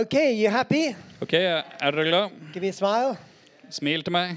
Okay, 0.00 0.32
you 0.44 0.48
happy? 0.50 0.94
Ok, 1.20 1.32
er 1.34 1.90
dere 1.90 2.04
glad? 2.08 2.30
Give 2.52 2.62
me 2.62 2.68
a 2.68 2.72
smile. 2.72 3.16
Smil 3.70 4.02
til 4.06 4.12
meg. 4.12 4.36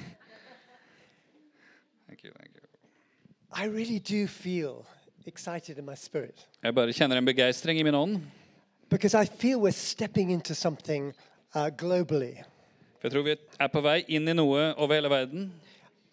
Thank 2.08 2.24
you, 2.24 2.32
thank 2.40 2.56
you. 2.56 2.62
I 3.54 3.68
really 3.70 4.00
do 4.00 4.28
feel 4.28 4.86
excited 5.28 5.78
in 5.78 5.86
my 5.86 5.96
spirit 5.96 6.48
Jeg 6.64 6.76
bare 6.76 6.94
kjenner 6.94 7.18
en 7.20 7.26
begeistring 7.26 7.80
i 7.80 7.84
min 7.84 7.96
ånd. 7.96 8.18
because 8.90 9.14
I 9.14 9.26
feel 9.26 9.58
we're 9.60 9.72
stepping 9.72 10.32
into 10.32 10.54
something 10.56 11.14
uh, 11.56 11.70
globally. 11.78 12.34
For 13.02 13.08
jeg 13.08 13.12
tror 13.12 13.22
vi 13.24 13.36
er 13.60 13.68
på 13.68 13.82
vei 13.82 14.02
inn 14.08 14.28
i 14.28 14.34
noe 14.34 14.74
over 14.78 14.96
hele 14.96 15.10
verden. 15.10 15.52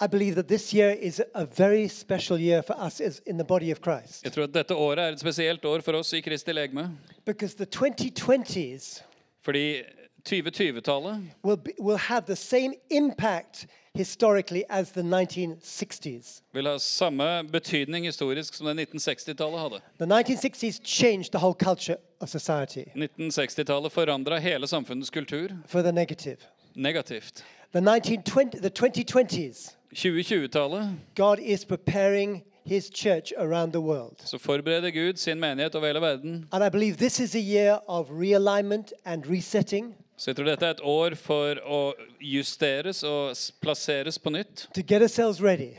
I 0.00 0.06
believe 0.06 0.34
that 0.34 0.46
this 0.48 0.74
year 0.74 0.91
is 1.00 1.22
a 1.34 1.44
very 1.56 1.88
special 1.88 2.38
year 2.38 2.62
for 2.62 2.76
us 2.86 3.00
as 3.00 3.22
in 3.26 3.38
the 3.38 3.44
body 3.44 3.72
of 3.72 3.78
Christ 3.82 4.24
Jeg 4.24 4.32
tror 4.32 4.44
at 4.44 4.54
dette 4.54 4.74
året 4.74 4.98
er 4.98 5.12
et 5.16 5.20
spesielt 5.20 5.64
år 5.64 5.80
for 5.80 5.92
oss 5.98 6.12
i 6.12 6.20
Kristi 6.20 6.52
legeme. 6.52 6.91
because 7.24 7.56
the 7.56 7.66
2020s 7.66 9.02
Fordi 9.48 9.82
2020-tallet 10.28 11.20
will, 11.44 11.58
will 11.80 11.96
have 11.96 12.27
the 12.27 12.36
same 12.36 12.72
impact 12.91 13.66
historically 13.94 14.62
as 14.68 14.91
the 14.91 15.02
1960s. 15.02 16.42
vil 16.52 16.66
ha 16.66 16.78
samme 16.78 17.44
betydning 17.52 18.04
historisk 18.06 18.54
som 18.54 18.66
det 18.66 18.88
1960-tallet 18.88 19.60
hadde. 19.60 19.80
The 19.98 20.06
1960s 20.06 20.80
changed 20.84 21.30
the 21.30 21.38
whole 21.38 21.54
culture 21.54 21.96
of 22.20 22.28
society 22.28 22.84
1960-tallet 22.94 23.92
forandra 23.92 24.38
hele 24.38 24.66
samfunnets 24.66 25.10
kultur 25.10 25.48
for 25.66 25.82
the 25.82 25.92
negative. 25.92 26.36
negativt. 26.74 27.44
The 27.72 27.80
1920, 27.80 28.60
the 28.60 28.70
2020s, 28.70 29.76
2020-tallet 29.94 30.91
God 31.16 31.38
is 31.38 31.64
preparing 31.64 32.44
his 32.69 32.91
church 32.94 33.33
around 33.38 33.72
the 33.72 33.80
world. 33.80 34.16
så 34.24 34.38
forbereder 34.38 34.91
Gud 34.91 35.16
sin 35.16 35.41
menighet 35.41 35.74
over 35.74 35.86
hele 35.86 36.00
verden. 36.00 36.48
And 36.52 36.64
I 36.64 36.69
believe 36.69 36.97
this 36.97 37.20
is 37.20 37.34
a 37.34 37.38
year 37.41 37.78
of 37.88 38.06
realignment 38.10 38.92
and 39.05 39.25
resetting 39.30 39.94
Så 40.16 40.30
jeg 40.30 40.36
tror 40.36 40.44
dette 40.44 40.66
er 40.66 40.70
et 40.70 40.80
år 40.83 41.14
for 41.14 41.55
å 41.66 41.92
justeres 42.20 43.03
og 43.04 43.31
s- 43.37 43.53
plasseres 43.62 44.19
på 44.19 44.31
nytt. 44.31 44.69
to 44.75 44.82
get 44.82 45.03
ourselves 45.03 45.42
ready. 45.42 45.70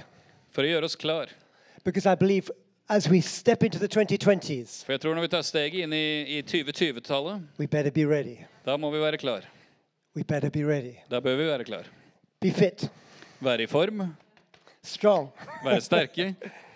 For 0.52 0.62
å 0.64 0.66
gjøre 0.66 0.84
oss 0.84 0.96
klar. 0.96 1.26
Because 1.84 2.06
I 2.12 2.16
believe 2.16 2.50
as 2.90 3.10
we 3.10 3.22
step 3.22 3.64
into 3.64 3.78
the 3.80 3.88
2020s, 3.88 4.84
For 4.86 4.94
jeg 4.94 5.02
tror 5.02 5.14
når 5.16 5.22
vi 5.22 5.28
tar 5.28 5.42
steget 5.42 5.74
inn 5.84 5.94
i, 5.94 6.38
i 6.38 6.42
2020-tallet, 6.42 7.42
we 7.60 7.68
better 7.68 7.92
be 7.92 8.06
ready. 8.08 8.38
da 8.66 8.78
må 8.78 8.92
vi 8.92 8.98
være 9.00 9.18
klar. 9.18 9.42
We 10.16 10.24
better 10.24 10.50
be 10.50 10.64
ready. 10.66 10.94
Da 11.12 11.20
bør 11.20 11.36
vi 11.38 11.46
være 11.46 11.64
klar. 11.64 11.84
Be 12.42 12.52
fit, 12.52 12.90
Være 13.42 13.64
i 13.64 13.68
form, 13.68 14.16
strong, 14.84 15.30
være 15.64 15.82
sterke. 15.82 16.36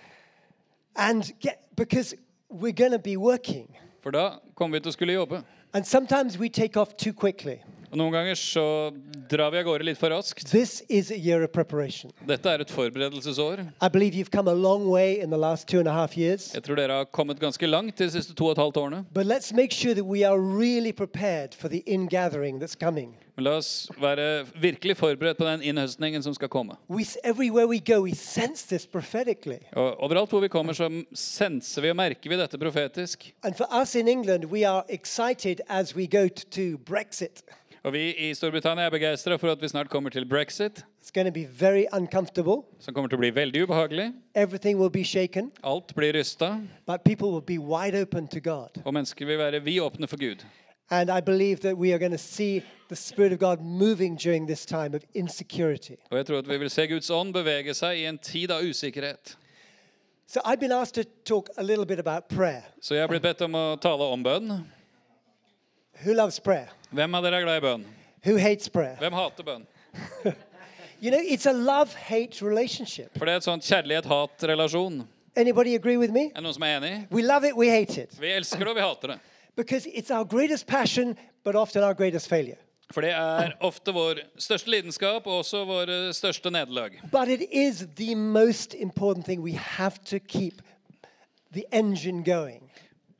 and 0.95 1.31
get 1.39 1.63
because 1.75 2.15
we're 2.49 2.71
going 2.71 2.91
to 2.91 2.99
be 2.99 3.17
working. 3.17 3.67
For 4.01 4.11
da 4.11 4.39
kommer 4.55 4.77
vi 4.77 4.83
til 4.83 4.89
å 4.89 4.91
skulle 4.91 5.13
jobbe. 5.13 5.43
And 5.73 5.85
sometimes 5.85 6.37
we 6.37 6.49
take 6.49 6.77
off 6.77 6.97
too 6.97 7.13
quickly. 7.13 7.63
Og 7.93 7.99
noen 7.99 8.09
ganger 8.09 8.33
så 8.33 8.89
drar 9.29 9.51
vi 9.53 9.59
av 9.59 9.67
gårde 9.67 9.85
litt 9.85 9.99
for 10.01 10.09
raskt. 10.09 10.47
This 10.49 10.79
is 10.89 11.11
a 11.13 11.17
year 11.17 11.43
of 11.45 11.51
preparation. 11.53 12.09
Dette 12.25 12.49
er 12.49 12.63
et 12.63 12.71
forberedelsesår. 12.73 13.61
I 13.85 13.89
believe 13.93 14.17
you've 14.17 14.33
come 14.33 14.49
a 14.49 14.55
long 14.57 14.87
way 14.89 15.21
in 15.21 15.29
the 15.29 15.37
last 15.37 15.67
two 15.67 15.77
and 15.77 15.87
a 15.87 15.93
half 15.93 16.17
years. 16.17 16.49
Jeg 16.55 16.63
tror 16.65 16.81
dere 16.81 17.03
har 17.03 17.05
kommet 17.13 17.37
ganske 17.37 17.69
langt 17.69 18.01
de 18.01 18.09
siste 18.09 18.33
to 18.33 18.49
og 18.49 18.57
et 18.57 18.63
halvt 18.63 18.81
årene. 18.81 19.05
But 19.13 19.29
let's 19.29 19.53
make 19.53 19.77
sure 19.77 19.93
that 19.93 20.09
we 20.09 20.25
are 20.25 20.41
really 20.41 20.91
prepared 20.91 21.53
for 21.53 21.69
the 21.69 21.83
ingathering 21.85 22.57
that's 22.57 22.73
coming. 22.73 23.13
Men 23.35 23.47
la 23.47 23.55
oss 23.57 23.89
være 23.97 24.45
virkelig 24.61 24.97
forberedt 24.97 25.37
på 25.37 25.45
den 25.45 25.61
innhøstningen 25.61 26.23
som 26.23 26.33
skal 26.33 26.49
komme. 26.49 26.75
We, 26.89 27.05
everywhere 27.23 27.67
we 27.67 27.79
go, 27.79 28.03
we 28.03 28.15
sense 28.15 28.67
this 28.67 28.85
prophetically. 28.85 29.57
Og 29.73 30.01
overalt 30.01 30.29
hvor 30.29 30.39
vi 30.39 30.47
kommer, 30.47 30.73
så 30.73 30.89
senser 31.13 31.81
vi 31.81 31.89
og 31.89 31.95
merker 31.97 32.29
vi 32.29 32.37
dette 32.37 32.57
profetisk. 32.57 33.33
And 33.43 33.55
for 33.57 33.69
us 33.81 33.95
in 33.95 34.07
England, 34.07 34.45
we 34.45 34.65
are 34.69 34.83
excited 34.89 35.61
as 35.69 35.95
we 35.95 36.07
go 36.07 36.27
to 36.27 36.77
Brexit. 36.85 37.41
Og 37.83 37.91
vi 37.93 38.01
i 38.15 38.29
Storbritannia 38.33 38.85
er 38.87 38.93
begeistra 38.93 39.35
for 39.35 39.51
at 39.51 39.59
vi 39.61 39.67
snart 39.67 39.89
kommer 39.91 40.09
til 40.09 40.25
brexit, 40.25 40.85
It's 41.01 41.11
going 41.11 41.27
to 41.27 41.33
be 41.33 41.43
very 41.59 41.83
uncomfortable. 41.93 42.63
som 42.79 42.93
kommer 42.93 43.09
til 43.09 43.17
å 43.17 43.19
bli 43.19 43.31
veldig 43.35 43.63
ubehagelig. 43.67 44.13
Everything 44.35 44.79
will 44.79 44.89
be 44.91 45.03
shaken, 45.03 45.51
Alt 45.63 45.93
blir 45.95 46.13
rysta, 46.13 46.61
but 46.87 47.03
people 47.03 47.27
will 47.31 47.41
be 47.43 47.57
wide 47.59 47.95
open 48.01 48.27
to 48.27 48.39
God. 48.39 48.69
og 48.85 48.93
mennesker 48.93 49.25
vil 49.25 49.37
være 49.37 49.59
vidåpne 49.63 50.07
for 50.07 50.17
Gud. 50.17 50.45
And 50.89 51.09
I 51.09 51.19
believe 51.21 51.57
that 51.61 51.75
we 51.77 51.91
are 51.93 51.99
going 51.99 52.11
to 52.11 52.17
see 52.17 52.61
the 52.89 52.95
Spirit 52.95 53.33
of 53.33 53.39
God 53.39 53.59
moving 53.61 54.15
during 54.17 54.47
this 54.47 54.65
time 54.65 54.95
of 54.95 55.01
insecurity. 55.13 55.95
Og 56.11 56.17
jeg 56.17 56.25
tror 56.25 56.37
at 56.37 56.47
vi 56.49 56.57
vil 56.57 56.69
se 56.69 56.87
Guds 56.87 57.09
ånd 57.09 57.33
bevege 57.33 57.73
seg 57.73 57.97
i 57.97 58.05
en 58.05 58.17
tid 58.17 58.51
av 58.51 58.61
usikkerhet. 58.63 59.35
So 60.27 60.39
I've 60.45 60.59
been 60.59 60.71
asked 60.71 60.95
to 61.03 61.03
talk 61.25 61.49
a 61.57 61.63
little 61.63 61.85
bit 61.85 61.99
about 61.99 62.27
prayer. 62.29 62.61
Så 62.81 62.95
jeg 62.95 63.01
har 63.03 63.07
blitt 63.07 63.21
bedt 63.23 63.41
om 63.41 63.55
å 63.55 63.75
tale 63.81 64.03
om 64.03 64.23
bønn. 64.23 64.63
Who 66.01 66.13
loves 66.13 66.39
prayer? 66.39 66.69
Hvem 66.91 67.15
av 67.15 67.23
dere 67.23 67.41
er 67.41 67.45
glad 67.45 67.61
i 67.61 67.65
bønn? 67.65 67.85
Who 68.25 68.37
hates 68.37 68.69
prayer? 68.69 68.97
Hvem 68.99 69.13
hater 69.13 69.43
bønn? 69.43 69.67
You 71.03 71.11
know, 71.11 71.19
it's 71.19 71.45
a 71.45 71.51
love-hate 71.51 72.41
relationship. 72.41 73.17
For 73.17 73.25
det 73.25 73.33
er 73.33 73.37
et 73.41 73.43
sånt 73.43 73.65
kjærlighet-hat-relasjon. 73.67 75.01
Anybody 75.35 75.75
agree 75.75 75.97
with 75.97 76.13
me? 76.13 76.29
Er 76.29 76.39
det 76.39 76.43
noen 76.45 76.55
som 76.55 76.63
er 76.63 76.77
enig? 76.77 76.91
We 77.11 77.21
love 77.27 77.43
it, 77.43 77.57
we 77.59 77.67
hate 77.67 77.97
it. 78.05 78.15
Vi 78.21 78.29
elsker 78.31 78.63
det, 78.63 78.69
og 78.71 78.75
vi 78.77 78.81
hater 78.85 79.11
det. 79.11 79.17
Because 79.59 79.85
it's 79.85 80.11
our 80.15 80.23
greatest 80.23 80.65
passion, 80.65 81.17
but 81.43 81.55
often 81.55 81.83
our 81.83 81.93
greatest 81.93 82.29
failure. 82.29 82.55
For 82.93 83.01
det 83.01 83.11
er 83.11 83.51
ofte 83.59 83.91
vår 83.91 84.21
største 84.39 84.71
lidenskap 84.71 85.27
og 85.27 85.41
også 85.41 85.65
våre 85.65 86.13
største 86.13 86.51
nederlag. 86.53 86.95
But 87.11 87.27
it 87.27 87.49
is 87.51 87.83
the 87.97 88.15
most 88.15 88.73
important 88.73 89.25
thing. 89.25 89.43
We 89.43 89.57
have 89.57 89.99
to 90.05 90.19
keep 90.19 90.61
the 91.51 91.65
engine 91.73 92.23
going. 92.23 92.71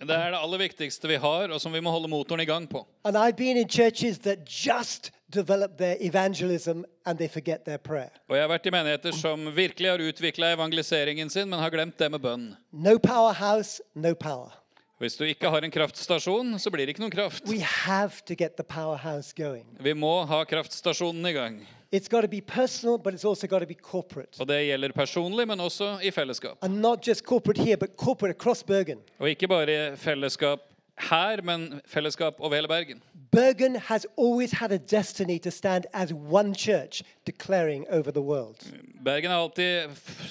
Det 0.07 0.15
er 0.15 0.33
det 0.35 0.39
aller 0.39 0.61
viktigste 0.63 1.07
vi 1.07 1.17
har, 1.21 1.51
og 1.53 1.61
som 1.61 1.73
vi 1.73 1.81
må 1.83 1.91
holde 1.93 2.09
motoren 2.11 2.41
i 2.43 2.47
gang 2.49 2.67
på. 2.69 2.85
And 3.03 3.17
I've 3.17 3.37
been 3.37 3.57
in 3.57 3.69
churches 3.69 4.19
that 4.19 4.45
just 4.47 5.11
develop 5.33 5.77
their 5.77 5.97
evangelism 5.99 6.83
and 7.05 7.17
they 7.17 7.27
forget 7.27 7.65
their 7.65 7.77
prayer. 7.77 8.11
Og 8.29 8.35
jeg 8.37 8.43
har 8.43 8.51
vært 8.51 8.67
i 8.69 8.73
menigheter 8.75 9.15
som 9.17 9.47
virkelig 9.55 9.89
har 9.89 10.03
utvikla 10.03 10.53
evangeliseringen 10.57 11.29
sin, 11.29 11.49
men 11.49 11.59
har 11.59 11.73
glemt 11.73 11.97
det 11.99 12.11
med 12.11 12.21
bønn. 12.21 12.51
No 12.71 12.97
powerhouse, 12.97 13.81
no 13.95 14.13
power. 14.13 14.59
Hvis 15.01 15.17
du 15.19 15.25
ikke 15.27 15.49
har 15.51 15.65
en 15.65 15.71
kraftstasjon, 15.73 16.53
så 16.61 16.71
blir 16.71 16.85
det 16.85 16.93
ikke 16.93 17.03
noen 17.03 17.11
kraft. 17.11 17.43
We 17.49 17.59
have 17.59 18.23
to 18.29 18.37
get 18.39 18.55
the 18.55 18.63
powerhouse 18.63 19.33
going. 19.35 19.65
Vi 19.83 19.93
må 19.97 20.21
ha 20.29 20.43
kraftstasjonen 20.47 21.25
i 21.27 21.33
gang. 21.35 21.57
It's 21.93 22.07
got 22.09 22.21
to 22.21 22.27
be 22.27 22.41
personal, 22.41 22.97
but 22.97 23.13
it's 23.13 23.23
also 23.23 23.45
got 23.47 23.59
to 23.59 23.67
be 23.67 23.75
corporate. 23.75 24.39
Og 24.39 24.47
det 24.49 24.63
gjelder 24.65 24.91
personlig, 24.97 25.45
men 25.47 25.59
også 25.61 25.99
i 26.01 26.09
fellesskap. 26.11 26.57
And 26.65 26.81
not 26.81 27.07
just 27.07 27.21
corporate 27.23 27.61
here, 27.61 27.77
but 27.77 27.93
corporate 27.97 28.33
across 28.33 28.63
Bergen. 28.63 28.97
Og 29.19 29.29
ikke 29.29 29.47
bare 29.47 29.97
fellesskap 29.97 30.59
her, 30.97 31.41
men 31.41 31.81
fellesskap 31.85 32.39
over 32.39 32.55
hele 32.55 32.67
Bergen. 32.67 33.01
Bergen 33.31 33.75
has 33.75 34.05
always 34.17 34.51
had 34.51 34.71
a 34.71 34.77
destiny 34.77 35.39
to 35.39 35.51
stand 35.51 35.85
as 35.93 36.13
one 36.13 36.53
church 36.53 37.03
declaring 37.25 37.85
over 37.89 38.11
the 38.11 38.21
world. 38.21 38.57
Bergen 39.01 39.31
har 39.31 39.37
alltid, 39.37 39.89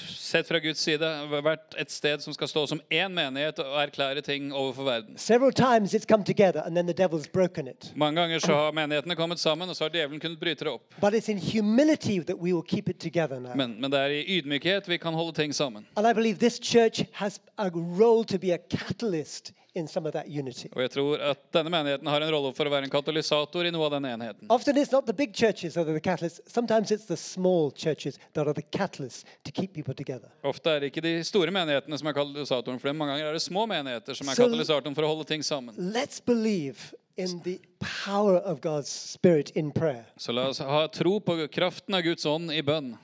sett 0.09 0.49
fra 0.49 0.59
Guds 0.59 0.81
side, 0.81 1.09
vært 1.43 1.75
et 1.79 1.91
sted 1.91 2.23
som 2.23 2.33
skal 2.33 2.49
stå 2.49 2.67
som 2.71 2.81
én 2.91 3.11
menighet 3.13 3.59
og 3.59 3.75
erklære 3.83 4.23
ting 4.23 4.53
overfor 4.55 4.87
verden. 4.87 5.19
Several 5.19 5.53
times 5.53 5.95
it's 5.95 6.07
come 6.07 6.25
together 6.25 6.63
and 6.65 6.77
then 6.77 6.87
the 6.87 6.95
devil's 6.95 7.29
broken 7.33 7.69
it. 7.69 7.93
Mange 7.97 8.21
ganger 8.21 8.39
så 8.39 8.55
har 8.55 8.73
menighetene 8.73 9.17
kommet 9.17 9.41
sammen, 9.41 9.69
og 9.69 9.77
så 9.77 9.85
har 9.85 9.91
djevelen 9.91 10.21
kunnet 10.21 10.41
bryte 10.41 10.65
det 10.65 10.73
opp. 10.73 10.95
But 11.01 11.15
it's 11.15 11.29
in 11.29 11.39
humility 11.39 12.21
that 12.21 12.37
we 12.37 12.55
will 12.55 12.67
keep 12.69 12.89
it 12.89 13.01
together 13.01 13.41
now. 13.41 13.55
Men, 13.57 13.81
men 13.81 13.91
det 13.91 14.01
er 14.01 14.15
i 14.15 14.39
ydmykhet 14.39 14.89
vi 14.89 14.97
kan 14.97 15.15
holde 15.15 15.33
ting 15.33 15.55
sammen. 15.55 15.87
And 15.97 16.07
I 16.07 16.13
believe 16.13 16.39
this 16.39 16.61
church 16.63 17.03
has 17.13 17.41
a 17.59 17.69
role 17.75 18.25
to 18.25 18.39
be 18.39 18.55
a 18.55 18.59
catalyst 18.71 19.53
in 19.75 19.89
some 19.89 20.07
of 20.07 20.13
that 20.13 20.29
unity. 20.29 20.69
Og 20.77 20.83
jeg 20.83 20.91
tror 20.91 21.23
at 21.33 21.41
denne 21.55 21.71
menigheten 21.73 22.07
har 22.07 22.21
en 22.21 22.33
rolle 22.35 22.53
for 22.57 22.69
å 22.69 22.73
være 22.73 22.89
en 22.89 22.93
katalysator 22.93 23.69
i 23.69 23.73
noe 23.73 23.87
av 23.89 23.95
den 23.97 24.09
enheten. 24.11 24.51
Often 24.53 24.81
it's 24.81 24.93
not 24.93 25.07
the 25.07 25.17
big 25.17 25.33
churches 25.35 25.75
that 25.75 25.87
are 25.89 25.95
the 25.97 26.05
catalysts, 26.05 26.41
sometimes 26.47 26.93
it's 26.93 27.07
the 27.09 27.17
small 27.17 27.71
churches 27.71 28.19
that 28.35 28.47
are 28.47 28.55
the 28.55 28.63
catalysts 28.63 29.25
to 29.45 29.51
keep 29.53 29.73
people 29.73 29.95
together. 29.95 30.29
Ofte 30.45 30.77
er 30.77 30.83
det 30.85 30.93
ikke 30.93 31.05
de 31.05 31.15
store 31.25 31.55
menighetene 31.55 31.99
som 31.99 32.11
er 32.11 32.17
katalysatoren 32.19 32.81
for 32.83 32.93
dem. 32.93 33.01
Mange 33.01 33.17
ganger 33.17 33.31
er 33.31 33.39
det 33.39 33.45
små 33.45 33.65
menigheter 33.71 34.19
som 34.19 34.29
er 34.29 34.41
katalysatoren 34.43 34.99
for 34.99 35.09
å 35.09 35.15
holde 35.15 35.29
ting 35.33 35.47
sammen. 35.47 35.79
Let's 35.79 36.21
believe 36.21 36.93
in 37.17 37.41
the 37.45 37.61
power 38.05 38.37
of 38.37 38.61
God's 38.61 38.93
Spirit 38.93 39.51
in 39.57 39.73
prayer. 39.73 40.05
Så 40.17 40.33
la 40.33 40.49
oss 40.49 40.61
ha 40.61 40.87
tro 40.89 41.19
på 41.21 41.47
kraften 41.53 41.95
av 41.97 42.05
Guds 42.05 42.27
ånd 42.29 42.53
i 42.53 42.61
bønn. 42.63 42.95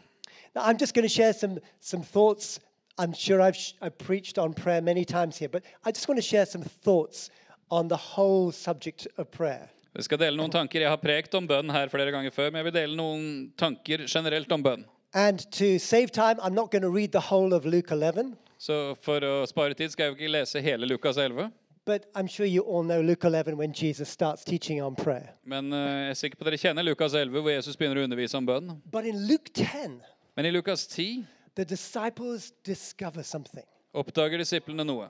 Now, 0.54 0.62
I'm 0.64 0.78
just 0.78 0.94
going 0.94 1.06
to 1.06 1.12
share 1.12 1.32
some, 1.32 1.60
some 1.80 2.02
thoughts. 2.02 2.58
I'm 2.98 3.12
sure 3.14 3.40
I've, 3.40 3.56
sh- 3.56 3.74
I've 3.80 3.96
preached 3.98 4.38
on 4.38 4.52
prayer 4.54 4.80
many 4.82 5.04
times 5.04 5.38
here, 5.38 5.48
but 5.48 5.62
I 5.84 5.92
just 5.92 6.08
want 6.08 6.18
to 6.18 6.26
share 6.26 6.46
some 6.46 6.62
thoughts 6.62 7.30
on 7.70 7.88
the 7.88 7.96
whole 7.96 8.50
subject 8.52 9.06
of 9.16 9.30
prayer. 9.30 9.68
Vi 9.96 10.02
skal 10.02 10.18
dele 10.18 10.36
noen 10.36 10.50
tanker. 10.50 10.80
Jeg 10.80 10.88
har 10.90 11.00
prekt 11.02 11.34
om 11.34 11.46
bønn 11.48 11.70
her 11.74 11.88
flere 11.88 12.10
ganger 12.14 12.30
før, 12.34 12.50
men 12.52 12.60
jeg 12.62 12.68
vil 12.68 12.74
dele 12.80 12.96
noen 12.98 13.52
tanker 13.58 14.04
generelt 14.06 14.52
om 14.52 14.62
bønn. 14.62 14.84
And 15.14 15.40
to 15.52 15.78
save 15.78 16.10
time, 16.12 16.36
I'm 16.42 16.54
not 16.54 16.70
going 16.70 16.82
to 16.82 16.90
read 16.90 17.12
the 17.12 17.20
whole 17.30 17.54
of 17.56 17.64
Luke 17.64 17.90
11, 17.94 18.34
Så 18.58 18.94
for 19.02 19.22
å 19.22 19.46
spare 19.46 19.74
tid 19.78 19.90
skal 19.94 20.08
jeg 20.08 20.10
jo 20.12 20.16
ikke 20.18 20.32
lese 20.34 20.60
hele 20.60 20.86
Lukas 20.90 21.16
11. 21.16 21.50
but 21.86 22.04
I'm 22.14 22.26
sure 22.28 22.44
you 22.44 22.60
all 22.62 22.82
know 22.84 23.00
Luke 23.00 23.24
11 23.24 23.56
when 23.56 23.72
Jesus 23.72 24.10
starts 24.10 24.44
teaching 24.44 24.82
on 24.82 24.94
prayer. 24.94 25.30
Men 25.46 25.72
eh, 25.72 25.78
jeg 25.78 26.10
er 26.10 26.14
sikker 26.20 26.36
på 26.36 26.44
at 26.44 26.50
dere 26.50 26.58
kjenner 26.60 26.84
Lukas 26.84 27.14
11, 27.14 27.40
hvor 27.40 27.50
Jesus 27.54 27.76
begynner 27.80 28.02
å 28.02 28.04
undervise 28.04 28.36
om 28.36 28.44
bønn. 28.46 28.74
But 28.92 29.06
in 29.06 29.22
Luke 29.26 29.48
10, 29.54 30.00
Men 30.36 30.46
i 30.46 30.50
Lukas 30.52 30.84
10 30.86 31.24
the 31.54 31.64
disciples 31.64 32.52
discover 32.64 33.22
something. 33.22 33.64
oppdager 33.94 34.38
disiplene 34.38 34.84
noe. 34.84 35.08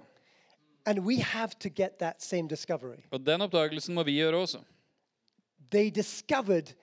And 0.87 0.99
we 1.05 1.21
have 1.21 1.59
to 1.59 1.69
get 1.69 1.99
that 1.99 2.23
same 2.23 2.49
discovery. 2.49 3.05
Og 3.11 3.27
den 3.27 3.41
oppdagelsen 3.41 3.95
må 3.95 4.03
vi 4.03 4.13
gjøre 4.13 4.37
også. 4.37 4.59
They 5.71 5.91
discovered 5.91 6.75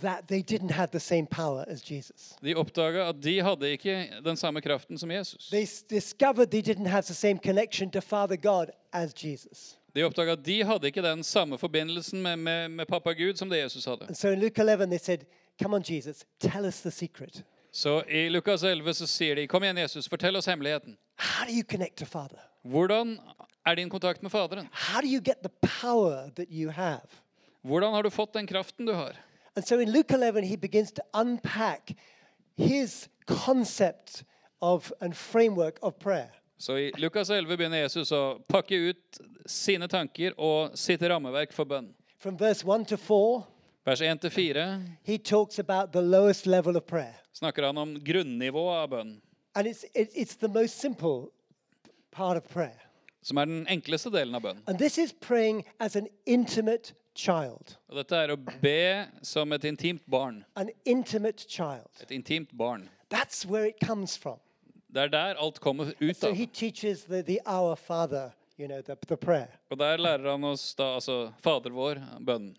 that 0.00 0.28
they 0.28 0.42
didn't 0.42 0.70
have 0.70 0.90
the 0.92 1.00
same 1.00 1.26
power 1.26 1.64
as 1.68 1.90
Jesus. 1.90 2.34
De 2.42 2.54
oppdaga 2.54 3.08
at 3.08 3.22
de 3.24 3.42
hadde 3.42 3.70
ikke 3.70 4.08
den 4.24 4.36
samme 4.36 4.60
kraften 4.60 4.98
som 4.98 5.10
Jesus. 5.10 5.48
They 5.48 5.66
discovered 5.90 6.50
they 6.50 6.60
didn't 6.60 6.88
have 6.88 7.02
the 7.02 7.14
same 7.14 7.38
connection 7.38 7.90
to 7.90 8.00
Father 8.00 8.36
God 8.36 8.66
as 8.92 9.14
Jesus. 9.24 9.78
De 9.94 10.04
oppdaga 10.04 10.32
at 10.32 10.46
de 10.46 10.64
hadde 10.64 10.86
ikke 10.86 11.02
den 11.02 11.22
samme 11.22 11.58
forbindelsen 11.58 12.22
med, 12.22 12.36
med, 12.36 12.68
med 12.68 12.86
pappa 12.86 13.12
Gud 13.12 13.34
som 13.36 13.50
det 13.50 13.58
Jesus 13.58 13.84
hadde. 13.84 14.04
And 14.06 14.14
so 14.16 14.28
in 14.28 14.40
Luke 14.40 14.60
11, 14.60 14.86
they 14.86 14.98
said, 14.98 15.18
Come 15.62 15.76
on, 15.76 15.82
Jesus, 15.82 16.24
tell 16.40 16.66
us 16.66 16.80
the 16.80 16.90
secret. 16.90 17.44
Så 17.76 18.02
i 18.02 18.28
Lukas 18.30 18.62
11 18.62 18.94
så 18.94 19.06
sier 19.06 19.36
de, 19.36 19.42
kom 19.52 19.60
igjen 19.60 19.76
Jesus, 19.82 20.06
fortell 20.08 20.38
oss 20.38 20.46
hemmeligheten. 20.48 20.94
How 21.20 21.44
do 21.44 21.52
you 21.52 21.64
connect 21.68 21.98
to 22.00 22.06
Father? 22.08 22.40
Hvordan 22.64 23.18
er 23.68 23.76
din 23.76 23.90
kontakt 23.92 24.22
med 24.24 24.32
Faderen? 24.32 24.70
How 24.72 25.02
do 25.04 25.06
you 25.06 25.20
get 25.20 25.42
the 25.44 25.52
power 25.82 26.30
that 26.38 26.48
you 26.48 26.70
have? 26.72 27.04
Hvordan 27.60 27.92
har 27.92 28.02
du 28.02 28.10
fått 28.10 28.32
den 28.32 28.46
kraften 28.46 28.86
du 28.88 28.94
har? 28.96 29.12
And 29.56 29.66
so 29.66 29.76
in 29.78 29.92
Luke 29.92 30.14
11, 30.14 30.48
he 30.48 30.56
begins 30.56 30.92
to 30.92 31.02
unpack 31.14 31.92
his 32.56 33.10
concept 33.26 34.24
of 34.62 34.92
and 35.00 35.12
framework 35.16 35.78
of 35.82 35.98
prayer. 35.98 36.32
Så 36.58 36.78
i 36.78 36.92
Lukas 36.96 37.30
11 37.30 37.56
begynner 37.56 37.82
Jesus 37.84 38.12
å 38.12 38.38
pakke 38.48 38.78
ut 38.88 39.20
sine 39.46 39.88
tanker 39.88 40.32
og 40.40 40.72
sitt 40.80 41.02
rammeverk 41.02 41.52
for 41.52 41.68
bønn. 41.68 41.92
From 42.16 42.40
verse 42.40 42.64
1 42.64 42.88
to 42.88 42.96
4, 42.96 43.44
Vers 43.86 44.00
1-4 44.00 44.82
he 45.04 45.18
talks 45.18 45.58
about 45.58 45.92
the 45.92 46.02
lowest 46.02 46.46
level 46.46 46.76
of 46.76 46.86
prayer. 46.86 47.14
snakker 47.32 47.62
han 47.66 47.78
om 47.78 47.94
grunnivået 48.04 48.76
av 48.82 48.88
bønn, 48.90 49.20
And 49.54 49.66
it's, 49.66 49.84
it's 49.94 50.36
the 50.36 50.48
most 50.48 50.80
simple 50.80 51.28
part 52.10 52.36
of 52.36 52.48
prayer. 52.52 52.80
som 53.22 53.36
er 53.38 53.44
den 53.44 53.66
enkleste 53.68 54.10
delen 54.10 54.34
av 54.34 54.42
bønn. 54.42 54.58
And 54.66 54.78
this 54.78 54.98
is 54.98 55.12
praying 55.12 55.64
as 55.80 55.96
an 55.96 56.06
intimate 56.26 56.92
child. 57.14 57.76
Og 57.88 57.96
dette 57.96 58.16
er 58.16 58.32
å 58.34 58.36
be 58.36 59.06
som 59.22 59.52
et 59.52 59.64
intimt 59.64 60.02
barn. 60.10 60.44
An 60.56 60.68
intimate 60.84 61.46
child. 61.48 61.86
Et 62.02 62.10
intimt 62.10 62.50
barn. 62.56 62.88
That's 63.10 63.46
where 63.46 63.66
it 63.68 63.76
comes 63.86 64.16
from. 64.16 64.38
Det 64.92 65.02
er 65.02 65.08
der 65.08 65.34
alt 65.38 65.60
kommer 65.60 65.92
ut 66.00 66.16
So 66.16 66.28
av. 66.28 66.34
he 66.36 66.46
teaches 66.46 67.04
the, 67.04 67.22
the 67.22 67.40
Our 67.46 67.76
Father, 67.76 68.32
you 68.58 68.66
know, 68.68 68.80
the, 68.82 68.96
the 69.08 69.16
prayer. 69.16 69.48
Og 69.70 69.78
der 69.78 69.96
lærer 69.96 70.30
han 70.30 70.44
oss 70.44 70.74
da 70.74 70.94
altså 70.96 71.32
Fader 71.42 71.70
vår, 71.70 72.00
bønnen. 72.20 72.56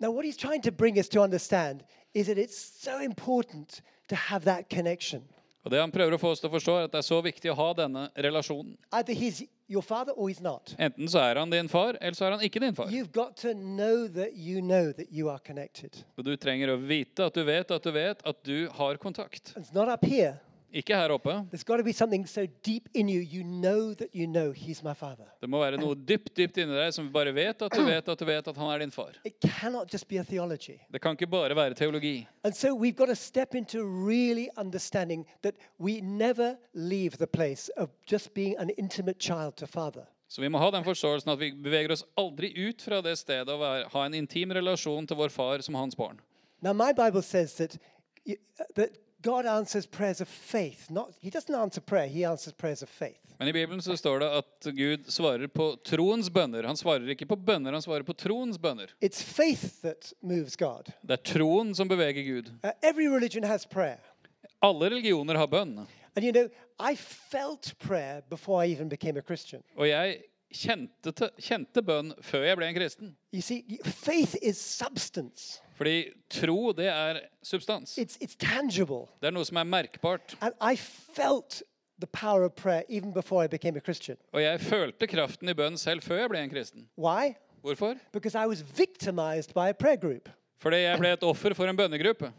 Now, 0.00 0.10
what 0.10 0.24
he's 0.24 0.36
trying 0.36 0.62
to 0.62 0.72
bring 0.72 0.98
us 0.98 1.08
to 1.08 1.20
understand 1.20 1.84
is 2.14 2.26
that 2.26 2.38
it's 2.38 2.58
so 2.58 2.98
important 3.00 3.82
to 4.08 4.16
have 4.16 4.44
that 4.44 4.70
connection. 4.70 5.22
Og 5.62 5.70
det 5.70 5.80
han 5.80 5.92
prøver 5.92 6.16
å 6.16 6.18
få 6.20 6.30
oss 6.32 6.40
til 6.40 6.48
å 6.48 6.54
forstå, 6.54 6.74
er 6.78 6.86
at 6.88 6.92
det 6.94 7.02
er 7.02 7.04
så 7.04 7.18
viktig 7.20 7.50
å 7.52 7.56
ha 7.58 7.66
denne 7.76 8.06
relasjonen. 8.16 8.78
Either 8.96 9.12
he's 9.12 9.42
your 9.68 9.84
father 9.84 10.14
or 10.16 10.30
he's 10.30 10.40
not. 10.40 10.72
Enten 10.80 11.08
så 11.12 11.20
er 11.20 11.36
han 11.36 11.52
din 11.52 11.68
far, 11.68 11.98
eller 12.00 12.16
så 12.16 12.24
er 12.26 12.38
han 12.38 12.44
ikke 12.46 12.62
din 12.64 12.74
far. 12.74 12.88
You've 12.88 13.12
got 13.12 13.36
to 13.44 13.52
know 13.52 14.08
that 14.08 14.32
you 14.40 14.62
know 14.64 14.88
that 14.96 15.12
you 15.12 15.28
are 15.28 15.38
connected. 15.44 16.00
Og 16.16 16.24
du 16.24 16.32
trenger 16.40 16.72
å 16.72 16.78
vite 16.80 17.28
at 17.28 17.36
du 17.36 17.44
vet 17.44 17.76
at 17.76 17.84
du 17.84 17.92
vet 17.92 18.24
at 18.24 18.40
du 18.48 18.70
har 18.78 18.96
kontakt. 18.96 19.52
It's 19.52 19.74
not 19.76 19.92
up 19.92 20.04
here. 20.04 20.38
Ikke 20.72 20.94
her 20.94 21.10
oppe. 21.10 21.32
There's 21.50 21.64
got 21.64 21.78
to 21.78 21.84
be 21.84 21.92
something 21.92 22.26
so 22.26 22.42
you, 22.42 23.20
you 23.20 23.42
know 23.42 23.94
you 24.12 24.26
know 24.26 24.52
he's 24.52 24.82
my 24.84 24.94
father. 24.94 25.26
Det 25.40 25.48
må 25.50 25.58
være 25.58 25.80
noe 25.80 25.96
dypt, 25.96 26.30
dypt 26.36 26.60
inni 26.62 26.76
deg 26.78 26.92
som 26.94 27.08
bare 27.10 27.32
vet 27.34 27.62
at 27.66 27.74
du 27.74 27.82
vet 27.82 28.08
at 28.08 28.18
du 28.18 28.24
vet 28.24 28.48
at 28.52 28.56
han 28.56 28.70
er 28.70 28.84
din 28.84 28.94
far. 28.94 29.16
It 29.24 29.40
cannot 29.40 29.92
just 29.92 30.08
be 30.08 30.20
a 30.20 30.24
theology. 30.24 30.78
Det 30.92 31.00
kan 31.02 31.18
ikke 31.18 31.26
bare 31.26 31.56
være 31.56 31.74
teologi. 31.74 32.26
So 32.52 32.74
we've 32.74 32.96
got 32.96 33.08
to 33.08 33.16
step 33.16 33.54
into 33.54 33.82
really 33.82 34.48
understanding 34.56 35.26
that 35.42 35.54
we 35.78 36.00
never 36.00 36.56
leave 36.74 37.18
the 37.18 37.26
place 37.26 37.70
of 37.76 37.90
just 38.06 38.34
being 38.34 38.54
an 38.58 38.70
intimate 38.78 39.18
child 39.18 39.56
to 39.56 39.66
father. 39.66 40.06
Så 40.28 40.40
vi 40.40 40.48
må 40.48 40.58
ha 40.58 40.70
den 40.70 40.84
forståelsen 40.84 41.32
at 41.32 41.40
vi 41.40 41.50
beveger 41.50 41.90
oss 41.90 42.04
aldri 42.16 42.52
ut 42.68 42.82
fra 42.82 43.00
det 43.02 43.16
stedet 43.18 43.50
å 43.50 43.70
ha 43.90 44.06
en 44.06 44.14
intim 44.14 44.54
relasjon 44.54 45.06
til 45.06 45.18
vår 45.18 45.34
far 45.34 45.66
som 45.66 45.74
hans 45.74 45.96
barn. 45.98 46.20
Now, 46.62 46.72
my 46.72 46.92
Bible 46.92 47.22
says 47.22 47.54
that, 47.54 47.78
that 48.76 48.90
God 49.22 49.46
answers 49.46 49.86
prayers 49.86 50.20
of 50.20 50.28
faith. 50.28 50.90
Not, 50.90 51.14
he 51.20 51.30
doesn't 51.30 51.54
answer 51.54 51.80
prayer, 51.80 52.08
he 52.08 52.24
answers 52.24 52.52
prayers 52.54 52.82
of 52.82 52.88
faith. 52.88 53.18
Men 53.38 53.48
i 53.48 53.52
Bibelen 53.52 53.82
så 53.82 53.96
står 53.96 54.18
det 54.20 54.28
at 54.38 54.66
Gud 54.76 55.04
svarer 55.08 55.46
på 55.46 55.76
troens 55.84 56.30
bønner. 56.30 56.66
Han 56.68 56.76
svarer 56.76 57.08
ikke 57.08 57.26
på 57.26 57.36
bønner, 57.36 57.72
han 57.72 57.82
svarer 57.82 58.04
på 58.04 58.12
troens 58.12 58.58
bønner. 58.58 58.92
It's 59.00 59.22
faith 59.22 59.80
that 59.82 60.12
moves 60.20 60.56
God. 60.56 60.92
Det 61.02 61.16
er 61.16 61.22
troen 61.34 61.74
som 61.74 61.88
beveger 61.88 62.22
Gud. 62.24 62.50
Uh, 62.64 62.70
every 62.82 63.08
religion 63.08 63.44
has 63.44 63.66
prayer. 63.66 64.00
Alle 64.60 64.90
religioner 64.90 65.34
har 65.40 65.46
bønn. 65.46 65.86
And 66.16 66.24
you 66.24 66.32
know, 66.32 66.48
I 66.78 66.94
felt 66.96 67.78
prayer 67.78 68.22
before 68.28 68.66
I 68.66 68.72
even 68.72 68.88
became 68.88 69.16
a 69.16 69.22
Christian. 69.22 69.62
Og 69.76 69.88
jeg 69.88 70.20
kjente, 70.50 71.30
kjente 71.40 71.82
bønn 71.82 72.12
før 72.24 72.44
jeg 72.44 72.58
ble 72.58 72.68
en 72.68 72.76
kristen. 72.76 73.16
You 73.32 73.40
see, 73.40 73.78
faith 73.84 74.36
is 74.42 74.60
substance, 74.60 75.62
Fordi 75.80 76.10
tro, 76.30 76.72
det 76.76 76.86
er 76.92 77.20
substans. 77.42 77.98
it's, 77.98 78.18
it's 78.20 78.36
tangible. 78.36 79.06
Det 79.20 79.30
er 79.30 79.32
noe 79.32 79.44
som 79.48 79.56
er 79.56 79.64
merkbart. 79.64 80.36
And 80.40 80.52
I 80.60 80.76
felt 80.76 81.62
the 82.00 82.06
power 82.06 82.44
of 82.44 82.54
prayer 82.54 82.82
even 82.88 83.14
before 83.14 83.44
I 83.44 83.48
became 83.48 83.76
a 83.76 83.80
Christian. 83.80 84.16
Og 84.32 84.42
jeg 84.42 84.60
følte 84.60 85.06
kraften 85.06 85.48
i 85.48 85.54
bønn 85.54 85.78
selv 85.78 86.02
før 86.04 86.20
jeg 86.20 86.28
ble 86.28 86.42
en 86.44 86.50
kristen. 86.52 86.88
Why? 86.98 87.32
Hvorfor? 87.64 87.96
Because 88.12 88.36
I 88.36 88.46
was 88.46 88.60
victimized 88.78 89.54
by 89.54 89.68
a 89.68 89.72
prayer 89.72 89.96
group. 89.96 90.28
Fordi 90.60 90.76
jeg 90.76 90.98
ble 90.98 91.12
et 91.12 91.22
offer 91.24 91.54
for 91.54 91.64
en 91.64 91.76
bønnegruppe. 91.76 92.32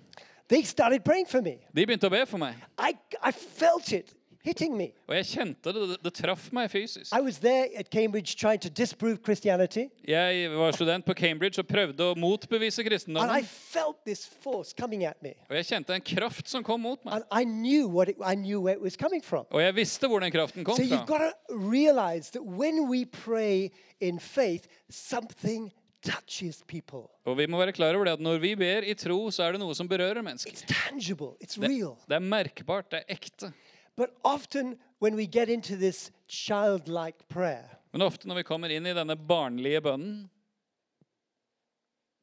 They 0.49 0.61
started 0.63 0.99
praying 1.03 1.29
for 1.29 1.41
me. 1.41 1.57
De 1.75 1.85
begynte 1.85 2.05
å 2.05 2.13
be 2.13 2.25
for 2.25 2.37
meg. 2.37 2.55
I, 2.77 2.93
I 3.23 3.31
felt 3.31 3.91
it 3.91 4.13
hitting 4.43 4.77
me. 4.77 4.91
Og 5.07 5.15
jeg 5.15 5.25
kjente 5.25 5.73
det. 5.73 5.89
Det, 5.89 5.97
det 6.03 6.13
traff 6.13 6.49
meg 6.55 6.71
fysisk. 6.71 7.11
I 7.13 7.21
was 7.21 7.39
there 7.39 7.67
at 7.77 7.89
Cambridge 7.91 8.35
trying 8.35 8.59
to 8.61 8.69
disprove 8.69 9.17
Christianity, 9.23 9.87
Jeg 10.07 10.51
var 10.51 10.71
student 10.71 11.05
på 11.05 11.13
Cambridge 11.13 11.59
og 11.61 11.67
prøvde 11.67 12.11
å 12.11 12.15
motbevise 12.17 12.81
and 12.81 12.87
I 12.87 12.89
kristendommen. 12.89 13.45
felt 13.45 13.97
this 14.05 14.25
force 14.41 14.73
coming 14.77 15.05
at 15.05 15.21
me. 15.23 15.33
Og 15.49 15.55
jeg 15.55 15.65
kjente 15.65 15.95
en 15.95 16.01
kraft 16.01 16.49
som 16.49 16.63
kom 16.63 16.81
mot 16.81 17.05
meg. 17.05 17.13
And 17.13 17.25
I 17.31 17.43
knew 17.45 17.87
what 17.87 18.09
it, 18.09 18.17
I 18.19 18.35
knew 18.35 18.61
where 18.61 18.75
it 18.75 18.81
was 18.81 18.97
coming 18.97 19.21
from. 19.23 19.45
Og 19.51 19.61
jeg 19.61 19.75
visste 19.75 20.07
hvor 20.07 20.19
den 20.19 20.31
kraften 20.31 20.63
kom 20.65 20.75
So 20.75 20.83
you've 20.83 21.07
got 21.07 21.19
to 21.21 21.31
realize 21.55 22.31
that 22.31 22.43
when 22.43 22.89
we 22.89 23.05
pray 23.05 23.69
in 23.99 24.19
faith, 24.19 24.67
something 24.89 25.71
touches 26.01 26.63
people. 26.67 27.05
Og 27.25 27.37
vi 27.37 27.45
må 27.45 27.59
være 27.61 27.73
klar 27.77 27.95
over 27.95 28.05
det 28.09 28.13
at 28.17 28.23
når 28.23 28.39
vi 28.41 28.55
ber 28.57 28.85
i 28.87 28.93
tro, 28.97 29.29
så 29.33 29.45
er 29.45 29.55
det 29.55 29.61
noe 29.61 29.75
som 29.77 29.89
berører 29.89 30.23
mennesker. 30.25 30.51
It's 30.53 30.65
tangible, 30.65 31.35
it's 31.41 31.59
Det, 31.59 31.69
det 32.09 32.17
er 32.17 32.25
merkbart, 32.25 32.89
det 32.91 33.03
er 33.03 33.15
ekte. 33.17 33.51
But 33.97 34.09
often 34.23 34.77
when 34.99 35.15
we 35.15 35.25
get 35.25 35.49
into 35.49 35.75
this 35.75 36.11
childlike 36.27 37.17
prayer, 37.29 37.69
Men 37.93 38.01
ofte 38.01 38.27
når 38.27 38.35
vi 38.35 38.43
kommer 38.43 38.69
inn 38.69 38.85
i 38.85 38.93
denne 38.93 39.15
barnlige 39.17 39.81
bønnen, 39.81 40.29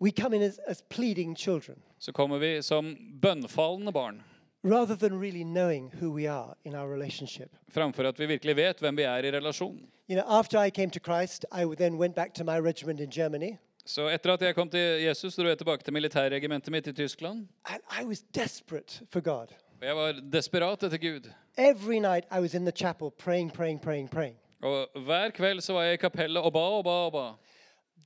we 0.01 0.11
come 0.11 0.37
in 0.37 0.43
as, 0.43 0.59
as 0.67 0.83
pleading 0.89 1.37
children 1.37 1.83
så 1.99 2.13
kommer 2.13 2.39
vi 2.39 2.63
som 2.63 2.97
bønnfallende 3.23 3.93
barn. 3.93 4.23
rather 4.65 4.97
than 4.97 5.21
really 5.21 5.43
knowing 5.45 5.91
who 6.01 6.11
we 6.11 6.27
are 6.31 6.55
in 6.65 6.75
our 6.75 6.89
relationship. 6.93 7.51
Framfor 7.69 8.05
at 8.09 8.19
vi 8.19 8.27
virkelig 8.27 8.57
vet 8.57 8.81
hvem 8.81 8.97
vi 8.97 9.03
er 9.03 9.19
i 9.25 9.31
relasjon. 9.31 9.79
You 10.11 10.17
know, 10.21 10.39
after 10.39 10.59
I 10.67 10.71
came 10.71 10.91
to 10.91 10.99
Christ, 11.01 11.45
I 11.53 11.65
then 11.77 11.99
went 11.99 12.15
back 12.15 12.35
to 12.35 12.45
my 12.45 12.59
regiment 12.61 13.01
in 13.01 13.11
Germany, 13.11 13.57
Så 13.87 14.09
etter 14.09 14.33
at 14.33 14.43
jeg 14.43 14.55
kom 14.55 14.69
til 14.71 14.81
Jesus, 15.03 15.35
dro 15.37 15.45
jeg 15.49 15.59
tilbake 15.59 15.83
til 15.85 15.93
militærregimentet 15.93 16.71
mitt 16.73 16.87
i 16.87 16.93
Tyskland. 16.93 17.47
and 17.65 17.81
I 18.03 18.05
was 18.05 18.21
desperate 18.35 19.03
for 19.11 19.21
God. 19.21 19.47
Og 19.81 19.87
jeg 19.87 19.97
var 19.97 20.13
desperat 20.33 20.83
etter 20.83 20.99
Gud. 20.99 21.29
Every 21.59 21.99
night 21.99 22.25
I 22.31 22.41
was 22.41 22.55
in 22.55 22.65
the 22.65 22.73
chapel 22.77 23.11
praying, 23.11 23.51
praying, 23.53 23.81
praying, 23.81 24.09
praying. 24.11 24.37
Og 24.63 24.89
hver 25.07 25.31
kveld 25.31 25.61
så 25.63 25.73
var 25.73 25.83
jeg 25.83 25.95
i 25.95 25.97
kapellet 26.03 26.43
og 26.43 26.53
ba 26.53 26.59
og 26.79 26.85
ba 26.85 26.91
og 27.07 27.13
ba. 27.13 27.27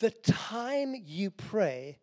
The 0.00 0.10
time 0.24 0.96
you 1.08 1.30
pray 1.30 1.94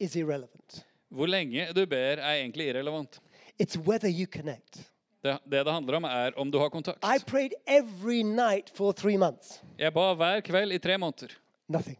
is 0.00 0.16
irrelevant. 0.16 0.86
Hvor 1.10 1.26
lenge 1.26 1.66
du 1.76 1.86
ber, 1.86 1.96
er 2.20 2.34
egentlig 2.42 2.68
irrelevant. 2.68 3.20
It's 3.62 3.76
whether 3.78 4.08
you 4.08 4.26
connect. 4.32 4.90
Det 5.24 5.38
det, 5.50 5.64
det 5.66 5.72
handler 5.72 5.96
om, 5.96 6.04
er 6.04 6.30
om 6.36 6.50
du 6.50 6.58
har 6.58 6.68
kontakt. 6.68 6.98
I 7.04 7.18
prayed 7.26 7.50
every 7.66 8.22
night 8.22 8.70
for 8.74 8.92
three 8.92 9.16
months. 9.16 9.62
Jeg 9.78 9.92
ba 9.94 10.14
hver 10.14 10.40
kveld 10.40 10.72
i 10.72 10.78
tre 10.78 10.98
måneder. 10.98 11.28
Nothing. 11.68 11.98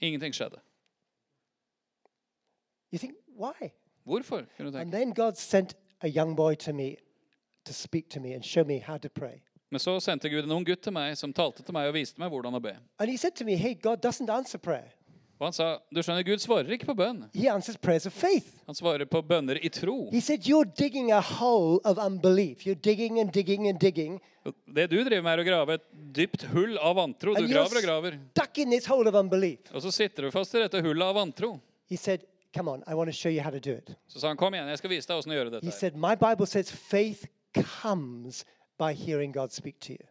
Ingenting 0.00 0.34
skjedde. 0.34 0.60
You 2.92 2.98
think, 2.98 3.14
why? 3.38 3.70
Hvorfor? 4.04 4.42
kunne 4.56 4.72
du 4.72 4.78
And 4.78 4.92
tenke. 4.92 4.96
then 4.96 5.14
God 5.14 5.32
sent 5.36 5.74
a 6.04 6.08
young 6.08 6.34
boy 6.36 6.54
to 6.54 6.72
me 6.72 6.96
to 7.64 7.72
speak 7.72 8.08
to 8.12 8.20
me 8.20 8.34
and 8.34 8.44
show 8.44 8.64
me 8.64 8.78
how 8.86 8.98
to 8.98 9.08
pray. 9.08 9.40
Men 9.70 9.80
så 9.80 9.96
sendte 10.00 10.28
Gud 10.28 10.44
en 10.44 10.52
ung 10.52 10.64
gutt 10.64 10.82
til 10.84 10.92
meg 10.94 11.16
som 11.18 11.32
talte 11.34 11.64
til 11.64 11.74
meg 11.74 11.88
og 11.88 11.96
viste 11.96 12.20
meg 12.20 12.30
hvordan 12.30 12.54
å 12.54 12.60
be. 12.62 12.76
And 13.00 13.10
he 13.10 13.16
said 13.16 13.34
to 13.40 13.44
me, 13.48 13.56
Hey, 13.56 13.74
God 13.74 14.04
doesn't 14.04 14.30
answer 14.30 14.58
prayer. 14.60 14.92
Og 15.40 15.48
han 15.48 15.54
sa, 15.56 15.64
du 15.90 15.98
skjønner, 15.98 16.22
Gud 16.22 16.38
svarer 16.38 16.70
ikke 16.76 16.86
på 16.86 16.94
bønn. 16.94 17.24
He 17.34 17.48
answers 17.50 17.76
prayers 17.76 18.06
of 18.06 18.14
faith. 18.14 18.52
Han 18.68 18.76
svarer 18.78 19.02
på 19.10 19.18
bønner 19.26 19.58
i 19.58 19.68
tro. 19.72 19.96
He 20.12 20.20
said, 20.22 20.46
You're 20.46 20.68
digging 20.78 21.10
a 21.12 21.20
hole 21.20 21.80
of 21.84 21.98
unbelief. 21.98 22.62
You're 22.68 22.78
digging 22.78 23.18
and 23.20 23.32
digging 23.34 23.66
and 23.68 23.80
digging. 23.82 24.20
Det 24.68 24.86
du 24.92 24.98
driver 25.02 25.24
med, 25.24 25.32
er 25.32 25.42
å 25.42 25.46
grave 25.48 25.78
et 25.80 25.84
dypt 26.20 26.46
hull 26.52 26.78
av 26.78 26.94
vantro. 27.00 27.34
Du 27.34 27.42
And 27.42 27.50
you're 27.50 27.64
graver 27.64 27.80
og 27.80 27.88
graver. 27.88 28.18
stuck 28.36 28.58
in 28.62 28.70
this 28.70 28.86
hole 28.86 29.08
of 29.10 29.18
unbelief. 29.18 29.72
Og 29.74 29.82
så 29.82 29.90
sitter 29.92 30.28
du 30.28 30.30
fast 30.30 30.54
i 30.54 30.62
dette 30.62 30.84
hullet 30.84 31.08
av 31.08 31.18
vantro. 31.18 31.56
He 31.90 31.98
said, 31.98 32.22
Come 32.54 32.70
on, 32.70 32.82
I 32.86 32.94
want 32.94 33.08
to 33.08 33.12
show 33.12 33.28
you 33.32 33.42
how 33.42 33.50
to 33.50 33.58
do 33.58 33.72
it. 33.76 33.90
Så 34.08 34.20
sa 34.20 34.28
han, 34.28 34.36
kom 34.36 34.54
igjen, 34.54 34.68
jeg 34.68 34.78
skal 34.78 34.90
vise 34.90 35.08
deg 35.08 35.16
hvordan 35.16 35.32
gjøre 35.34 35.44
He 35.44 35.54
dette. 35.54 35.64
her." 35.66 35.72
said, 35.72 35.96
My 35.96 36.14
Bible 36.14 36.46
says 36.46 36.70
faith 36.72 37.24
comes 37.82 38.44
by 38.78 38.92
hearing 38.94 39.32
God 39.34 39.50
speak 39.52 39.80
to 39.80 39.92
you. 39.92 40.06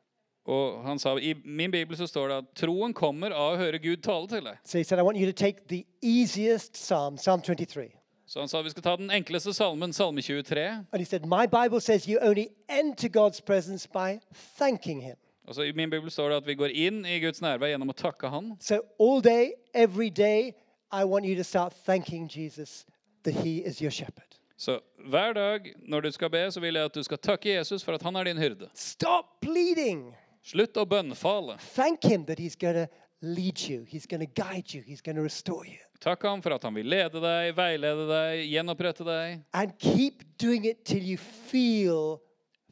Og 0.45 0.83
han 0.83 0.99
sa, 0.99 1.15
i 1.15 1.33
min 1.45 1.71
bibel 1.71 1.97
så 1.97 2.07
står 2.07 2.27
det 2.27 2.35
at 2.37 2.43
troen 2.55 2.93
kommer 2.93 3.31
av 3.31 3.53
å 3.53 3.57
høre 3.57 3.79
Gud 3.79 3.97
tale 4.03 4.27
til 4.27 4.43
deg. 4.43 4.57
So 4.65 4.77
he 4.77 4.83
said, 4.83 4.99
I 4.99 5.03
want 5.03 5.17
you 5.17 5.25
to 5.25 5.31
take 5.45 5.67
the 5.69 5.85
easiest 6.01 6.73
psalm, 6.75 7.17
Psalm 7.17 7.41
23. 7.41 7.91
Så 8.27 8.39
han 8.39 8.47
sa, 8.49 8.61
vi 8.61 8.69
skal 8.69 8.83
ta 8.83 8.95
den 8.95 9.11
enkleste 9.11 9.53
salmen, 9.53 9.93
salme 9.93 10.21
23. 10.21 10.61
And 10.91 10.99
he 10.99 11.05
said, 11.05 11.25
My 11.25 11.45
Bible 11.47 11.79
says 11.79 12.07
you 12.07 12.19
only 12.21 12.47
enter 12.69 13.07
God's 13.09 13.39
presence 13.39 13.87
by 13.93 14.19
thanking 14.57 15.01
Him. 15.01 15.15
Og 15.47 15.55
så 15.55 15.61
I 15.61 15.71
min 15.71 15.89
bibel 15.89 16.11
står 16.11 16.29
det 16.29 16.35
at 16.37 16.47
vi 16.47 16.55
går 16.55 16.71
inn 16.75 17.05
i 17.05 17.19
Guds 17.19 17.41
nærvær 17.41 17.67
gjennom 17.67 17.89
å 17.91 17.95
takke 17.95 18.29
Han. 18.31 18.53
So 18.59 18.79
all 18.99 19.21
day, 19.23 19.51
every 19.73 20.09
day, 20.09 20.53
I 20.93 21.03
want 21.05 21.25
you 21.25 21.35
to 21.35 21.43
start 21.43 21.73
thanking 21.85 22.27
Jesus 22.27 22.85
that 23.23 23.33
He 23.33 23.57
is 23.65 23.81
your 23.81 23.91
shepherd. 23.91 24.37
Så 24.57 24.79
hver 25.09 25.33
dag 25.33 25.73
når 25.87 26.01
du 26.01 26.11
skal 26.11 26.29
be, 26.29 26.51
så 26.51 26.59
vil 26.59 26.75
jeg 26.75 26.85
at 26.85 26.95
du 26.95 27.03
skal 27.03 27.17
takke 27.17 27.49
Jesus 27.49 27.83
for 27.83 27.93
at 27.93 28.01
han 28.01 28.15
er 28.15 28.23
din 28.23 28.37
hyrde. 28.37 28.69
Stop 28.73 29.25
pleading. 29.41 30.13
Slutt 30.43 30.77
å 30.77 30.85
bønnfale. 30.85 31.57
Thank 31.73 32.05
Him 32.05 32.25
that 32.25 32.39
He's 32.39 32.55
going 32.55 32.75
to 32.75 32.87
lead 33.21 33.59
you, 33.69 33.85
He's 33.89 34.05
going 34.05 34.21
to 34.21 34.43
guide 34.43 34.73
you, 34.73 34.81
He's 34.81 35.01
going 35.01 35.15
to 35.15 35.23
restore 35.23 35.65
you. 35.65 35.79
Takk 35.99 36.23
ham 36.27 36.41
for 36.41 36.51
at 36.51 36.63
han 36.63 36.75
vil 36.75 36.85
lede 36.91 37.21
deg, 37.23 37.53
veilede 37.55 38.07
deg, 38.09 38.41
gjenopprette 38.51 39.05
deg. 39.07 39.39
And 39.53 39.71
keep 39.79 40.23
doing 40.37 40.65
it 40.65 40.83
till 40.85 41.01
you 41.01 41.17
feel 41.17 42.19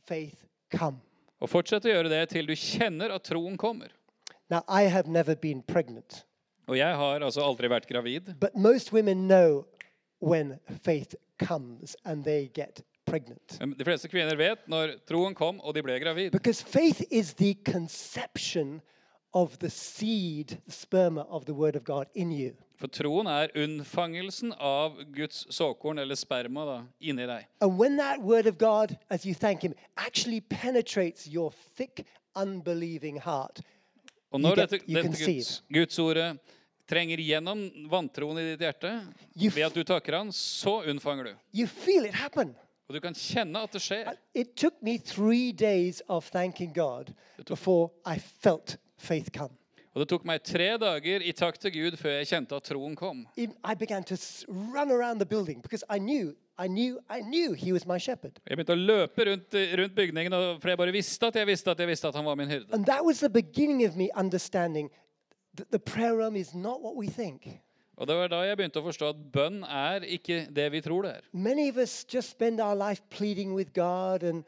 faith 0.05 0.43
come. 0.69 0.99
Og 1.39 1.49
fortsett 1.49 1.87
å 1.87 1.93
gjøre 1.93 2.11
det 2.11 2.25
til 2.35 2.45
du 2.45 2.53
kjenner 2.59 3.15
at 3.15 3.23
troen 3.25 3.55
kommer. 3.57 3.95
Now, 4.51 4.65
I 4.67 4.89
have 4.91 5.07
never 5.07 5.33
been 5.35 5.63
pregnant, 5.63 6.25
Og 6.67 6.77
jeg 6.77 6.95
har 6.95 7.19
altså 7.25 7.41
aldri 7.43 7.69
vært 7.69 7.87
gravid. 7.89 8.33
but 8.39 8.55
most 8.55 8.93
women 8.93 9.27
know 9.27 9.65
when 10.21 10.59
faith 10.83 11.15
comes 11.39 11.95
and 12.05 12.23
they 12.23 12.49
get 12.53 12.81
pregnant. 13.05 13.57
Men 13.59 13.73
De 13.77 13.83
fleste 13.83 14.07
kvinner 14.07 14.35
vet 14.37 14.67
når 14.69 14.99
troen 15.09 15.33
kom 15.35 15.59
og 15.59 15.73
de 15.75 15.81
ble 15.83 15.99
gravid. 15.99 16.31
Because 16.31 16.63
faith 16.63 17.01
is 17.11 17.33
the 17.33 17.55
conception 17.65 18.81
of 19.33 19.57
the 19.59 19.69
seed, 19.69 20.57
the 20.65 20.71
sperma 20.71 21.25
of 21.29 21.45
the 21.45 21.53
Word 21.53 21.75
of 21.75 21.83
God 21.83 22.05
in 22.15 22.31
you. 22.31 22.51
For 22.75 22.87
troen 22.87 23.27
er 23.27 23.51
unnfangelsen 23.55 24.53
av 24.59 24.97
Guds 25.15 25.45
såkorn, 25.53 25.99
eller 26.01 26.15
sperma, 26.17 26.65
da, 26.65 26.77
inni 26.99 27.27
deg. 27.29 27.45
And 27.61 27.77
when 27.79 27.97
that 27.97 28.21
Word 28.21 28.47
of 28.47 28.57
God, 28.57 28.97
as 29.09 29.25
you 29.25 29.33
thank 29.33 29.61
Him, 29.63 29.73
actually 29.97 30.41
penetrates 30.41 31.27
your 31.27 31.51
thick, 31.75 32.05
unbelieving 32.35 33.17
heart, 33.19 33.61
Og 34.31 34.39
når 34.41 34.55
get- 34.55 34.69
dette, 34.69 34.85
dette. 34.87 35.25
Guds, 35.25 35.61
Guds 35.71 35.99
ordet 35.99 36.39
trenger 36.87 37.17
gjennom 37.23 37.61
vantroen 37.89 38.39
i 38.39 38.45
ditt 38.51 38.59
hjerte, 38.65 38.91
ved 39.35 39.63
at 39.65 39.73
du 39.73 39.83
takker 39.83 40.17
han, 40.17 40.31
så 40.31 40.81
unnfanger 40.87 41.23
du. 41.31 41.33
you 41.53 41.67
feel 41.67 42.05
it. 42.05 42.15
Og 42.91 42.95
du 42.95 42.99
kan 42.99 43.13
kjenne 43.15 43.55
at 43.63 43.71
det 43.71 43.81
skjer. 43.81 44.15
It 44.35 44.55
took 44.57 44.81
me 44.83 44.97
three 44.97 45.51
days 45.53 46.01
of 46.09 46.29
thanking 46.29 46.73
God 46.73 47.13
before 47.47 47.91
I 48.05 48.17
felt 48.19 48.77
faith 48.97 49.31
come. 49.31 49.55
Og 49.93 49.99
det 50.01 50.07
tok 50.09 50.23
meg 50.27 50.43
tre 50.43 50.77
dager 50.79 51.23
i 51.23 51.31
takk 51.35 51.57
til 51.59 51.71
Gud 51.71 51.97
før 51.99 52.13
jeg 52.21 52.27
kjente 52.29 52.55
at 52.55 52.63
troen 52.63 52.95
kom. 52.95 53.25
I 53.37 53.75
began 53.75 54.03
to 54.07 54.15
run 54.47 54.91
around 54.91 55.19
the 55.19 55.25
building 55.25 55.61
because 55.61 55.83
I 55.89 55.99
knew, 55.99 56.33
I 56.63 56.67
knew, 56.67 56.99
I 57.09 57.21
knew 57.21 57.53
He 57.53 57.71
was 57.73 57.87
my 57.87 57.97
shepherd. 57.97 58.39
Jeg 58.45 58.57
begynte 58.57 58.75
å 58.75 58.79
løpe 58.79 59.25
rundt, 59.25 59.55
rundt 59.79 59.95
bygningen, 59.95 60.35
for 60.61 60.69
jeg 60.69 60.77
bare 60.77 60.93
visste 60.93 61.31
at 61.31 61.39
jeg 61.39 61.47
visste 61.49 61.71
at 61.73 61.79
jeg 61.81 61.89
visste 61.89 62.07
at 62.11 62.15
han 62.19 62.25
var 62.27 62.35
min 62.37 62.51
hyrde. 62.51 62.69
And 62.73 62.85
that 62.85 63.05
was 63.05 63.19
the 63.19 63.29
beginning 63.29 63.85
of 63.87 63.95
me 63.97 64.09
understanding 64.15 64.91
that 65.57 65.71
the 65.71 65.79
prayer 65.79 66.15
room 66.15 66.35
is 66.35 66.53
not 66.53 66.81
what 66.81 66.95
we 66.95 67.07
think. 67.07 67.47
Og 67.97 68.07
det 68.07 68.15
var 68.15 68.27
da 68.27 68.41
jeg 68.45 68.57
begynte 68.57 68.81
å 68.81 68.85
forstå 68.85 69.09
at 69.13 69.23
bønn 69.33 69.63
er 69.67 70.05
ikke 70.05 70.45
det 70.49 70.67
vi 70.73 70.81
tror 70.81 71.05
det 71.05 71.15
er. 71.19 71.25
Many 71.33 71.69
of 71.69 71.77
us 71.77 72.05
just 72.13 72.31
spend 72.37 72.61
our 72.61 72.75
life 72.77 73.01
pleading 73.09 73.53
with 73.53 73.73
God 73.73 74.23
and 74.23 74.43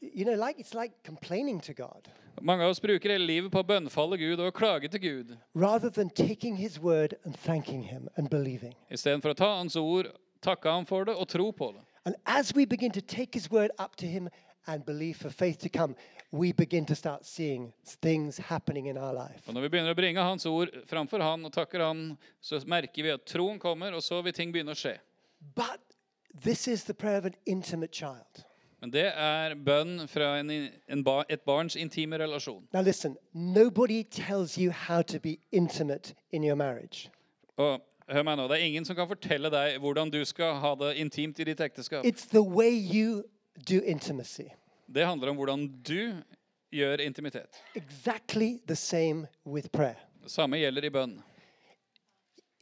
you 0.00 0.24
know 0.24 0.34
like 0.36 0.58
it's 0.58 0.74
like 0.74 0.92
complaining 1.04 1.60
to 1.60 1.72
God 1.72 2.08
Mange 2.42 2.64
av 2.64 2.70
oss 2.70 2.80
bruker 2.82 3.12
hele 3.14 3.26
livet 3.26 3.52
på 3.52 3.60
å 3.62 3.66
bønnfalle 3.66 4.16
Gud 4.18 4.40
og 4.42 4.54
klage 4.56 4.88
til 4.90 5.00
Gud, 5.00 5.36
rather 5.54 5.88
than 5.88 6.10
taking 6.10 6.56
his 6.56 6.80
word 6.82 7.14
and 7.24 7.36
thanking 7.36 7.84
him 7.84 8.08
and 8.16 8.28
believing. 8.30 8.74
istedenfor 8.90 9.34
å 9.34 9.38
ta 9.38 9.50
hans 9.60 9.76
ord, 9.76 10.10
takke 10.44 10.70
ham 10.70 10.86
for 10.86 11.08
det 11.08 11.14
og 11.16 11.28
tro 11.28 11.50
på 11.50 11.72
det. 11.76 11.84
And 12.06 12.14
as 12.26 12.54
we 12.54 12.66
begin 12.66 12.92
to 12.92 13.00
take 13.00 13.34
his 13.34 13.50
word 13.50 13.70
up 13.78 13.96
to 13.96 14.06
him 14.06 14.28
and 14.66 14.84
believe 14.84 15.14
for 15.14 15.30
faith 15.30 15.58
to 15.58 15.68
come, 15.68 15.94
we 16.32 16.52
begin 16.52 16.86
to 16.86 16.94
start 16.94 17.24
seeing 17.24 17.72
things 18.02 18.38
happening 18.38 18.88
in 18.88 18.96
our 18.98 19.12
life. 19.14 19.42
Og 19.46 19.54
Når 19.54 19.60
vi 19.60 19.68
begynner 19.68 19.94
å 19.94 19.98
bringe 19.98 20.20
hans 20.20 20.46
ord 20.46 20.72
framfor 20.90 21.22
han 21.22 21.44
og 21.44 21.52
takker 21.52 21.84
han, 21.84 22.16
så 22.40 22.60
merker 22.66 23.02
vi 23.02 23.12
at 23.14 23.24
troen 23.28 23.58
kommer, 23.58 23.94
og 23.94 24.02
så 24.02 24.22
vil 24.22 24.32
ting 24.36 24.52
begynne 24.52 24.74
å 24.74 24.78
skje. 24.78 24.98
But 25.54 25.80
this 26.34 26.68
is 26.68 26.84
the 26.84 26.94
prayer 26.94 27.18
of 27.18 27.24
an 27.24 27.36
intimate 27.46 27.92
child. 27.92 28.44
Men 28.80 28.90
det 28.92 29.06
er 29.16 29.54
bønn 29.54 30.08
fra 30.12 30.34
en, 30.42 30.50
en 30.92 31.04
et 31.28 31.40
barns 31.40 31.76
intime 31.76 32.18
relasjon. 32.20 32.66
Now 32.74 32.82
listen, 32.82 33.16
nobody 33.32 34.02
tells 34.04 34.58
you 34.58 34.72
how 34.72 35.00
to 35.02 35.18
be 35.20 35.38
intimate 35.52 36.14
in 36.32 36.44
your 36.44 36.56
marriage. 36.56 37.08
Og 37.56 37.80
hør 38.10 38.22
meg 38.22 38.36
nå, 38.36 38.48
Det 38.48 38.58
er 38.58 38.64
ingen 38.66 38.84
som 38.84 38.96
kan 38.96 39.08
fortelle 39.08 39.50
deg 39.50 39.78
hvordan 39.80 40.10
du 40.10 40.24
skal 40.24 40.54
ha 40.60 40.74
det 40.74 40.94
intimt 40.96 41.38
i 41.40 41.44
ditt 41.44 41.60
ekteskap. 41.60 42.04
It's 42.04 42.26
the 42.30 42.42
way 42.42 42.70
you 42.70 43.22
do 43.68 43.80
intimacy. 43.80 44.48
Det 44.94 45.06
handler 45.06 45.30
om 45.30 45.36
hvordan 45.36 45.68
du 45.88 46.22
gjør 46.72 47.00
intimitet. 47.00 47.62
Exactly 47.74 48.58
the 48.66 48.76
same 48.76 49.26
with 49.46 49.68
prayer. 49.72 49.96
Samme 50.26 50.56
gjelder 50.56 50.84
i 50.84 50.90
bønn. 50.90 51.22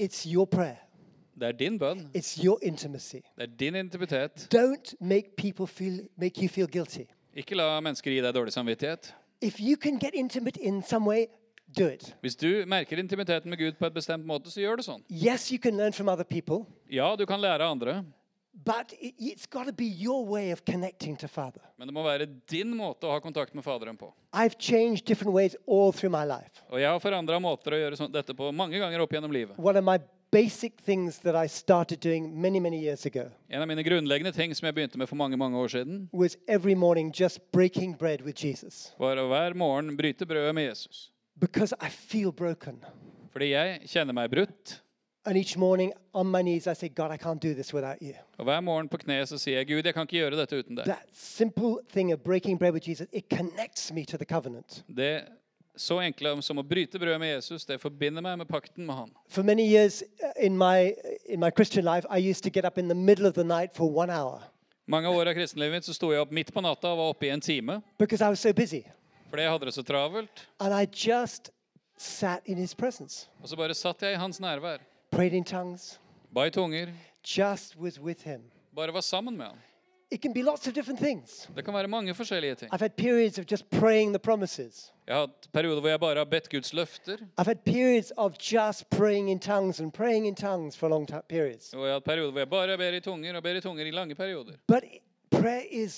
It's 0.02 0.26
your 0.26 0.46
prayer. 0.46 0.76
Det 1.40 1.48
er 1.48 1.52
din 1.52 1.78
bønn. 1.78 2.10
It's 2.16 2.44
your 2.44 2.58
intimacy. 2.62 3.14
Det 3.36 3.42
er 3.42 3.46
din 3.46 3.74
intimitet. 3.74 4.48
Don't 4.54 4.94
make 5.00 5.36
people 5.36 5.66
feel 5.66 6.08
make 6.16 6.40
you 6.40 6.48
feel 6.48 6.68
guilty. 6.70 7.04
Ikke 7.34 7.54
la 7.54 7.80
mennesker 7.80 8.10
gi 8.10 8.20
deg 8.20 8.34
dårlig 8.34 8.52
samvittighet. 8.52 9.14
If 9.42 9.60
you 9.60 9.76
can 9.76 9.98
get 9.98 10.10
intimate 10.14 10.60
in 10.60 10.82
some 10.82 11.06
way, 11.08 11.26
do 11.74 11.86
it. 11.88 12.14
Hvis 12.22 12.36
du 12.36 12.64
merker 12.66 12.98
intimiteten 12.98 13.50
med 13.50 13.58
Gud 13.58 13.78
på 13.78 13.86
et 13.86 13.94
bestemt 13.94 14.26
måte, 14.26 14.50
så 14.50 14.60
gjør 14.60 14.76
det 14.80 14.84
sånn. 14.86 15.02
Yes, 15.10 15.50
you 15.52 15.58
can 15.58 15.76
learn 15.76 15.92
from 15.92 16.08
other 16.08 16.24
people, 16.24 16.66
Ja, 16.90 17.14
du 17.16 17.26
kan 17.26 17.40
lære 17.40 17.64
av 17.64 17.70
andre, 17.76 18.04
but 18.64 18.92
it, 19.00 19.14
it's 19.18 19.46
got 19.48 19.66
to 19.66 19.72
be 19.72 19.84
your 19.86 20.24
way 20.28 20.52
of 20.52 20.64
connecting 20.64 21.16
to 21.16 21.28
Father. 21.28 21.60
men 21.78 21.88
det 21.88 21.94
må 21.94 22.02
være 22.04 22.26
din 22.50 22.74
måte 22.76 23.06
å 23.08 23.10
ha 23.16 23.20
kontakt 23.20 23.54
med 23.54 23.64
Faderen 23.64 23.96
på. 23.96 24.12
I've 24.32 24.58
changed 24.58 25.06
different 25.06 25.32
ways 25.34 25.56
all 25.66 25.92
through 25.92 26.12
my 26.12 26.24
life. 26.28 26.62
Og 26.70 26.80
jeg 26.80 26.90
har 26.90 27.00
forandra 27.00 27.40
måter 27.40 27.72
å 27.72 27.80
gjøre 27.86 27.96
sånn, 27.96 28.12
dette 28.12 28.34
på 28.36 28.52
mange 28.52 28.78
ganger 28.78 29.00
opp 29.00 29.12
gjennom 29.12 29.32
livet. 29.32 29.56
One 29.58 29.76
of 29.78 29.84
my 29.84 29.98
basic 30.32 30.80
things 30.80 31.18
that 31.18 31.36
I 31.36 31.46
started 31.46 32.00
doing 32.00 32.40
many, 32.40 32.58
many 32.60 32.78
years 32.80 33.04
ago 33.04 33.26
En 33.50 33.60
av 33.60 33.68
mine 33.68 33.82
grunnleggende 33.84 34.32
ting 34.32 34.54
som 34.56 34.64
jeg 34.64 34.74
begynte 34.78 34.96
med 34.96 35.06
for 35.10 35.16
mange 35.20 35.36
mange 35.36 35.58
år 35.60 35.68
siden, 35.68 36.08
was 36.12 36.36
every 36.48 36.72
morning 36.74 37.12
just 37.12 37.40
breaking 37.52 37.92
bread 37.98 38.22
with 38.24 38.40
Jesus 38.44 38.94
var 38.98 39.16
å 39.20 39.26
hver 39.28 39.52
morgen 39.54 39.92
bryte 39.96 40.24
brødet 40.24 40.54
med 40.56 40.70
Jesus. 40.70 41.10
Because 41.40 41.74
I 41.80 41.88
feel 41.88 42.32
broken. 42.32 42.84
Fordi 43.32 43.52
jeg 43.52 43.80
kjenner 43.88 44.12
meg 44.12 44.30
brutt. 44.30 44.78
And 45.24 45.36
each 45.38 45.56
morning 45.56 45.92
on 46.12 46.26
my 46.26 46.42
knees, 46.42 46.66
I 46.66 46.74
say, 46.74 46.88
God, 46.88 47.12
I 47.12 47.16
can't 47.16 47.40
do 47.42 47.54
this 47.54 47.72
without 47.74 47.98
you. 48.02 48.14
Og 48.38 48.44
hver 48.44 48.60
morgen 48.60 48.88
på 48.88 48.96
kne 48.98 49.20
så 49.26 49.38
sier 49.38 49.56
jeg, 49.60 49.66
Gud, 49.68 49.86
jeg 49.86 49.94
kan 49.94 50.02
ikke 50.02 50.18
gjøre 50.18 50.36
dette 50.40 50.58
uten 50.58 50.76
deg. 50.76 50.84
That 50.86 51.06
simple 51.12 51.76
thing 51.92 52.12
of 52.12 52.18
breaking 52.24 52.58
bread 52.58 52.72
with 52.74 52.88
Jesus, 52.88 53.06
it 53.12 53.28
connects 53.30 53.92
me 53.92 54.04
to 54.04 54.16
the 54.18 54.24
covenant. 54.24 54.82
Det 54.96 55.22
så 55.76 56.00
enkle 56.02 56.34
som 56.42 56.58
å 56.58 56.62
bryte 56.66 56.98
brødet 56.98 57.20
med 57.22 57.30
Jesus, 57.36 57.64
det 57.64 57.78
forbinder 57.80 58.20
meg 58.22 58.38
med 58.42 58.48
pakten 58.50 58.84
med 58.86 58.94
han. 58.98 59.12
For 59.28 59.42
many 59.46 59.62
years 59.62 60.02
uh, 60.02 60.32
in 60.44 60.58
my, 60.58 60.92
in 61.24 61.40
my 61.40 61.50
Christian 61.54 61.84
life, 61.84 62.04
I 62.10 62.18
used 62.30 62.42
to 62.42 62.50
get 62.50 62.64
up 62.66 62.76
in 62.78 62.88
the 62.88 62.98
middle 62.98 63.26
of 63.26 63.34
the 63.34 63.44
night 63.44 63.72
for 63.76 63.88
one 63.88 64.10
hour 64.10 64.42
Mange 64.86 65.08
år 65.08 65.28
av 65.30 65.34
kristenlivet 65.38 65.72
mitt 65.78 65.86
så 65.86 65.94
sto 65.94 66.10
jeg 66.10 66.20
opp 66.20 66.32
midt 66.34 66.50
på 66.52 66.60
natta 66.60 66.90
og 66.90 66.98
var 66.98 67.12
oppe 67.14 67.28
i 67.28 67.30
en 67.30 67.40
time. 67.40 67.78
because 67.98 68.20
I 68.20 68.28
was 68.28 68.40
so 68.40 68.52
busy. 68.52 68.82
Fordi 69.32 69.42
jeg 69.42 69.50
hadde 69.50 69.64
det 69.66 69.74
så 69.74 69.82
travelt. 69.82 70.48
And 70.60 70.74
I 70.82 70.84
just 71.08 71.50
sat 71.96 72.40
in 72.44 72.58
his 72.58 72.74
presence, 72.74 73.28
Og 73.42 73.48
så 73.48 73.56
bare 73.56 73.74
satt 73.74 74.02
jeg 74.02 74.12
i 74.12 74.16
hans 74.20 74.40
nærvær. 74.40 74.78
prayed 75.10 75.32
in 75.32 75.44
tongues, 75.44 76.00
Ba 76.34 76.44
i 76.44 76.50
tunger. 76.50 76.86
just 77.24 77.76
was 77.80 78.00
with 78.00 78.24
him. 78.28 78.42
Bare 78.76 78.92
var 78.92 79.00
sammen 79.00 79.36
med 79.36 79.46
ham. 79.46 79.56
It 80.10 80.20
can 80.22 80.34
be 80.34 80.42
lots 80.42 80.66
of 80.68 80.74
different 80.74 81.00
things. 81.00 81.48
Det 81.56 81.64
kan 81.64 81.74
være 81.74 81.88
mange 81.88 82.14
forskjellige 82.14 82.54
ting. 82.54 82.74
I've 82.74 82.80
had 82.80 82.90
periods 82.96 83.38
of 83.38 83.44
just 83.50 83.70
praying 83.70 84.12
the 84.12 84.18
promises. 84.18 84.92
Jeg 85.06 85.14
har 85.14 85.20
hatt 85.20 85.48
perioder 85.52 85.80
hvor 85.80 85.88
jeg 85.88 86.00
bare 86.00 86.16
har 86.16 86.24
bedt 86.24 86.50
Guds 86.50 86.72
løfter. 86.72 87.16
I've 87.40 87.46
had 87.46 87.56
periods 87.64 88.12
of 88.16 88.32
just 88.52 88.90
praying 88.90 89.30
in 89.30 89.38
tongues 89.40 89.80
and 89.80 89.92
praying 89.92 90.26
in 90.26 90.34
tongues 90.34 90.76
for 90.76 90.88
long 90.88 91.08
periods. 91.28 91.72
Og 91.74 91.80
jeg 91.80 91.88
har 91.88 91.94
hatt 91.94 92.04
perioder 92.04 92.30
hvor 92.30 92.40
jeg 92.40 92.50
bare 92.50 92.78
ber 92.78 92.92
i 92.96 93.00
tunger 93.00 93.36
og 93.36 93.42
ber 93.42 93.54
i 93.56 93.60
tunger 93.60 93.86
i 93.86 93.90
lange 93.90 94.14
perioder. 94.14 94.52
But 94.68 94.84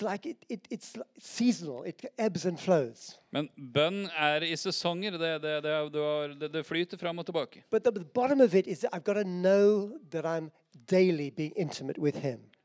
like 0.03 0.27
it, 0.27 0.45
it, 0.49 0.69
it's 0.71 0.95
seasonal, 1.19 1.83
it 1.85 2.05
ebbs 2.19 2.47
and 2.47 2.59
flows. 2.61 3.19
Men 3.33 3.49
bønn 3.57 4.07
er 4.17 4.45
i 4.47 4.55
sesonger. 4.57 5.19
Det, 5.19 5.43
det, 5.43 5.55
det, 5.65 6.53
det, 6.53 6.63
flyter 6.67 6.99
fram 6.99 7.19
og 7.19 7.27
tilbake. 7.27 7.63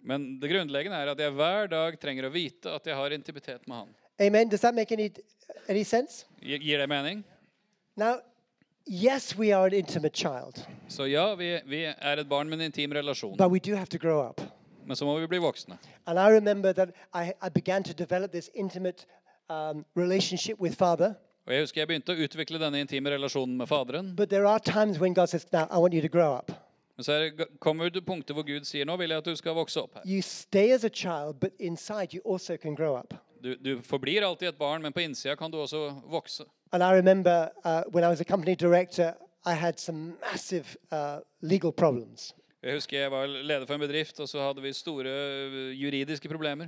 Men 0.01 0.39
det 0.39 0.51
grunnleggende 0.51 0.97
er 0.97 1.11
at 1.11 1.19
jeg 1.19 1.31
hver 1.35 1.67
dag 1.67 1.99
trenger 1.99 2.29
å 2.29 2.31
vite 2.33 2.71
at 2.71 2.87
jeg 2.87 2.95
har 2.95 3.11
intimitet 3.17 3.67
med 3.67 3.83
han. 3.83 3.95
Amen. 4.19 4.49
Does 4.49 4.61
that 4.61 4.75
make 4.75 4.91
any, 4.91 5.09
any 5.67 5.83
sense? 5.83 6.25
Gir 6.41 6.77
det 6.77 6.89
mening? 6.89 7.23
Now, 7.95 8.19
yes, 8.85 9.37
we 9.37 9.51
are 9.53 9.67
an 9.67 9.73
intimate 9.73 10.15
child, 10.15 10.65
Så 10.87 11.07
ja, 11.07 11.35
vi, 11.35 11.59
vi 11.65 11.83
er 11.85 12.17
et 12.17 12.27
barn 12.29 12.49
med 12.49 12.59
en 12.59 12.65
intim 12.65 12.93
relasjon. 12.93 13.37
but 13.37 13.51
we 13.51 13.59
do 13.59 13.75
have 13.75 13.87
to 13.87 13.97
grow 13.97 14.21
up. 14.21 14.41
Men 14.89 14.97
så 14.97 15.05
må 15.05 15.19
vi 15.19 15.27
bli 15.29 15.37
voksne. 15.37 15.77
And 16.05 16.17
I 16.17 16.31
remember 16.33 16.73
that 16.73 16.89
I, 17.13 17.33
I 17.45 17.49
began 17.53 17.83
to 17.83 17.93
develop 17.93 18.31
this 18.31 18.49
intimate 18.55 19.05
um, 19.49 19.85
relationship 19.95 20.59
with 20.59 20.75
Father. 20.77 21.13
Og 21.45 21.53
jeg 21.53 21.61
husker 21.61 21.81
jeg 21.81 21.87
begynte 21.87 22.13
å 22.13 22.23
utvikle 22.25 22.57
denne 22.61 22.81
intime 22.81 23.09
relasjonen 23.13 23.53
med 23.57 23.69
Faderen. 23.69 24.15
But 24.17 24.29
there 24.29 24.47
are 24.49 24.59
times 24.59 24.99
when 24.99 25.13
God 25.13 25.29
says, 25.29 25.45
Now, 25.53 25.67
I 25.69 25.77
want 25.77 25.93
you 25.93 26.01
to 26.01 26.09
grow 26.09 26.33
up. 26.33 26.51
Men 26.97 27.03
så 27.05 27.11
er 27.11 27.19
det, 27.19 27.47
kommer 27.61 27.89
det 27.89 28.01
punkter 28.05 28.33
hvor 28.33 28.43
Gud 28.43 28.65
sier 28.65 28.85
nå 28.85 28.97
vil 28.97 29.13
jeg 29.13 29.21
at 29.21 29.29
du 29.29 29.35
skal 29.37 29.53
vokse 29.55 29.81
opp 29.81 29.93
her. 29.99 30.01
You 30.09 30.21
stay 30.25 30.73
as 30.73 30.83
a 30.83 30.89
child, 30.89 31.37
but 31.39 31.53
inside 31.59 32.17
you 32.17 32.21
also 32.25 32.57
can 32.57 32.75
grow 32.75 32.97
up. 32.97 33.13
Du, 33.43 33.55
du 33.55 33.81
forblir 33.85 34.25
alltid 34.25 34.49
et 34.49 34.57
barn, 34.57 34.81
men 34.81 34.93
på 34.93 35.05
innsida 35.05 35.35
kan 35.37 35.53
du 35.53 35.61
også 35.61 35.85
vokse. 36.09 36.43
And 36.73 36.83
I 36.83 36.91
remember 36.97 37.51
uh, 37.63 37.83
when 37.93 38.03
I 38.03 38.09
was 38.09 38.21
a 38.21 38.25
company 38.25 38.55
director, 38.55 39.13
I 39.45 39.53
had 39.53 39.79
some 39.79 40.17
massive 40.31 40.75
uh, 40.91 41.21
legal 41.41 41.71
problems. 41.71 42.33
Jeg 42.63 42.73
husker 42.73 42.99
jeg 42.99 43.11
var 43.11 43.25
leder 43.25 43.65
for 43.65 43.73
en 43.73 43.79
bedrift, 43.79 44.19
og 44.19 44.27
så 44.29 44.41
hadde 44.41 44.61
vi 44.61 44.73
store 44.73 45.09
juridiske 45.73 46.29
problemer. 46.29 46.67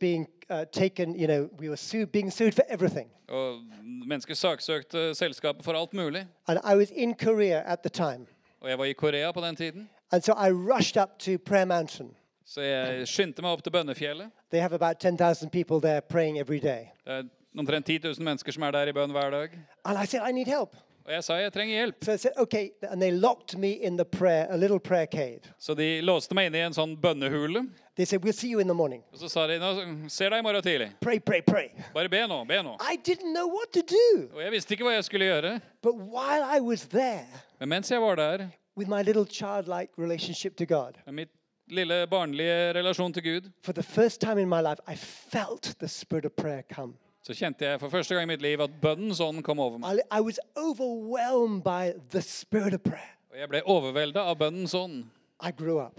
Being 0.00 0.28
uh, 0.50 0.56
taken, 0.72 1.20
you 1.20 1.26
know, 1.26 1.48
we 1.60 1.68
were 1.68 1.76
sued, 1.76 2.06
being 2.06 2.32
sued 2.32 2.52
for 2.52 2.62
everything. 2.70 3.10
Og 3.28 3.58
mennesker 4.06 4.34
saksøkte 4.34 5.14
selskapet 5.14 5.64
for 5.64 5.72
alt 5.72 5.94
mulig. 5.94 6.26
And 6.46 6.58
I 6.72 6.76
was 6.76 6.90
in 6.90 7.14
Korea 7.14 7.72
at 7.72 7.78
the 7.80 7.90
time. 7.90 8.26
Og 8.60 8.70
jeg 8.70 8.78
var 8.78 8.84
i 8.84 8.92
Korea 8.92 9.32
på 9.32 9.40
den 9.40 9.56
tiden, 9.56 9.88
so 10.20 10.32
I 10.32 10.50
rushed 10.50 11.02
up 11.02 11.18
to 11.18 11.30
Prayer 11.46 11.64
Mountain. 11.64 12.10
så 12.44 12.60
jeg 12.60 13.08
skyndte 13.08 13.42
meg 13.42 13.50
opp 13.50 13.62
til 13.62 13.70
Bønnefjellet. 13.70 14.30
They 14.50 14.60
have 14.60 14.74
about 14.74 14.96
10,000 14.98 15.50
people 15.50 15.88
there 15.88 16.00
praying 16.00 16.38
every 16.38 16.58
day. 16.58 16.86
Det 17.04 17.12
er 17.12 17.22
omtrent 17.58 17.86
10 17.86 17.98
000 17.98 18.14
mennesker 18.20 18.52
som 18.52 18.62
er 18.62 18.70
der 18.70 18.86
i 18.86 18.92
bønn 18.92 19.10
hver 19.10 19.30
dag. 19.30 19.48
And 19.84 19.98
I 20.02 20.06
said, 20.06 20.28
I 20.28 20.32
need 20.32 20.46
help. 20.46 20.76
Og 21.06 21.12
jeg 21.14 21.22
sa 21.22 21.36
jeg 21.38 21.52
trenger 21.54 21.74
hjelp. 21.78 22.04
So 22.04 22.12
I 22.12 22.16
said, 22.16 22.32
okay. 22.36 22.70
And 22.82 23.00
they 23.02 23.12
locked 23.12 23.56
me 23.56 23.70
in 23.70 23.96
the 23.96 24.04
prayer, 24.04 24.48
a 24.50 24.56
little 24.56 24.80
prayer 24.80 25.06
cave. 25.06 25.40
Så 25.58 25.74
de 25.74 26.00
låste 26.02 26.34
meg 26.34 26.50
inne 26.50 26.58
i 26.58 26.64
en 26.66 26.74
sånn 26.74 26.96
bønnehule. 26.98 27.62
They 27.94 28.04
said, 28.04 28.24
we'll 28.24 28.34
see 28.34 28.50
you 28.50 28.58
in 28.60 28.66
the 28.66 28.74
morning. 28.74 29.04
Og 29.14 29.22
så 29.22 29.30
sa 29.30 29.46
de 29.46 29.60
nå 29.62 29.70
ser 30.10 30.34
deg 30.34 30.42
i 30.42 30.44
morgen 30.44 30.66
tidlig. 30.66 30.90
Pray, 31.00 31.20
pray, 31.22 31.40
pray. 31.46 31.70
Bare 31.94 32.10
be 32.10 32.24
nå, 32.26 32.40
be 32.44 32.58
nå. 32.58 32.74
I 32.82 32.98
didn't 32.98 33.32
know 33.32 33.46
what 33.46 33.70
to 33.72 33.84
do. 33.86 34.26
Og 34.34 34.42
jeg 34.42 34.52
visste 34.56 34.74
ikke 34.74 34.88
hva 34.88 34.96
jeg 34.96 35.06
skulle 35.06 35.30
gjøre. 35.30 35.54
But 35.82 35.94
while 35.94 36.42
I 36.42 36.60
was 36.60 36.88
there 36.90 37.30
Men 37.60 37.68
mens 37.68 37.90
jeg 37.90 38.02
var 38.02 38.18
der, 38.18 38.48
with 38.76 38.90
my 38.90 39.02
little 39.02 39.24
childlike 39.24 39.94
relationship 39.96 40.56
to 40.56 40.66
God, 40.66 40.98
med 41.06 41.22
mitt 41.22 41.30
lille 41.70 42.06
barnlige 42.10 42.74
relasjon 42.74 43.12
til 43.12 43.22
Gud, 43.22 43.50
for 43.62 43.72
the 43.72 43.82
first 43.82 44.20
time 44.20 44.42
in 44.42 44.48
my 44.48 44.60
life, 44.60 44.82
I 44.86 44.96
felt 44.96 45.76
the 45.78 45.88
spirit 45.88 46.26
of 46.26 46.32
prayer 46.36 46.62
come. 46.62 46.98
Så 47.26 47.34
kjente 47.34 47.66
jeg 47.66 47.80
for 47.82 47.90
første 47.90 48.14
gang 48.14 48.28
i 48.28 48.30
mitt 48.30 48.42
liv 48.42 48.60
at 48.62 48.74
bønnens 48.82 49.18
ånd 49.20 49.42
kom 49.42 49.58
over 49.58 49.80
meg. 49.82 49.98
I, 50.14 50.20
was 50.22 50.38
overwhelmed 50.54 51.64
by 51.64 51.98
the 52.14 52.22
spirit 52.22 52.74
of 52.74 52.80
prayer. 52.84 53.16
Og 53.34 53.40
jeg 53.40 53.48
ble 53.50 53.62
overvelda 53.66 54.22
av 54.30 54.38
bønnens 54.38 54.74
ånd. 54.78 55.08
I 55.42 55.50
grew 55.50 55.80
up. 55.82 55.98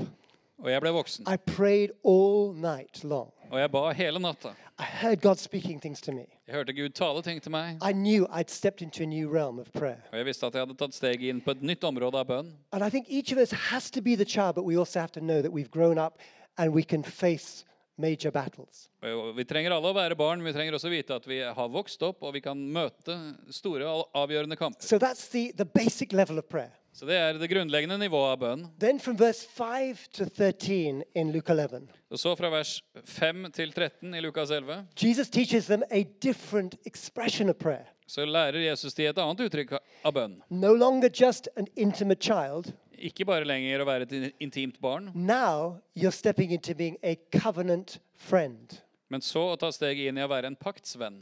Og 0.63 0.71
jeg 0.71 0.81
ble 0.81 0.93
voksen. 0.95 1.27
I 1.27 1.35
prayed 1.35 1.91
all 2.07 2.53
night 2.55 3.03
long. 3.03 3.33
Og 3.51 3.59
jeg 3.59 3.71
ba 3.71 3.91
hele 3.91 4.19
natta. 4.23 4.53
I 4.79 4.83
heard 4.87 5.21
God 5.21 5.35
speaking 5.35 5.81
things 5.81 6.01
to 6.01 6.11
me. 6.11 6.25
Jeg 6.47 6.55
hørte 6.55 6.73
Gud 6.73 6.95
tale 6.95 7.21
ting 7.21 7.41
til 7.41 7.51
meg. 7.51 7.75
I 7.83 7.91
knew 7.91 8.25
I'd 8.31 8.49
stepped 8.49 8.81
into 8.81 9.03
a 9.03 9.05
new 9.05 9.27
realm 9.27 9.59
of 9.59 9.67
prayer. 9.73 9.99
Og 10.11 10.17
jeg 10.17 10.25
visste 10.25 10.45
at 10.45 10.55
jeg 10.55 10.63
hadde 10.63 10.79
tatt 10.79 10.95
steget 10.95 11.27
inn 11.27 11.43
på 11.43 11.51
et 11.51 11.61
nytt 11.61 11.83
område 11.83 12.23
av 12.23 12.25
bønn. 12.31 12.55
And 12.71 12.87
I 12.87 12.89
think 12.89 13.05
each 13.09 13.35
of 13.35 13.37
us 13.37 13.51
has 13.51 13.91
to 13.91 14.01
be 14.01 14.15
the 14.15 14.25
child, 14.25 14.55
but 14.55 14.63
we 14.63 14.79
also 14.79 14.99
have 14.99 15.11
to 15.11 15.19
know 15.19 15.41
that 15.41 15.51
we've 15.51 15.71
grown 15.71 15.97
up 15.97 16.23
and 16.57 16.73
we 16.73 16.83
can 16.83 17.03
face 17.03 17.65
major 17.97 18.31
battles. 18.31 18.87
Vi 19.35 19.45
trenger 19.45 19.73
alle 19.75 19.91
å 19.91 19.95
være 19.97 20.15
barn, 20.17 20.41
men 20.41 20.51
vi 20.51 20.57
trenger 20.57 20.77
også 20.77 20.91
vite 20.93 21.15
at 21.17 21.27
vi 21.27 21.39
har 21.41 21.69
vokst 21.73 22.01
opp, 22.05 22.23
og 22.23 22.33
vi 22.37 22.41
kan 22.45 22.57
møte 22.57 23.15
store, 23.53 23.89
avgjørende 24.17 24.57
kamper. 24.59 24.85
So 24.85 24.99
that's 25.01 25.27
the, 25.33 25.51
the 25.57 25.65
basic 25.65 26.13
level 26.13 26.37
of 26.39 26.47
prayer. 26.49 26.73
Så 26.97 27.05
det 27.05 27.13
er 27.13 27.35
det 27.37 27.45
grunnleggende 27.51 27.99
nivået 28.01 28.31
av 28.33 28.39
bønn. 28.41 28.63
Then 28.81 28.97
from 28.99 29.19
verse 29.19 29.45
5 29.53 30.07
to 30.17 30.25
13 30.25 31.03
in 31.13 31.31
Luke 31.31 31.51
11, 31.53 31.85
Og 32.09 32.17
så 32.17 32.31
fra 32.39 32.49
vers 32.49 32.79
5 33.05 33.51
til 33.53 33.73
13 33.73 34.15
i 34.17 34.21
Lukas 34.25 34.49
11, 34.49 34.87
Jesus 34.97 35.29
teaches 35.29 35.67
them 35.67 35.83
a 35.91 36.03
different 36.23 36.75
expression 36.85 37.49
of 37.49 37.55
prayer. 37.61 37.85
så 38.07 38.25
lærer 38.25 38.69
Jesus 38.69 38.93
de 38.95 39.03
et 39.05 39.17
annet 39.19 39.41
uttrykk 39.45 39.73
av 40.05 40.13
bønn. 40.15 40.37
No 40.49 40.73
longer 40.73 41.09
just 41.09 41.49
an 41.57 41.67
intimate 41.75 42.23
child. 42.23 42.71
Ikke 42.97 43.25
bare 43.25 43.45
lenger 43.45 43.81
å 43.81 43.85
være 43.85 44.07
et 44.07 44.33
intimt 44.41 44.79
barn, 44.81 45.11
Now 45.15 45.79
you're 45.95 46.11
stepping 46.11 46.51
into 46.51 46.73
being 46.75 46.97
a 47.03 47.15
covenant 47.31 47.99
friend. 48.15 48.81
men 49.09 49.21
så 49.21 49.53
å 49.53 49.57
ta 49.59 49.69
steget 49.71 50.09
inn 50.09 50.17
i 50.17 50.21
å 50.25 50.27
være 50.27 50.47
en 50.47 50.55
paktsvenn. 50.55 51.21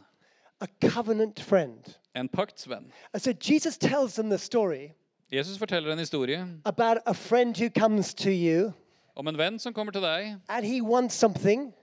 A 0.61 0.67
covenant 0.89 1.39
friend. 1.39 1.95
En 2.15 2.29
paktsvenn. 2.29 2.91
And 3.13 3.21
so 3.21 3.31
Jesus 3.33 3.77
tells 3.77 4.15
them 4.15 4.29
the 4.29 4.38
story 4.38 4.93
Jesus 5.31 5.57
forteller 5.57 5.91
en 5.91 5.97
historie 5.99 6.45
about 6.65 6.97
a 7.05 7.13
friend 7.13 7.57
who 7.57 7.69
comes 7.69 8.13
to 8.13 8.29
you 8.31 8.73
om 9.17 9.27
en 9.27 9.38
venn 9.38 9.59
som 9.59 9.73
kommer 9.73 9.91
til 9.91 10.01
deg, 10.01 10.38
and 10.49 10.65
he 10.65 10.81
wants 10.81 11.15
something. 11.15 11.73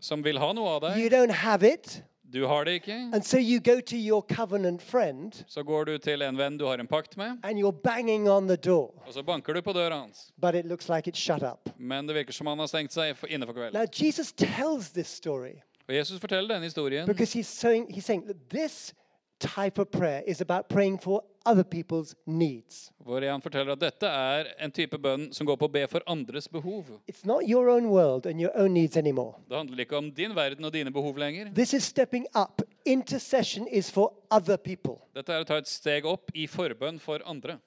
som 0.00 0.22
vil 0.24 0.38
ha 0.38 0.52
noe 0.52 0.68
av 0.76 0.96
You 0.98 1.08
deg. 1.08 1.12
don't 1.12 1.30
have 1.32 1.62
it. 1.66 2.02
Du 2.32 2.46
har 2.46 2.64
det 2.64 2.72
ikke. 2.72 2.92
And 3.12 3.22
so 3.24 3.38
you 3.38 3.60
go 3.60 3.80
to 3.80 3.96
your 3.96 4.20
covenant 4.34 4.82
friend 4.82 5.32
Så 5.46 5.62
går 5.62 5.84
du 5.84 5.98
til 5.98 6.22
en 6.22 6.36
venn 6.38 6.58
du 6.58 6.66
har 6.66 6.78
en 6.78 6.86
pakt 6.86 7.16
med, 7.16 7.38
and 7.42 7.58
you're 7.58 7.80
banging 7.84 8.28
on 8.30 8.48
the 8.48 8.56
door. 8.56 9.02
og 9.06 9.12
så 9.14 9.22
banker 9.22 9.52
du 9.52 9.60
på 9.62 9.72
døra 9.72 10.00
hans. 10.00 10.32
But 10.40 10.54
it 10.54 10.64
looks 10.66 10.88
like 10.88 11.08
it's 11.10 11.18
shut 11.18 11.42
up. 11.42 11.68
Men 11.78 12.06
det 12.08 12.14
virker 12.14 12.32
som 12.32 12.46
han 12.46 12.58
har 12.58 12.66
stengt 12.66 12.92
seg 12.92 13.16
inne 13.28 13.46
for 13.46 13.52
kvelden. 13.52 13.72
Now, 13.80 13.86
Jesus 14.02 14.32
tells 14.32 14.90
this 14.92 15.08
story 15.08 15.54
Og 15.88 15.94
Jesus 15.94 16.20
forteller 16.20 16.48
denne 16.54 16.64
historien 16.64 17.06
because 17.06 17.32
he's 17.38 17.48
saying, 17.48 17.86
he's 17.94 18.04
saying 18.04 18.24
that 18.26 18.36
this 18.50 18.94
type 19.40 19.78
of 19.80 19.86
prayer 19.92 20.22
is 20.26 20.40
about 20.40 20.68
praying 20.68 20.98
for 21.02 21.24
other 21.50 21.64
people's 21.64 22.14
needs. 22.26 22.90
hvor 22.98 23.24
han 23.24 23.40
forteller 23.42 23.72
at 23.72 23.80
dette 23.80 24.06
er 24.06 24.50
en 24.60 24.72
type 24.72 24.98
bønn 25.00 25.30
som 25.32 25.46
går 25.48 25.56
på 25.56 25.68
å 25.68 25.72
be 25.72 25.84
for 25.88 26.04
andres 26.06 26.48
behov. 26.48 26.84
It's 27.08 27.24
not 27.24 27.48
your 27.48 27.70
own 27.72 27.88
world 27.88 28.26
and 28.26 28.40
your 28.40 28.52
own 28.54 28.74
needs 28.74 28.96
anymore. 28.96 29.38
Det 29.48 29.56
handler 29.56 29.84
ikke 29.84 29.96
om 29.96 30.10
din 30.12 30.34
verden 30.36 30.64
og 30.64 30.72
dine 30.72 30.92
behov 30.92 31.16
lenger. 31.18 31.48
This 31.54 31.72
is 31.74 31.84
stepping 31.84 32.26
up. 32.34 32.62
Intercession 32.84 33.66
is 33.68 33.90
for 33.90 34.12
other 34.30 34.56
people. 34.56 34.98
Dette 35.16 35.32
er 35.32 35.40
å 35.40 35.48
ta 35.48 35.56
et 35.62 35.68
steg 35.68 36.04
opp 36.06 36.30
i 36.34 36.46
forbønn 36.46 37.00
for 37.00 37.24
andre. 37.24 37.58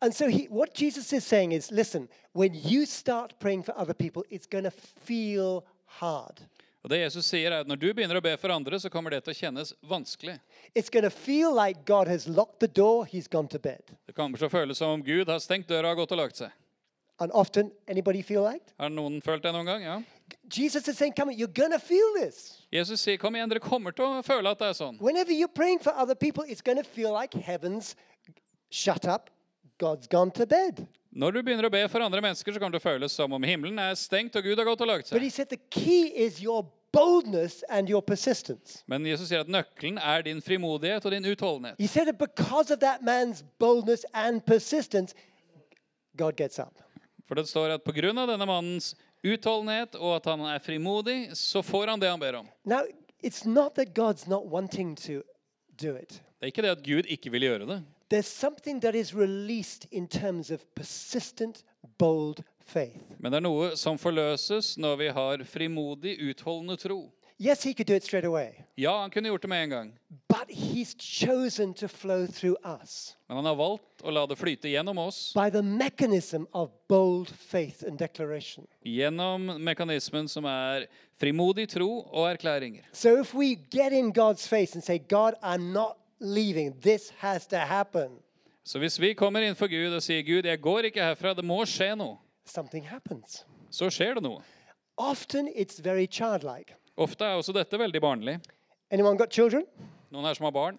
And 0.00 0.14
so 0.14 0.28
he, 0.28 0.46
what 0.50 0.74
Jesus 0.74 1.12
is 1.12 1.24
saying 1.24 1.52
is 1.52 1.70
listen, 1.72 2.08
when 2.32 2.54
you 2.54 2.84
start 2.86 3.34
praying 3.40 3.62
for 3.64 3.72
other 3.78 3.94
people, 3.94 4.24
it's 4.30 4.46
going 4.46 4.64
to 4.64 4.70
feel 4.70 5.64
hard. 5.86 6.42
Og 6.86 6.90
det 6.92 7.00
Jesus 7.00 7.26
sier 7.26 7.50
er 7.50 7.64
at 7.64 7.66
Når 7.66 7.80
du 7.82 7.88
begynner 7.90 8.20
å 8.20 8.22
be 8.22 8.36
for 8.38 8.52
andre, 8.54 8.78
så 8.78 8.86
kommer 8.86 9.10
det 9.10 9.24
til 9.26 9.34
å 9.34 9.38
kjennes 9.40 9.72
vanskelig. 9.82 10.36
Like 10.70 11.82
door. 11.82 13.08
Det 13.10 14.14
kommer 14.14 14.38
til 14.38 14.46
å 14.46 14.52
føles 14.52 14.78
som 14.78 14.94
om 14.94 15.02
Gud 15.02 15.26
har 15.26 15.42
stengt 15.42 15.66
døra 15.66 15.90
og 15.90 16.04
gått 16.04 16.14
og 16.14 16.20
lagt 16.22 16.38
seg. 16.38 16.54
And 17.18 17.32
often, 17.32 17.72
anybody 17.88 18.22
feel 18.22 18.44
like? 18.44 18.70
Har 18.78 18.92
noen 18.92 19.18
følt 19.24 19.42
det 19.42 19.50
noen 19.56 19.66
gang? 19.66 19.82
Ja. 19.82 20.02
Jesus 20.52 20.86
is 20.86 20.96
saying, 20.96 21.14
come 21.16 21.32
on, 21.32 21.38
you're 21.38 21.50
going 21.50 21.72
feel 21.80 22.14
this. 22.14 22.62
Jesus 22.70 23.00
sier, 23.00 23.16
'Kom 23.18 23.34
igjen, 23.34 23.48
dere 23.48 23.60
kommer 23.60 23.90
til 23.90 24.04
å 24.04 24.22
føle 24.22 24.50
at 24.50 24.58
det 24.58 24.68
er 24.68 24.74
sånn'. 24.78 25.00
Whenever 25.00 25.32
you're 25.32 25.48
praying 25.48 25.80
for 25.80 25.92
other 25.96 26.14
people, 26.14 26.44
it's 26.44 26.62
to 26.76 26.84
feel 26.84 27.12
like 27.12 27.34
heaven's 27.34 27.96
shut 28.70 29.06
up, 29.06 29.30
God's 29.78 30.06
gone 30.06 30.30
to 30.32 30.46
bed. 30.46 30.86
Når 31.16 31.32
du 31.32 31.38
begynner 31.40 31.64
å 31.64 31.72
be 31.72 31.80
for 31.88 32.04
andre 32.04 32.20
mennesker, 32.20 32.52
så 32.52 32.60
kan 32.60 32.72
det 32.72 32.82
føles 32.84 33.14
som 33.16 33.32
om 33.32 33.44
himmelen 33.48 33.78
er 33.80 33.94
stengt 33.96 34.36
og 34.36 34.44
Gud 34.44 34.60
har 34.60 34.68
gått 34.68 34.82
og 34.84 34.90
lagt 34.90 35.08
seg. 35.08 35.16
Men 38.92 39.08
Jesus 39.08 39.30
sier 39.30 39.40
at 39.40 39.52
nøkkelen 39.52 39.96
er 39.96 40.26
din 40.26 40.42
frimodighet 40.44 41.08
og 41.08 41.16
din 41.16 41.24
utholdenhet. 41.30 41.80
He 41.80 41.88
said 41.88 42.04
that 42.10 42.18
because 42.20 42.70
of 42.72 42.80
that 42.84 43.00
man's 43.00 43.40
boldness 43.58 44.04
and 44.12 44.44
persistence, 44.44 45.16
God 46.20 46.36
gets 46.36 46.58
up. 46.60 46.84
For 47.26 47.34
det 47.40 47.48
står 47.48 47.78
at 47.78 47.84
pga. 47.84 48.12
denne 48.12 48.46
mannens 48.46 48.92
utholdenhet 49.24 49.96
og 49.96 50.20
at 50.20 50.28
han 50.30 50.44
er 50.52 50.60
frimodig, 50.60 51.32
så 51.32 51.64
får 51.64 51.94
han 51.94 52.00
det 52.00 52.12
han 52.12 52.20
ber 52.20 52.42
om. 52.44 52.48
Now, 52.64 52.84
It's 53.22 53.44
not 53.46 53.74
that 53.74 53.94
God's 53.94 54.28
not 54.28 54.46
wanting 54.46 54.94
to 54.96 55.22
do 55.82 55.96
it. 55.96 56.22
Det 56.38 56.42
er 56.42 56.46
ikke 56.46 56.62
det 56.62 56.70
at 56.70 56.82
Gud 56.84 57.08
ikke 57.08 57.30
vil 57.30 57.42
gjøre 57.42 57.66
det. 57.66 57.78
There's 58.08 58.28
something 58.28 58.80
that 58.80 58.94
is 58.94 59.12
released 59.14 59.86
in 59.90 60.06
terms 60.06 60.50
of 60.50 60.60
persistent, 60.74 61.64
bold 61.98 62.42
faith. 62.64 63.02
Men 63.18 63.32
det 63.32 63.38
er 63.40 63.46
noe 63.48 63.72
som 63.76 63.98
forløses 63.98 64.76
når 64.78 64.96
vi 65.00 65.08
har 65.16 65.42
frimodig, 65.44 66.16
utholdende 66.30 66.76
tro. 66.78 67.00
Yes, 67.38 67.64
he 67.64 67.74
could 67.74 67.86
do 67.86 67.92
it 67.94 68.02
straight 68.04 68.24
away, 68.24 68.52
Ja, 68.78 69.00
han 69.02 69.10
kunne 69.10 69.28
gjort 69.28 69.42
det 69.42 69.48
med 69.48 69.62
en 69.64 69.70
gang, 69.70 69.88
but 70.28 70.48
he's 70.48 70.94
chosen 70.98 71.74
to 71.74 71.86
flow 71.88 72.26
through 72.26 72.56
us 72.64 73.14
men 73.28 73.36
han 73.36 73.44
har 73.44 73.54
valgt 73.58 74.00
å 74.02 74.10
la 74.10 74.22
det 74.26 74.38
flyte 74.40 74.70
gjennom 74.72 74.96
oss. 75.02 75.34
by 75.34 75.50
the 75.50 75.60
mechanism 75.62 76.46
of 76.54 76.70
bold 76.88 77.28
faith 77.28 77.84
and 77.86 77.98
declaration. 77.98 78.66
Gjennom 78.86 79.50
mekanismen 79.60 80.28
som 80.32 80.44
er 80.48 80.86
frimodig 81.20 81.68
tro 81.68 81.90
og 82.08 82.30
erklæringer. 82.30 82.84
So 82.92 83.18
if 83.20 83.34
we 83.34 83.56
get 83.70 83.92
in 83.92 84.12
God's 84.14 84.46
face 84.48 84.74
and 84.74 84.82
say, 84.82 84.96
God, 84.98 85.34
I'm 85.42 85.72
not 85.74 85.98
leaving, 86.20 86.74
this 86.80 87.10
has 87.18 87.46
to 87.46 87.56
happen, 87.58 88.18
Så 88.64 88.78
hvis 88.78 88.98
vi 89.00 89.12
kommer 89.14 89.40
inn 89.46 89.54
for 89.54 89.68
Gud 89.70 89.92
og 89.94 90.02
sier 90.02 90.22
Gud, 90.26 90.42
jeg 90.46 90.58
går 90.60 90.88
ikke 90.88 91.02
herfra, 91.02 91.34
det 91.38 91.44
må 91.46 91.60
skje 91.70 91.92
noe, 91.96 92.16
something 92.44 92.86
happens. 92.88 93.44
så 93.70 93.86
skjer 93.90 94.14
det 94.18 94.22
noe. 94.24 94.42
Often 94.98 95.46
it's 95.54 95.78
very 95.84 96.06
childlike. 96.06 96.74
Ofte 96.96 97.24
er 97.24 97.36
også 97.36 97.52
dette 97.52 97.78
veldig 97.78 98.00
barnlig. 98.00 98.38
Anyone 98.90 99.18
got 99.18 99.30
children? 99.32 99.64
Noen 100.10 100.24
her 100.24 100.34
som 100.34 100.44
har 100.48 100.52
barn. 100.56 100.78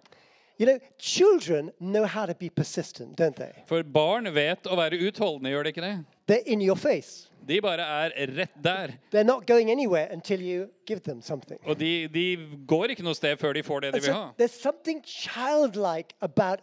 You 0.60 0.66
know, 0.66 0.80
children 0.98 1.72
know 1.80 2.06
how 2.06 2.26
to 2.26 2.34
be 2.34 2.50
persistent, 2.50 3.16
don't 3.20 3.36
they? 3.38 3.54
For 3.68 3.84
barn 3.84 4.26
vet 4.34 4.66
å 4.66 4.76
være 4.76 4.98
utholdende, 5.08 5.52
gjør 5.54 5.64
det 5.68 5.76
ikke 5.76 5.84
det? 5.86 5.96
They're 6.28 6.44
in 6.46 6.62
your 6.62 6.76
face. 6.78 7.28
De 7.48 7.62
bare 7.62 7.80
er 7.80 8.12
rett 8.36 8.52
der. 8.64 8.92
They're 9.12 9.24
not 9.24 9.46
going 9.48 9.72
anywhere 9.72 10.10
until 10.12 10.42
you 10.42 10.68
give 10.86 11.00
them 11.00 11.22
something. 11.22 11.60
Og 11.66 11.80
de, 11.80 12.08
de 12.08 12.26
går 12.68 12.92
ikke 12.92 13.04
noe 13.04 13.16
sted 13.16 13.38
før 13.40 13.54
de 13.56 13.64
får 13.64 13.80
det 13.86 13.94
de 13.94 14.02
vil 14.02 14.14
ha. 14.14 14.26
there's 14.38 14.60
something 14.62 15.02
childlike 15.06 16.14
about 16.22 16.60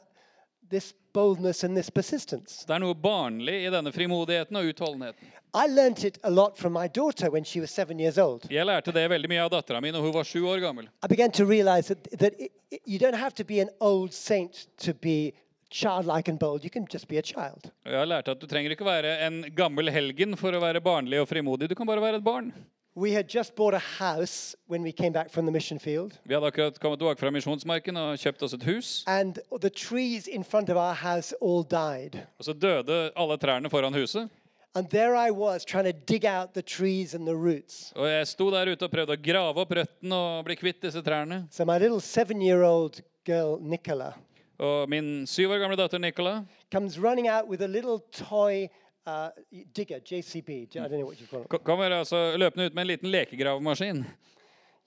this 0.70 0.92
boldness 1.14 1.64
and 1.64 1.76
this 1.76 1.90
persistence. 1.90 2.66
Det 2.66 2.74
er 2.74 2.82
noe 2.82 2.94
barnlig 2.94 3.62
i 3.64 3.70
denne 3.72 3.92
frimodigheten 3.92 4.56
og 4.60 4.68
utholdenheten. 4.68 5.32
I 5.54 5.68
learnt 5.70 6.04
it 6.04 6.18
a 6.24 6.30
lot 6.30 6.58
from 6.58 6.72
my 6.74 6.88
daughter 6.88 7.30
when 7.30 7.44
she 7.44 7.60
was 7.60 7.70
seven 7.70 8.00
years 8.00 8.18
old. 8.18 8.44
Jeg 8.50 8.66
lærte 8.66 8.92
det 8.92 9.06
veldig 9.10 9.28
mye 9.30 9.40
av 9.44 9.50
dattera 9.54 9.80
mi 9.80 9.92
når 9.94 10.02
hun 10.02 10.14
var 10.14 10.24
sju 10.26 10.42
år 10.50 10.60
gammel. 10.60 10.88
I 11.04 11.08
began 11.08 11.30
to 11.32 11.44
realize 11.44 11.94
that, 11.94 12.18
that 12.18 12.34
it- 12.38 12.52
you 12.84 12.98
don't 12.98 13.14
have 13.16 13.30
to 13.34 13.44
be 13.44 13.60
an 13.62 13.70
old 13.80 14.12
saint 14.12 14.66
to 14.78 14.92
be 14.92 15.32
childlike 15.80 16.28
and 16.30 16.38
bold. 16.38 16.62
You 16.64 16.70
can 16.70 16.86
just 16.92 17.08
be 17.08 17.18
a 17.18 17.22
child. 17.22 17.70
Jeg 17.84 17.98
har 17.98 18.06
lært 18.06 18.28
at 18.30 18.40
du 18.40 18.46
trenger 18.46 18.70
ikke 18.76 18.86
være 18.86 19.16
en 19.26 19.42
gammel 19.58 19.90
helgen 19.90 20.36
for 20.38 20.54
å 20.54 20.60
være 20.62 20.80
barnlig 20.84 21.18
og 21.24 21.28
frimodig. 21.32 21.68
Du 21.68 21.74
kan 21.74 21.86
bare 21.90 22.02
være 22.04 22.20
et 22.22 22.24
barn. 22.24 22.52
We 22.96 23.10
had 23.10 23.26
just 23.34 23.56
bought 23.56 23.74
a 23.74 23.82
house 23.98 24.54
when 24.70 24.84
we 24.84 24.92
came 24.92 25.10
back 25.12 25.28
from 25.30 25.46
the 25.46 25.52
mission 25.52 25.80
field, 25.80 26.12
Vi 26.24 26.34
hadde 26.34 26.46
akkurat 26.46 26.76
kommet 26.78 27.00
tilbake 27.00 27.18
fra 27.18 27.30
Misjonsmarken 27.34 27.96
og 27.98 28.12
kjøpt 28.22 28.42
oss 28.46 28.54
et 28.54 28.62
hus. 28.62 29.02
and 29.08 29.40
the 29.60 29.70
trees 29.70 30.28
in 30.28 30.44
front 30.44 30.70
of 30.70 30.76
our 30.76 30.94
house 30.94 31.34
all 31.42 31.64
died. 31.64 32.20
Og 32.38 32.44
så 32.46 32.52
døde 32.54 33.10
alle 33.16 33.36
trærne 33.38 33.70
foran 33.70 33.94
huset. 33.94 34.30
And 34.76 34.88
there 34.90 35.16
I 35.16 35.30
was 35.30 35.64
trying 35.64 35.86
to 35.92 35.98
dig 36.06 36.24
out 36.24 36.54
the 36.54 36.62
trees 36.62 37.14
and 37.14 37.26
the 37.26 37.34
roots. 37.36 37.92
Og 37.96 38.06
jeg 38.08 38.26
sto 38.26 38.50
der 38.50 38.70
ute 38.72 38.82
og 38.86 38.90
prøvde 38.90 39.16
å 39.18 39.22
grave 39.32 39.60
opp 39.62 39.70
røttene 39.74 40.14
og 40.14 40.44
bli 40.44 40.54
kvitt 40.54 40.80
disse 40.82 41.02
trærne. 41.02 41.48
So 41.50 41.64
my 41.64 41.78
little 41.78 42.00
seven 42.00 42.40
year 42.42 42.62
old 42.62 43.00
girl, 43.26 43.58
Nicola, 43.60 44.12
Og 44.58 44.88
min 44.88 45.26
syv 45.26 45.50
år 45.50 45.58
gamle 45.58 45.76
datter 45.76 45.98
Nicola 45.98 46.44
comes 46.72 46.98
running 46.98 47.28
out 47.30 47.48
with 47.48 47.62
a 47.62 47.66
little 47.66 47.98
toy 48.12 48.68
uh, 49.06 49.28
digger, 49.76 49.98
JCB. 49.98 50.48
I 50.48 50.66
don't 50.78 50.88
know 50.90 51.06
what 51.06 51.20
you 51.20 51.26
call 51.26 51.40
it. 51.42 51.64
kommer 51.64 51.90
altså 51.90 52.36
løpende 52.36 52.66
ut 52.66 52.74
med 52.74 52.82
en 52.82 52.86
liten 52.86 53.10
lekegravemaskin. 53.10 54.04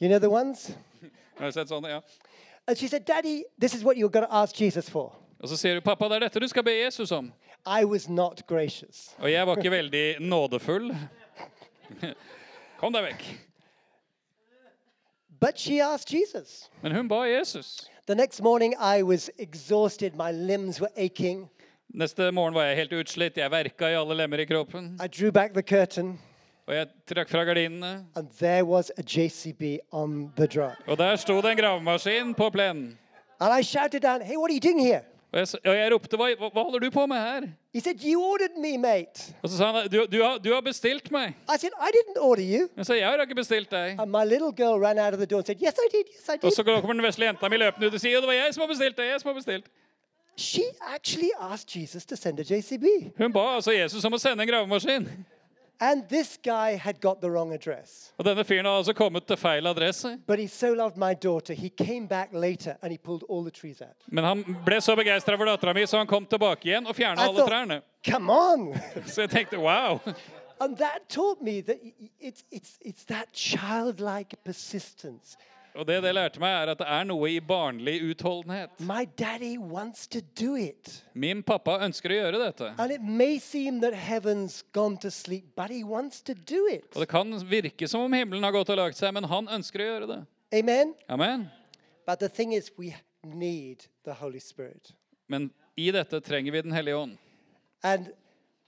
You 0.01 0.07
know 0.09 0.19
the 0.19 0.29
ones? 0.29 0.77
Har 1.37 1.45
du 1.45 1.51
sett 1.51 1.69
sånne? 1.69 1.89
Ja. 1.89 2.01
And 2.67 2.77
she 2.77 2.87
said, 2.87 3.05
Daddy, 3.07 3.43
this 3.61 3.73
is 3.73 3.83
what 3.83 3.97
you're 3.97 4.11
going 4.11 4.25
to 4.25 4.33
ask 4.33 4.61
Jesus 4.61 4.89
for. 4.89 5.15
Og 5.39 5.49
så 5.49 5.57
sier 5.57 5.73
du, 5.75 5.81
'Pappa, 5.81 6.07
det 6.09 6.15
er 6.15 6.19
dette 6.19 6.39
du 6.39 6.47
skal 6.47 6.63
be 6.63 6.71
Jesus 6.71 7.11
om'. 7.11 7.31
I 7.65 7.85
was 7.85 8.09
not 8.09 8.47
gracious. 8.47 9.15
Og 9.19 9.31
jeg 9.31 9.47
var 9.47 9.55
ikke 9.55 9.71
veldig 9.71 10.15
nådefull. 10.19 10.95
Kom 12.79 12.93
deg 12.93 13.03
vekk. 13.03 13.46
But 15.39 15.59
she 15.59 15.79
asked 15.81 16.07
Jesus. 16.09 16.69
Men 16.81 16.91
hun 16.95 17.07
ba 17.07 17.25
Jesus. 17.39 17.89
The 18.07 18.15
next 18.15 18.41
morning, 18.41 18.73
I 18.79 19.03
was 19.03 19.29
exhausted. 19.37 20.15
My 20.15 20.31
limbs 20.31 20.79
were 20.81 20.91
aching. 20.97 21.49
Neste 21.93 22.31
morgen 22.31 22.53
var 22.53 22.63
jeg 22.63 22.75
helt 22.77 22.93
utslitt. 22.93 23.37
Jeg 23.37 23.51
verka 23.51 23.85
i 23.87 23.93
alle 23.95 24.15
lemmer 24.15 24.37
i 24.39 24.45
kroppen. 24.45 24.99
I 25.03 25.07
drew 25.07 25.31
back 25.31 25.53
the 25.53 25.61
curtain, 25.61 26.19
Og 26.67 26.75
jeg 26.75 26.87
trakk 27.07 27.29
fra 27.29 27.43
gardinene. 27.43 28.05
and 28.15 28.27
there 28.39 28.63
was 28.65 28.91
a 28.97 29.01
JCB 29.03 29.79
on 29.91 30.33
the 30.37 30.47
drum. 30.47 30.71
Og 30.87 30.97
der 30.97 31.15
sto 31.15 31.41
det 31.41 31.51
en 31.51 31.57
gravemaskin 31.57 32.33
på 32.35 32.49
plenen. 32.49 32.97
And 33.39 33.59
I 33.59 33.63
shouted 33.63 34.01
down, 34.01 34.21
Hey, 34.21 34.35
what 34.37 34.49
are 34.51 34.55
you 34.55 34.59
doing 34.59 34.79
here? 34.79 35.01
Og 35.33 35.39
jeg, 35.39 35.47
og 35.65 35.73
jeg 35.75 35.91
ropte 35.91 36.17
hva, 36.19 36.27
hva 36.39 36.61
holder 36.63 36.79
du 36.85 36.91
på 36.93 37.03
med 37.11 37.19
her? 37.19 37.47
He 37.75 37.81
said, 37.83 37.99
You 37.99 38.21
ordered 38.23 38.55
me, 38.63 38.77
mate. 38.79 39.33
Og 39.43 39.49
så 39.49 39.57
sa 39.57 39.71
han 39.75 39.89
du, 39.91 39.97
du, 40.07 40.21
har, 40.23 40.37
du 40.39 40.53
har 40.53 40.61
bestilt 40.63 41.11
meg. 41.11 41.35
I 41.51 41.57
said, 41.59 41.75
I 41.75 41.91
didn't 41.91 42.21
order 42.23 42.43
you. 42.43 42.69
Jeg 42.77 42.87
sa 42.87 42.95
jeg 42.95 43.09
har 43.09 43.23
ikke 43.25 43.35
bestilt 43.41 43.71
deg. 43.71 43.99
And 43.99 44.11
my 44.11 44.23
little 44.23 44.53
girl 44.55 44.79
ran 44.79 44.97
out 44.97 45.13
of 45.13 45.19
the 45.19 45.27
door 45.27 45.43
and 45.43 45.49
said, 45.51 45.59
Yes, 45.61 45.75
I 45.75 45.89
did. 45.91 46.07
Yes, 46.15 46.29
I 46.31 46.39
Og 46.41 46.55
så 46.55 46.63
kommer 46.63 46.95
den 46.95 47.03
vesle 47.03 47.27
jenta 47.27 47.49
mi 47.51 47.59
løpende 47.59 47.91
ut 47.91 47.99
og 47.99 48.03
sier 48.03 48.23
det 48.23 48.31
var 48.31 48.39
jeg 48.39 48.55
som 48.55 48.63
har 48.63 48.71
bestilt 48.71 48.97
deg.' 48.97 49.11
jeg 49.11 49.21
som 49.21 49.33
har 49.33 49.39
bestilt. 49.41 49.67
She 50.37 50.63
actually 50.95 51.31
asked 51.39 51.75
Jesus 51.75 52.05
to 52.05 52.15
send 52.15 52.39
a 52.39 52.43
JCB. 52.43 52.85
Hun 53.17 53.33
ba 53.33 53.55
altså 53.55 53.73
Jesus 53.73 54.05
om 54.05 54.13
å 54.13 54.21
sende 54.21 54.45
en 54.45 54.49
gravemaskin. 54.49 55.09
And 55.79 56.03
this 56.09 56.39
guy 56.43 56.75
had 56.75 56.99
got 57.01 57.21
the 57.21 57.29
wrong 57.29 57.53
address. 57.53 58.13
Og 58.17 58.25
denne 58.25 58.43
fyren 58.43 58.65
har 58.65 58.79
altså 58.79 58.93
kommet 58.93 59.27
til 59.27 59.37
feil 59.37 59.67
adresse. 59.67 60.17
But 60.27 60.39
he 60.39 60.47
so 60.47 60.73
loved 60.73 60.97
my 60.97 61.13
daughter, 61.23 61.53
he 61.53 61.69
came 61.69 62.07
back 62.07 62.29
later 62.33 62.75
and 62.81 62.91
he 62.91 62.97
pulled 62.97 63.23
all 63.29 63.43
the 63.43 63.51
trees 63.51 63.81
out. 63.81 63.95
Men 64.07 64.23
han 64.23 64.43
ble 64.65 64.81
så 64.81 64.95
begeistra 64.95 65.37
for 65.37 65.45
dattera 65.45 65.73
mi, 65.73 65.85
så 65.85 65.97
han 65.97 66.07
kom 66.07 66.25
tilbake 66.25 66.65
igjen 66.69 66.87
og 66.87 66.95
fjerna 66.95 67.21
I 67.21 67.25
alle 67.27 67.37
thought, 67.37 67.51
trærne. 67.51 67.81
come 68.11 68.31
on. 68.33 68.73
Så 69.05 69.21
jeg 69.21 69.29
tenkte 69.29 69.57
wow. 69.57 69.99
and 70.59 70.77
that 70.77 71.09
taught 71.09 71.41
me 71.41 71.61
that 71.61 71.77
it's, 72.19 72.43
it's, 72.51 72.79
it's 72.81 73.05
that 73.05 73.27
childlike 73.33 74.35
persistence. 74.43 75.37
Og 75.77 75.85
det 75.85 75.99
det 76.01 76.13
lærte 76.15 76.41
meg, 76.41 76.49
er 76.49 76.71
at 76.73 76.79
det 76.81 76.87
er 76.89 77.03
noe 77.05 77.27
i 77.29 77.37
barnlig 77.39 77.99
utholdenhet. 78.09 78.79
My 78.81 79.05
daddy 79.19 79.57
wants 79.61 80.07
to 80.07 80.19
do 80.39 80.55
it. 80.57 81.03
Min 81.13 81.43
pappa 81.45 81.77
ønsker 81.85 82.15
å 82.15 82.17
gjøre 82.17 82.39
dette. 82.41 82.71
And 82.81 82.91
it 82.91 83.03
may 83.05 83.37
seem 83.37 83.77
that 83.85 83.93
heaven's 83.93 84.63
gone 84.73 84.97
to 85.03 85.11
sleep, 85.13 85.53
but 85.55 85.69
he 85.69 85.83
wants 85.83 86.21
to 86.21 86.33
do 86.33 86.65
it. 86.71 86.89
Og 86.95 87.05
det 87.05 87.09
kan 87.11 87.37
virke 87.45 87.87
som 87.87 88.07
om 88.07 88.13
himmelen 88.17 88.43
har 88.43 88.55
gått 88.55 88.73
og 88.73 88.81
lagt 88.81 88.97
seg, 88.97 89.13
men 89.13 89.29
han 89.29 89.49
ønsker 89.59 89.85
å 89.85 89.89
gjøre 89.91 90.09
det. 90.09 90.19
Amen? 90.57 90.95
Amen. 91.07 91.45
But 92.07 92.19
the 92.19 92.29
thing 92.29 92.55
is, 92.57 92.71
we 92.77 92.95
need 93.23 93.85
the 94.03 94.17
Holy 94.17 94.39
Spirit. 94.41 94.95
Men 95.27 95.51
i 95.77 95.91
dette 95.91 96.21
trenger 96.25 96.51
vi 96.51 96.61
Den 96.61 96.73
hellige 96.73 96.95
ånd. 96.95 97.17
And 97.83 98.09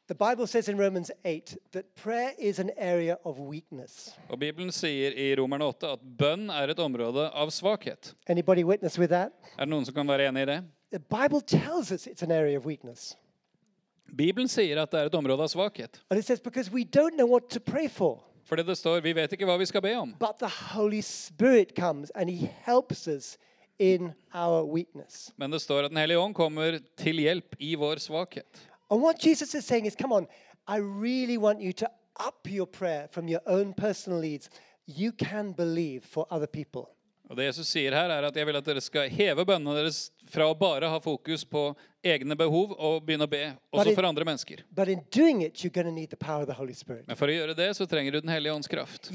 the 0.10 0.16
Bible 0.16 0.48
says 0.48 0.68
in 0.70 0.78
Romans 0.78 1.12
8 1.24 1.58
that 1.72 1.96
prayer 1.96 2.32
is 2.40 2.60
an 2.60 2.72
area 2.78 3.18
of 3.24 3.40
weakness. 3.40 4.16
Og 4.30 4.40
Bibelen 4.40 4.72
sier 4.72 5.14
i 5.14 5.36
Romerne 5.38 5.68
8 5.70 5.92
at 5.94 6.06
bønn 6.18 6.50
er 6.50 6.74
et 6.74 6.80
område 6.82 7.28
av 7.30 7.52
svakhet. 7.54 8.16
Anybody 8.28 8.64
witness 8.66 8.98
with 9.00 9.14
that? 9.14 9.32
Er 9.58 9.66
det 9.66 9.70
noen 9.70 9.86
som 9.86 9.94
kan 9.94 10.10
være 10.10 10.32
enig 10.32 10.48
i 10.48 10.50
det? 10.50 10.64
The 10.90 11.00
Bible 11.00 11.42
tells 11.46 11.92
us 11.92 12.08
it's 12.08 12.26
an 12.26 12.32
area 12.32 12.58
of 12.58 12.66
weakness. 12.66 13.14
Bibelen 14.18 14.50
sier 14.50 14.82
at 14.82 14.90
det 14.90 15.04
er 15.04 15.12
et 15.12 15.16
område 15.16 15.46
av 15.46 15.54
svakhet. 15.54 16.02
And 16.10 16.20
it 16.20 16.26
says 16.26 16.42
because 16.42 16.72
we 16.74 16.84
don't 16.84 17.14
know 17.14 17.30
what 17.30 17.50
to 17.54 17.60
pray 17.60 17.88
for. 17.88 18.26
Fordi 18.50 18.64
det 18.66 18.78
står 18.78 19.04
vi 19.06 19.14
vet 19.14 19.34
ikke 19.38 19.46
hva 19.46 19.60
vi 19.62 19.70
skal 19.70 19.82
be 19.86 19.94
om. 19.94 20.16
But 20.20 20.42
the 20.42 20.50
Holy 20.74 21.02
Spirit 21.06 21.76
comes 21.78 22.10
and 22.16 22.30
he 22.30 22.50
helps 22.66 23.08
us 23.08 23.38
in 23.80 24.12
our 24.34 24.66
weakness. 24.66 25.32
Men 25.38 25.52
det 25.52 25.62
står 25.62 25.84
at 25.84 25.92
Den 25.92 26.02
hellige 26.02 26.20
ånd 26.20 26.34
kommer 26.36 26.80
til 26.98 27.22
hjelp 27.22 27.56
i 27.60 27.76
vår 27.76 28.02
svakhet. 28.02 28.69
And 28.90 29.02
what 29.02 29.20
Jesus 29.20 29.54
is 29.56 29.66
saying 29.66 29.86
is, 29.86 29.96
come 29.96 30.12
on, 30.12 30.28
I 30.68 30.78
really 30.78 31.38
want 31.38 31.62
you 31.62 31.74
to 31.74 31.90
up 32.20 32.48
your 32.48 32.66
prayer 32.68 33.08
from 33.12 33.28
your 33.28 33.42
own 33.46 33.74
personal 33.74 34.20
needs. 34.20 34.50
You 34.86 35.12
can 35.12 35.52
believe 35.52 36.04
for 36.04 36.26
other 36.30 36.48
people. 36.48 36.90
Og 37.30 37.38
Det 37.38 37.46
Jesus 37.46 37.70
sier 37.70 37.94
her 37.94 38.10
er 38.10 38.26
at 38.26 38.36
jeg 38.36 38.46
vil 38.50 38.58
at 38.58 38.66
dere 38.66 38.82
skal 38.82 39.10
heve 39.14 39.44
bønnene 39.46 39.76
deres 39.78 40.00
fra 40.34 40.48
å 40.50 40.56
bare 40.58 40.90
ha 40.90 40.98
fokus 41.00 41.44
på 41.46 41.76
egne 42.02 42.34
behov 42.36 42.74
og 42.74 43.04
begynne 43.06 43.28
å 43.28 43.30
be 43.30 43.44
også 43.70 43.94
for 43.94 44.08
andre 44.10 44.26
mennesker. 44.26 44.64
Men 47.06 47.20
for 47.20 47.30
å 47.30 47.36
gjøre 47.36 47.54
det 47.60 47.70
så 47.78 47.86
trenger 47.86 48.12
du 48.12 48.22
Den 48.26 48.34
hellige 48.34 48.56
ånds 48.58 48.68
kraft. 48.68 49.12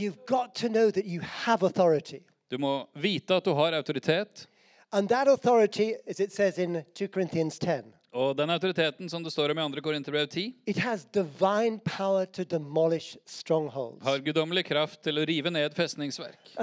Du 2.50 2.58
må 2.62 2.72
vite 2.94 3.34
at 3.34 3.44
du 3.44 3.52
har 3.58 3.72
autoritet. 3.72 4.46
And 4.92 5.08
that 5.08 5.26
authority, 5.26 5.96
as 6.06 6.20
it 6.20 6.32
says 6.32 6.58
in 6.58 6.84
2 6.94 7.08
Corinthians 7.08 7.58
10, 7.58 7.82
Og 8.14 8.36
den 8.38 8.50
autoriteten 8.54 9.08
som 9.10 9.24
det 9.24 9.32
står 9.34 9.50
om 9.50 9.58
i 9.58 9.62
2. 9.74 9.82
Korinterbrev 9.82 10.28
10, 10.30 10.52
it 10.70 10.78
has 10.78 11.02
divine 11.10 11.80
power 11.82 12.24
to 12.26 12.44
demolish 12.44 13.16
strongholds. 13.26 14.04
har 14.04 14.18
guddommelig 14.18 14.64
kraft 14.68 15.02
til 15.02 15.18
å 15.18 15.24
rive 15.26 15.50
ned 15.50 15.74
festningsverk. 15.74 16.54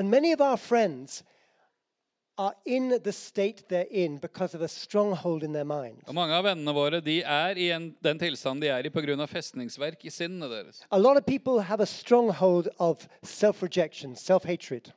Og 6.08 6.16
mange 6.16 6.38
av 6.38 6.46
vennene 6.48 6.74
våre 6.74 7.02
de 7.04 7.18
er 7.20 7.60
i 7.60 7.68
en, 7.76 7.90
den 8.00 8.24
tilstanden 8.24 8.64
de 8.64 8.72
er 8.72 8.88
i 8.88 8.94
pga. 8.94 9.28
festningsverk 9.28 10.06
i 10.08 10.10
sinnet 10.10 10.50
deres. 10.50 10.86
A 10.90 10.98
lot 10.98 11.18
of 11.18 11.26
people 11.26 11.60
have 11.68 11.84
a 11.84 11.86
stronghold 11.86 12.70
of 12.80 13.08
self 13.24 13.62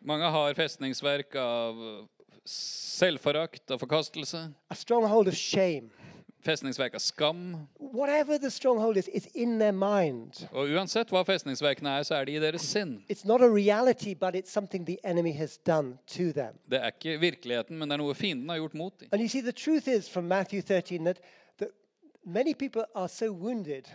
Mange 0.00 0.30
har 0.30 0.54
festningsverk 0.54 1.34
av 1.34 2.06
selvforakt 2.46 3.70
og 3.74 3.80
forkastelse. 3.80 4.54
a 4.70 4.74
stronghold 4.74 5.28
of 5.28 5.34
shame. 5.34 5.90
Festningsverk 6.44 6.94
av 6.94 6.98
skam. 7.00 7.66
Whatever 7.78 8.38
the 8.38 8.50
stronghold 8.50 8.96
is, 8.96 9.08
it's 9.08 9.28
in 9.34 9.58
their 9.58 9.72
mind. 9.72 10.44
Og 10.52 10.68
uansett 10.76 11.08
hva 11.14 11.22
festningsverkene 11.24 11.94
er, 11.98 12.04
så 12.04 12.18
er 12.18 12.28
de 12.28 12.36
i 12.36 12.42
deres 12.42 12.66
sinn. 12.68 12.98
It's 13.08 13.24
not 13.24 13.40
a 13.40 13.48
reality, 13.48 14.12
but 14.14 14.36
it's 14.36 14.52
something 14.52 14.84
the 14.84 14.98
enemy 15.04 15.32
has 15.32 15.56
done 15.66 15.98
to 16.16 16.32
them. 16.32 16.58
Det 16.68 16.82
er 16.82 16.92
ikke 16.92 17.16
virkeligheten, 17.20 17.78
men 17.78 17.88
det 17.88 17.96
er 17.96 18.04
noe 18.04 18.14
fienden 18.14 18.52
har 18.52 18.60
gjort 18.60 18.74
mot 18.76 19.00
dem. 19.00 19.08
And 19.12 19.22
you 19.22 19.28
see, 19.28 19.40
the 19.40 19.56
truth 19.56 19.88
is 19.88 20.08
from 20.08 20.28
Matthew 20.28 20.60
13 20.60 21.04
that, 21.04 21.20
that 21.58 21.70
many 22.24 22.54
people 22.54 22.84
are 22.94 23.08
so 23.08 23.32
wounded 23.32 23.88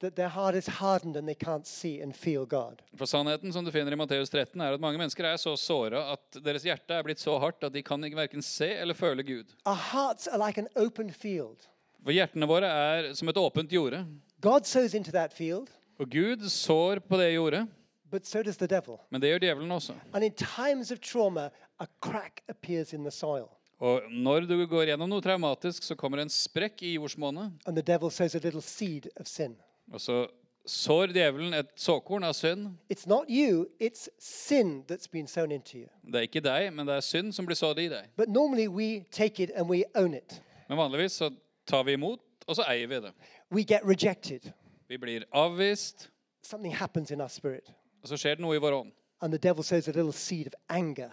that 0.00 0.16
their 0.16 0.28
heart 0.28 0.54
is 0.54 0.66
hardened 0.66 1.16
and 1.16 1.28
they 1.28 1.34
can't 1.34 1.66
see 1.66 2.00
and 2.00 2.16
feel 2.16 2.46
God. 2.46 2.82
For 2.96 3.06
sannheten 3.06 3.52
som 3.52 3.64
du 3.64 3.70
finner 3.70 3.92
i 3.92 3.96
Matteus 3.96 4.30
13, 4.30 4.60
er 4.60 4.74
at 4.74 4.80
mange 4.80 4.98
mennesker 4.98 5.26
er 5.28 5.36
så 5.36 5.56
såra 5.60 6.06
at 6.14 6.38
deres 6.44 6.64
hjerte 6.64 6.94
er 6.94 7.04
blitt 7.04 7.20
så 7.20 7.36
hardt 7.42 7.64
at 7.66 7.74
de 7.74 7.82
kan 7.82 8.04
ikke 8.04 8.16
verken 8.16 8.42
se 8.44 8.70
eller 8.80 8.96
føle 8.96 9.26
Gud. 9.26 9.52
Our 9.66 9.82
hearts 9.90 10.28
are 10.28 10.40
like 10.40 10.60
an 10.60 10.68
open 10.76 11.12
field. 11.12 11.68
For 12.04 12.12
hjertene 12.16 12.46
våre 12.48 12.68
er 12.70 13.10
som 13.14 13.28
et 13.28 13.36
åpent 13.36 13.70
jorde. 13.72 14.04
God 14.40 14.64
sows 14.66 14.94
into 14.94 15.10
that 15.12 15.32
field, 15.32 15.68
Og 16.00 16.08
Gud 16.10 16.46
sår 16.48 17.00
på 17.04 17.18
det 17.20 17.34
jordet, 17.34 17.66
but 18.10 18.26
so 18.26 18.42
does 18.42 18.56
the 18.56 18.66
devil. 18.66 18.96
men 19.10 19.20
det 19.20 19.28
gjør 19.30 19.38
djevelen 19.44 19.70
også. 19.72 19.94
And 20.14 20.24
in 20.24 20.32
times 20.32 20.90
of 20.90 20.98
trauma, 21.00 21.50
a 21.78 21.86
crack 22.00 22.40
appears 22.48 22.92
in 22.92 23.04
the 23.04 23.10
soil. 23.10 23.48
Og 23.80 24.02
når 24.10 24.40
du 24.48 24.66
går 24.66 24.86
gjennom 24.90 25.08
noe 25.08 25.20
traumatisk, 25.24 25.82
så 25.82 25.94
kommer 25.96 26.18
en 26.20 26.28
sprekk 26.28 26.82
i 26.82 26.94
jordsmonnet, 26.96 27.52
And 27.66 27.76
the 27.76 27.82
devil 27.82 28.10
sows 28.10 28.34
a 28.34 28.38
little 28.42 28.60
seed 28.62 29.08
of 29.20 29.26
sin. 29.26 29.56
og 29.92 30.00
så 30.00 30.26
sår 30.66 31.12
djevelen 31.12 31.54
et 31.54 31.68
såkorn 31.76 32.24
av 32.24 32.32
synd. 32.32 32.68
It's 32.90 33.06
not 33.08 33.24
you, 33.28 33.66
it's 33.80 34.08
sin 34.18 34.84
that's 34.88 35.08
been 35.10 35.26
sown 35.26 35.52
into 35.52 35.78
you. 35.78 35.86
Det 36.04 36.14
er 36.14 36.22
ikke 36.28 36.40
deg, 36.44 36.72
men 36.72 36.86
det 36.86 36.94
er 36.96 37.00
synd 37.00 37.32
som 37.34 37.46
blir 37.46 37.56
sådd 37.56 37.78
i 37.78 37.88
deg. 37.88 38.08
But 38.16 38.28
normally 38.28 38.68
we 38.68 39.04
take 39.10 39.42
it 39.42 39.50
and 39.56 39.68
we 39.68 39.84
own 39.94 40.14
it. 40.14 40.40
Men 40.68 40.78
vanligvis 40.78 41.12
så 41.12 41.30
tar 41.70 41.84
vi 41.86 41.92
imot, 41.98 42.20
og 42.46 42.56
så 42.58 42.64
eier 42.68 42.86
vi 42.90 43.00
det. 43.06 43.12
We 43.50 43.62
get 43.64 43.82
rejected. 43.86 44.50
Vi 44.88 44.98
blir 44.98 45.24
avvist, 45.32 46.08
Something 46.42 46.74
happens 46.74 47.10
in 47.10 47.20
our 47.20 47.28
spirit. 47.28 47.70
og 48.02 48.08
så 48.08 48.16
skjer 48.16 48.36
det 48.38 48.40
noe 48.44 48.56
i 48.56 48.58
vår 48.62 48.72
ånd. 48.82 48.92
And 49.22 49.32
the 49.32 49.38
devil 49.38 49.62
sows 49.64 49.88
a 49.88 49.92
little 49.92 50.12
seed 50.12 50.46
of 50.46 50.54
anger. 50.68 51.10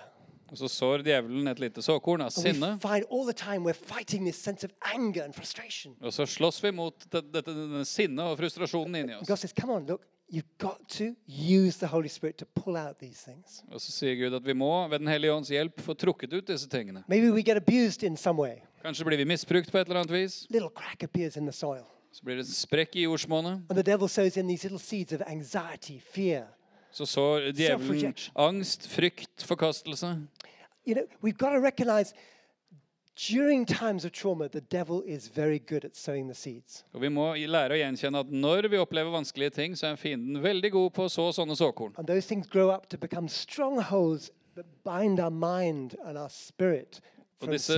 Og 0.49 0.57
så 0.57 0.67
sår 0.71 1.01
djevelen 1.03 1.47
et 1.51 1.59
lite 1.59 1.81
såkorn 1.83 2.21
av 2.23 2.31
And 2.31 2.31
sinne. 2.45 2.69
we 2.75 2.79
find 2.79 3.03
all 3.11 3.25
the 3.27 3.33
time 3.33 3.65
we're 3.67 3.73
fighting 3.75 4.23
this 4.25 4.37
sense 4.39 4.63
of 4.63 4.71
anger 4.93 5.23
and 5.25 5.35
frustration. 5.35 5.95
Og 6.01 6.13
så 6.13 6.23
slåss 6.25 6.61
vi 6.63 6.71
mot 6.71 6.95
det- 7.11 7.25
dette 7.33 7.51
denne 7.51 7.83
sinnet 7.85 8.23
og 8.23 8.37
frustrasjonen 8.37 8.95
inni 8.95 9.13
And 9.13 9.29
oss. 9.29 9.39
Says, 9.41 9.51
Come 9.53 9.73
on, 9.73 9.85
look, 9.85 10.05
you've 10.31 10.57
got 10.57 10.87
to 10.87 11.13
use 11.27 11.77
the 11.79 11.87
Holy 11.87 12.07
Spirit 12.07 12.37
to 12.37 12.45
pull 12.55 12.77
out 12.77 12.97
these 12.99 13.21
things. 13.31 13.61
Og 13.71 13.81
så 13.81 13.91
sier 13.91 14.15
Gud 14.15 14.33
at 14.33 14.45
vi 14.45 14.53
må 14.53 14.87
ved 14.89 14.99
Den 14.99 15.07
hellige 15.07 15.31
ånds 15.33 15.49
hjelp 15.49 15.81
få 15.81 15.93
trukket 15.93 16.33
ut 16.33 16.47
disse 16.47 16.69
tingene. 16.69 17.03
Maybe 17.09 17.29
we 17.29 17.41
get 17.43 17.57
abused 17.57 18.03
in 18.03 18.15
some 18.17 18.39
way. 18.39 18.61
Kanskje 18.81 19.05
blir 19.05 19.17
vi 19.17 19.25
misbrukt 19.25 19.71
på 19.71 19.77
et 19.77 19.87
eller 19.87 20.03
annet 20.03 20.13
vis. 20.13 20.45
Little 20.49 20.69
crack 20.75 21.03
appears 21.03 21.37
in 21.37 21.45
the 21.45 21.53
soil. 21.53 21.83
Så 22.11 22.23
blir 22.25 22.35
det 22.35 22.45
en 22.45 22.53
sprekk 22.53 22.95
i 22.95 23.03
jordsmonnet. 23.05 23.65
And 23.69 23.77
the 23.77 23.83
devil 23.83 24.09
sows 24.09 24.37
in 24.37 24.47
these 24.47 24.63
little 24.63 24.79
seeds 24.79 25.13
of 25.13 25.21
anxiety, 25.27 25.99
fear. 25.99 26.47
Så 26.91 27.05
sår 27.05 27.51
djevelen 27.51 28.13
angst, 28.35 28.87
frykt, 28.87 29.43
forkastelse. 29.43 30.27
You 30.87 30.95
know, 30.95 31.05
we've 31.21 31.37
got 31.37 31.51
to 31.51 31.59
recognize 31.59 32.13
during 33.17 33.65
times 33.65 34.05
of 34.05 34.11
trauma, 34.11 34.47
the 34.47 34.61
devil 34.61 35.03
is 35.05 35.27
very 35.27 35.59
good 35.59 35.85
at 35.85 35.95
sowing 35.95 36.27
the 36.27 36.35
seeds. 36.35 36.85
Og 36.93 37.01
vi 37.01 37.09
må 37.09 37.33
lære 37.35 37.73
å 37.73 37.79
gjenkjenne 37.81 38.21
at 38.21 38.31
når 38.31 38.69
vi 38.71 38.77
opplever 38.77 39.11
vanskelige 39.11 39.55
ting, 39.57 39.77
så 39.77 39.91
er 39.91 39.99
fienden 39.99 40.41
veldig 40.43 40.71
god 40.71 40.91
på 40.93 41.07
å 41.07 41.11
så 41.11 41.27
sånne 41.33 41.57
såkorn. 41.57 41.95
And 41.97 42.07
those 42.07 42.27
things 42.27 42.47
grow 42.47 42.69
up 42.69 42.89
to 42.89 42.97
become 42.97 43.27
strongholds 43.27 44.31
that 44.55 44.65
bind 44.85 45.19
our 45.19 45.33
mind 45.33 45.97
and 46.05 46.17
our 46.17 46.29
spirit 46.29 47.01
Og 47.41 47.51
disse, 47.53 47.75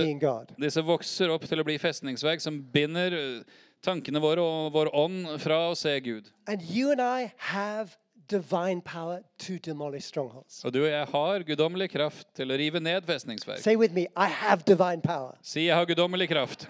disse 0.56 0.82
vokser 0.84 1.32
opp 1.34 1.44
til 1.48 1.60
å 1.60 1.64
bli 1.66 1.76
festningsverk 1.80 2.40
som 2.40 2.56
binder 2.72 3.12
eh, 3.12 3.58
tankene 3.84 4.20
våre 4.22 4.40
og 4.44 4.70
vår 4.72 4.88
ånd 4.96 5.34
fra 5.42 5.66
å 5.68 5.74
se 5.76 5.92
Gud. 6.00 6.30
And 6.48 6.64
you 6.64 6.92
and 6.94 7.02
I 7.04 7.32
have 7.52 7.98
divine 8.30 8.80
power 8.80 9.20
to 9.38 9.58
demolish 9.58 10.06
strongholds. 10.08 10.62
Og 10.64 10.72
du 10.72 10.80
og 10.84 10.90
jeg 10.90 11.06
har 11.12 11.44
guddommelig 11.44 11.90
kraft 11.92 12.28
til 12.38 12.52
å 12.52 12.56
rive 12.56 12.80
ned 12.80 13.04
festningsverk. 13.08 13.60
Say 13.60 13.76
with 13.76 13.92
me, 13.92 14.06
I 14.16 14.30
have 14.30 14.64
divine 14.64 15.02
power 15.04 15.36
Si 15.42 15.66
jeg 15.66 15.76
har 15.76 15.88
guddommelig 15.88 16.30
kraft 16.30 16.68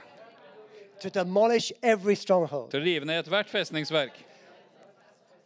to 1.01 1.09
demolish 1.09 1.73
every 1.83 2.17
stronghold. 2.17 2.71
til 2.71 2.81
å 2.81 2.85
rive 2.85 3.09
ned 3.09 3.23
ethvert 3.23 3.49
festningsverk. 3.53 4.19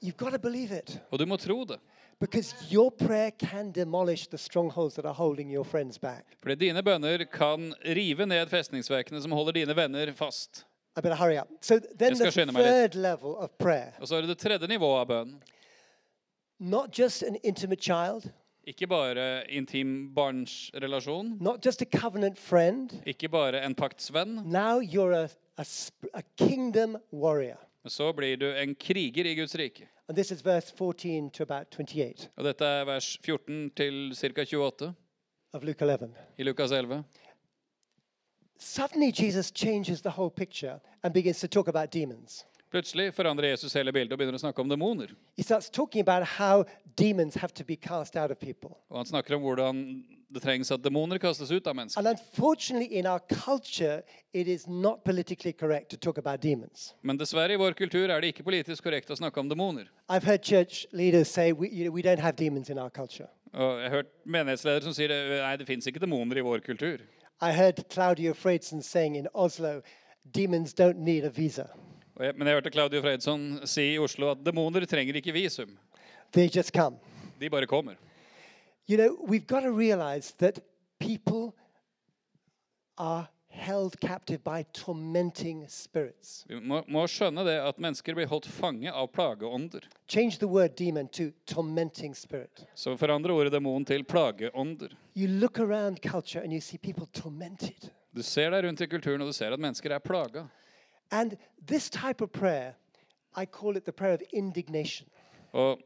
You've 0.02 0.16
got 0.16 0.32
to 0.32 0.38
believe 0.38 0.72
it 0.72 0.98
Og 1.10 1.18
du 1.18 1.26
må 1.26 1.36
tro 1.36 1.64
det. 1.64 1.78
Because 2.24 2.54
your 2.70 2.90
prayer 2.90 3.30
can 3.30 3.72
demolish 3.72 4.26
the 4.28 4.38
strongholds 4.38 4.94
that 4.94 5.04
are 5.04 5.14
holding 5.14 5.50
your 5.50 5.64
friends 5.64 5.98
back. 5.98 6.24
Fordi 6.42 6.54
dine 6.66 6.82
bønner 6.82 7.24
kan 7.30 7.74
rive 7.84 8.26
ned 8.26 8.48
festningsverkene 8.48 9.20
som 9.22 9.32
holder 9.36 9.52
dine 9.52 9.76
venner 9.76 10.12
fast. 10.12 10.64
I 10.96 11.00
better 11.00 11.16
hurry 11.16 11.36
up. 11.36 11.48
So 11.60 11.78
then 11.78 12.08
Jeg 12.14 12.16
the 12.16 12.30
skal 12.30 12.32
skynde 12.32 12.52
meg 12.54 12.62
litt. 12.64 12.72
third 12.72 12.94
level 12.94 13.34
of 13.36 13.50
prayer, 13.58 13.92
Og 14.00 14.08
så 14.08 14.16
er 14.16 14.20
det 14.24 14.28
det 14.30 14.38
tredje 14.38 14.68
nivået 14.68 15.00
av 15.00 15.06
bønnen. 15.08 15.42
not 16.60 16.98
just 16.98 17.22
an 17.22 17.36
intimate 17.44 17.82
child, 17.82 18.30
Ikke 18.66 18.86
bare 18.88 19.44
intim 19.50 20.14
barnsrelasjon, 20.14 21.36
not 21.40 21.60
just 21.66 21.82
a 21.82 21.84
covenant 21.84 22.38
friend. 22.38 23.02
ikke 23.06 23.28
bare 23.28 23.60
en 23.64 23.74
paktsvenn, 23.74 24.42
Now 24.46 24.80
you're 24.80 25.12
a, 25.12 25.28
a, 25.58 25.64
sp- 25.64 26.08
a 26.14 26.22
kingdom 26.38 26.96
warrior. 27.12 27.58
men 27.84 27.90
så 27.90 28.12
blir 28.16 28.36
du 28.36 28.46
en 28.54 28.74
kriger 28.74 29.26
i 29.26 29.34
Guds 29.34 29.54
rike. 29.54 29.88
And 30.08 30.16
this 30.16 30.30
is 30.30 30.42
verse 30.42 30.70
14 30.70 31.30
to 31.30 31.42
about 31.42 31.70
28 31.70 32.30
Og 32.36 32.44
dette 32.44 32.64
er 32.64 32.84
vers 32.84 33.18
14 33.24 33.70
til 33.70 34.12
ca. 34.14 34.28
28 34.28 34.94
of 35.52 35.62
Luke 35.62 35.84
11. 35.84 36.14
i 36.38 36.42
Lukas 36.42 36.70
11. 36.70 37.04
Suddenly, 38.58 39.12
Jesus 39.12 39.50
changes 39.50 40.02
the 40.02 40.10
whole 40.10 40.30
picture 40.30 40.80
and 41.02 41.14
begins 41.14 41.40
to 41.40 41.48
talk 41.48 41.68
about 41.68 41.92
demons. 41.92 42.46
Plutselig 42.74 43.12
forandrer 43.14 43.52
Jesus 43.52 43.74
hele 43.78 43.92
bildet 43.94 44.16
og 44.16 44.18
begynner 44.18 44.34
å 44.34 44.42
snakke 44.42 44.58
om 44.64 44.66
demoner. 44.66 45.12
Og 48.90 48.96
han 48.98 49.06
snakker 49.06 49.36
om 49.36 49.44
hvordan 49.44 49.82
det 50.34 50.42
trengs 50.42 50.72
at 50.74 50.82
demoner 50.82 51.20
kastes 51.22 51.52
ut 51.54 51.68
av 51.70 51.76
mennesker. 51.78 52.00
And 52.00 52.08
unfortunately, 52.10 52.98
in 52.98 53.06
our 53.06 53.20
culture, 53.30 54.02
it 54.32 54.48
is 54.48 54.66
not 54.66 55.04
politically 55.04 55.52
correct 55.52 55.90
to 55.90 55.96
talk 55.96 56.18
about 56.18 56.42
demons. 56.42 56.94
Men 57.02 57.16
dessverre 57.20 57.54
i 57.54 57.60
vår 57.62 57.78
kultur 57.78 58.10
er 58.10 58.20
det 58.20 58.32
ikke 58.34 58.42
politisk 58.50 58.82
korrekt 58.88 59.14
å 59.14 59.18
snakke 59.22 59.38
om 59.38 59.48
demoner. 59.48 59.86
I've 60.08 60.26
heard 60.26 60.42
church 60.42 60.84
leaders 60.90 61.30
say 61.30 61.52
we, 61.52 61.68
you 61.70 61.84
know, 61.84 61.94
we 61.94 62.02
don't 62.02 62.18
have 62.18 62.34
demons 62.34 62.70
in 62.70 62.78
our 62.82 62.90
culture. 62.90 63.30
Og 63.54 63.78
jeg 63.78 63.90
har 63.90 63.96
hørt 64.00 64.12
menighetsledere 64.26 64.82
som 64.82 64.98
sier 64.98 65.14
nei, 65.14 65.54
det 65.62 65.70
fins 65.70 65.86
ikke 65.86 66.02
demoner 66.02 66.42
i 66.42 66.42
vår 66.42 66.66
kultur. 66.66 67.06
I 67.38 67.54
heard 67.54 67.84
Claudio 67.88 68.34
Freidson 68.34 68.82
saying 68.82 69.14
in 69.14 69.28
Oslo, 69.32 69.80
demons 70.34 70.74
don't 70.74 70.98
need 70.98 71.24
a 71.24 71.30
visa. 71.30 71.70
Men 72.18 72.46
jeg 72.46 72.60
hørte 72.60 72.70
Claudio 72.70 73.02
Freidsson 73.02 73.46
si 73.66 73.94
i 73.94 73.98
Oslo 73.98 74.30
at 74.34 74.42
demoner 74.46 74.86
trenger 74.86 75.18
ikke 75.18 75.34
visum. 75.34 75.72
They 76.32 76.48
just 76.48 76.72
come. 76.74 76.96
De 77.40 77.50
bare 77.50 77.66
kommer. 77.66 77.96
You 78.86 78.96
know, 78.98 79.16
we've 79.26 79.46
got 79.46 79.62
to 79.62 79.72
realize 79.72 80.34
that 80.38 80.60
people 80.98 81.54
are 82.98 83.26
held 83.48 84.00
captive 84.00 84.42
by 84.44 84.64
tormenting 84.72 85.64
spirits. 85.68 86.44
Vi 86.48 86.58
må, 86.60 86.82
må 86.90 87.04
skjønne 87.08 87.44
det 87.46 87.54
at 87.62 87.78
mennesker 87.82 88.16
blir 88.18 88.28
holdt 88.30 88.48
fange 88.50 88.90
av 88.90 89.08
plageånder. 89.14 89.86
Change 90.10 90.38
the 90.42 90.48
word 90.50 90.74
demon 90.78 91.08
to 91.08 91.30
tormenting 91.46 92.14
spirit. 92.14 92.66
Så 92.74 92.96
forandre 92.98 93.32
ordet 93.32 93.54
demon 93.54 93.86
til 93.86 94.04
plageånder. 94.04 94.94
You 95.14 95.28
look 95.28 95.58
around 95.58 96.02
culture 96.02 96.42
and 96.42 96.52
you 96.52 96.60
see 96.60 96.78
people 96.78 97.06
tormented. 97.12 97.90
Du 98.14 98.22
ser 98.22 98.50
deg 98.54 98.66
rundt 98.66 98.82
i 98.82 98.86
kulturen, 98.86 99.22
og 99.22 99.30
du 99.30 99.34
ser 99.34 99.54
at 99.54 99.62
mennesker 99.62 99.94
er 99.94 100.02
plaga. 100.02 100.44
And 101.10 101.36
this 101.66 101.90
type 101.90 102.20
of 102.20 102.32
prayer, 102.32 102.74
I 103.36 103.46
call 103.46 103.76
it 103.76 103.84
the 103.84 103.92
prayer 103.92 104.14
of 104.14 104.22
indignation. 104.32 105.06
Og 105.52 105.78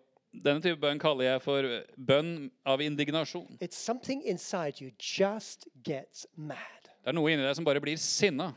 denne 0.44 0.62
type 0.62 0.80
bønn 0.80 1.00
kaller 1.00 1.32
jeg 1.32 1.42
for 1.44 1.68
bønn 1.96 2.50
av 2.66 2.80
indignasjon. 2.84 3.58
It's 3.60 3.76
something 3.76 4.22
inside 4.22 4.80
you 4.80 4.90
just 5.00 5.68
gets 5.84 6.26
mad. 6.36 6.88
Det 7.02 7.12
er 7.12 7.16
noe 7.16 7.32
inni 7.32 7.44
deg 7.44 7.56
som 7.56 7.64
bare 7.64 7.80
blir 7.80 7.96
sinna. 8.00 8.52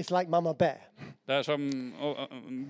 It's 0.00 0.10
like 0.10 0.30
Mama 0.30 0.54
Bear 0.54 0.78
Det 1.28 1.34
er 1.34 1.42
som 1.44 1.60
å, 2.00 2.10
å, 2.24 2.26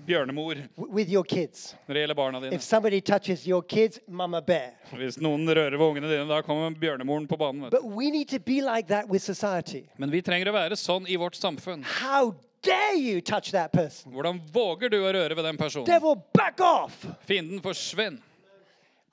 bjørnemor 0.07 0.59
with 0.91 1.07
your 1.09 1.23
kids. 1.23 1.75
når 1.87 1.95
det 1.95 2.01
gjelder 2.03 2.17
barna 2.17 2.41
dine. 2.43 2.55
If 2.55 2.61
somebody 2.61 2.99
touches 2.99 3.45
your 3.47 3.63
kids, 3.63 3.99
Mama 4.07 4.41
Bear. 4.41 4.73
Hvis 4.91 5.19
noen 5.21 5.47
rører 5.47 5.77
ved 5.77 5.85
ungene 5.85 6.11
dine, 6.11 6.27
da 6.27 6.41
kommer 6.43 6.75
bjørnemoren 6.75 7.29
på 7.31 7.39
banen. 7.39 7.63
Vet 7.63 7.71
du. 7.71 7.77
But 7.77 7.95
we 7.95 8.11
need 8.11 8.27
to 8.29 8.39
be 8.39 8.59
like 8.61 8.89
that 8.91 9.07
with 9.09 9.23
society. 9.23 9.85
Men 9.97 10.11
vi 10.11 10.21
trenger 10.21 10.51
å 10.51 10.55
være 10.57 10.77
sånn 10.79 11.07
i 11.07 11.15
vårt 11.21 11.39
samfunn. 11.39 11.85
How 12.01 12.35
dare 12.63 12.95
you 12.95 13.21
touch 13.21 13.51
that 13.51 13.71
person? 13.71 14.11
Hvordan 14.13 14.41
våger 14.53 14.89
du 14.89 14.99
å 15.01 15.11
røre 15.13 15.35
ved 15.35 15.43
den 15.45 15.57
personen? 15.57 15.85
Devil, 15.85 16.15
back 16.33 16.59
off! 16.59 17.05
Fienden 17.25 17.61
forsvinn. 17.61 18.21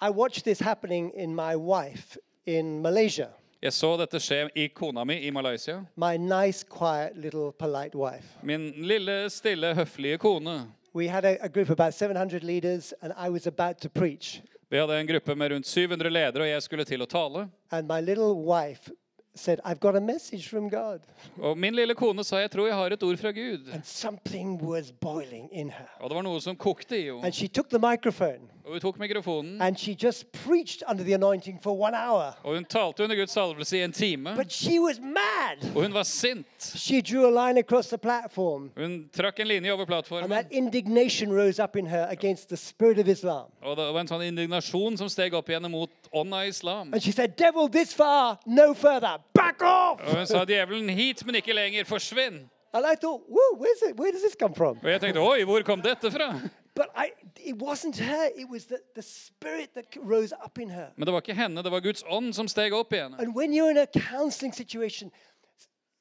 I 0.01 0.11
watched 0.11 0.45
this 0.45 0.61
happening 0.61 1.11
in 1.15 1.35
my 1.35 1.57
wife 1.57 2.19
in 2.47 2.83
Malaysia. 2.83 3.29
Jeg 3.63 3.73
så 3.73 3.97
dette 3.99 4.21
skje 4.23 4.45
i 4.55 4.69
kona 4.71 5.03
mi 5.05 5.17
i 5.27 5.31
Malaysia. 5.35 5.81
My 5.97 6.17
nice, 6.17 6.63
quiet, 6.63 7.17
little, 7.17 7.51
polite 7.53 7.99
wife. 7.99 8.37
Min 8.43 8.71
lille, 8.77 9.31
stille, 9.31 9.75
høflige 9.75 10.19
kone. 10.19 10.69
We 10.95 11.09
had 11.09 11.25
a, 11.25 11.37
a 11.43 11.49
group 11.49 11.69
of 11.69 11.73
about 11.73 11.95
700 11.95 12.45
leaders, 12.45 12.95
and 13.03 13.13
I 13.17 13.29
was 13.29 13.47
about 13.47 13.81
to 13.81 13.89
preach. 13.89 14.41
Vi 14.71 14.79
hadde 14.79 15.01
en 15.01 15.07
gruppe 15.07 15.35
med 15.35 15.51
rundt 15.51 15.67
700 15.67 16.11
ledere, 16.11 16.43
og 16.43 16.49
jeg 16.49 16.63
skulle 16.63 16.85
til 16.85 17.03
å 17.03 17.07
tale. 17.07 17.49
And 17.71 17.89
my 17.89 18.01
little 18.01 18.35
wife 18.35 18.91
said, 19.39 19.61
I've 19.65 19.81
got 19.81 19.97
a 19.97 20.01
message 20.01 20.49
from 20.49 20.71
God. 20.71 21.01
Og 21.39 21.59
min 21.59 21.75
lille 21.75 21.95
kone 21.95 22.25
sa 22.25 22.37
jeg 22.43 22.51
tror 22.51 22.67
jeg 22.67 22.75
har 22.77 22.93
et 22.97 23.03
ord 23.03 23.17
fra 23.17 23.31
Gud. 23.33 23.71
And 23.73 23.83
something 23.85 24.63
was 24.63 24.93
boiling 24.93 25.49
in 25.53 25.71
her. 25.71 25.87
Og 26.01 26.11
det 26.11 26.17
var 26.17 26.23
noe 26.23 26.41
som 26.41 26.57
kokte 26.57 26.99
i 26.99 27.05
henne. 27.09 27.25
And 27.25 27.33
she 27.35 27.49
took 27.49 27.69
the 27.71 27.79
microphone 27.79 28.49
Og 28.69 28.73
hun 28.73 28.81
tok 28.81 28.99
mikrofonen, 28.99 29.63
and 29.63 29.77
she 29.77 29.95
just 29.95 30.27
preached 30.33 30.83
under 30.91 31.05
the 31.05 31.15
anointing 31.15 31.59
for 31.63 31.73
one 31.73 31.95
hour. 31.97 32.37
og 32.45 32.55
hun 32.55 32.65
talte 32.65 33.03
under 33.05 33.17
Guds 33.17 33.31
salvelse 33.31 33.79
i 33.79 33.83
en 33.83 33.93
time. 33.93 34.35
But 34.37 34.53
she 34.53 34.81
was 34.81 35.01
mad. 35.01 35.38
Og 35.75 35.83
hun 35.83 35.95
var 35.95 36.03
sint. 36.03 36.47
She 36.61 37.01
drew 37.01 37.27
a 37.27 37.31
line 37.49 37.59
across 37.59 37.89
the 37.89 37.99
platform. 37.99 38.71
Hun 38.77 39.09
trakk 39.13 39.41
en 39.41 39.47
linje 39.49 39.73
over 39.73 39.83
And 39.83 39.89
plattformen. 39.89 40.31
that 40.31 40.47
indignation 40.51 41.33
rose 41.33 41.63
up 41.63 41.77
in 41.77 41.87
her 41.87 42.07
against 42.11 42.49
the 42.49 42.57
spirit 42.57 42.99
of 42.99 43.09
Islam. 43.09 43.45
Og 43.63 43.77
det 43.77 43.87
var 43.95 44.01
en 44.01 44.09
sånn 44.09 44.23
indignasjon 44.29 44.97
som 44.99 45.09
steg 45.09 45.35
opp 45.35 45.49
igjen 45.49 45.71
mot 45.71 45.91
ånda 46.13 46.45
i 46.45 46.49
islam. 46.49 46.93
And 46.93 47.03
she 47.03 47.13
said, 47.13 47.37
Devil, 47.37 47.69
this 47.69 47.93
far, 47.95 48.39
no 48.47 48.75
further. 48.75 49.19
Back 49.35 49.63
off! 49.63 50.01
Og 50.01 50.17
hun 50.17 50.27
sa 50.27 50.45
djevelen 50.45 50.89
hit, 50.89 51.25
men 51.27 51.35
ikke 51.41 51.53
lenger. 51.57 51.85
Forsvinn. 51.85 52.49
And 52.73 52.85
I 52.85 52.95
thought, 52.97 53.23
whoa, 53.29 53.57
where's 53.57 53.83
it? 53.91 53.97
Where 53.97 54.13
does 54.13 54.23
this 54.23 54.37
come 54.39 54.55
from? 54.55 54.77
Og 54.83 54.91
jeg 54.91 55.01
tenkte 55.01 55.21
oi, 55.21 55.45
hvor 55.45 55.63
kom 55.65 55.81
dette 55.83 56.11
fra? 56.13 56.35
But 56.75 56.91
I, 56.95 57.11
it 57.41 57.57
wasn't 57.63 57.97
her. 57.97 58.29
It 58.37 58.47
was 58.51 58.67
the, 58.67 58.79
the 58.95 59.03
spirit 59.03 59.71
that 59.75 59.87
rose 59.97 60.33
up 60.45 60.59
in 60.59 60.69
her. 60.71 60.89
Men 60.97 61.07
det 61.07 61.13
var 61.13 61.21
ikke 61.21 61.35
henne, 61.35 61.63
det 61.63 61.73
var 61.73 61.81
Guds 61.81 62.05
ånd 62.07 62.33
som 62.37 62.47
steg 62.49 62.73
opp 62.77 62.93
igjen. 62.93 63.17
And 63.19 63.35
when 63.35 63.53
you're 63.53 63.71
in 63.71 63.79
a 63.79 63.87
counseling 63.87 64.53
situation, 64.55 65.11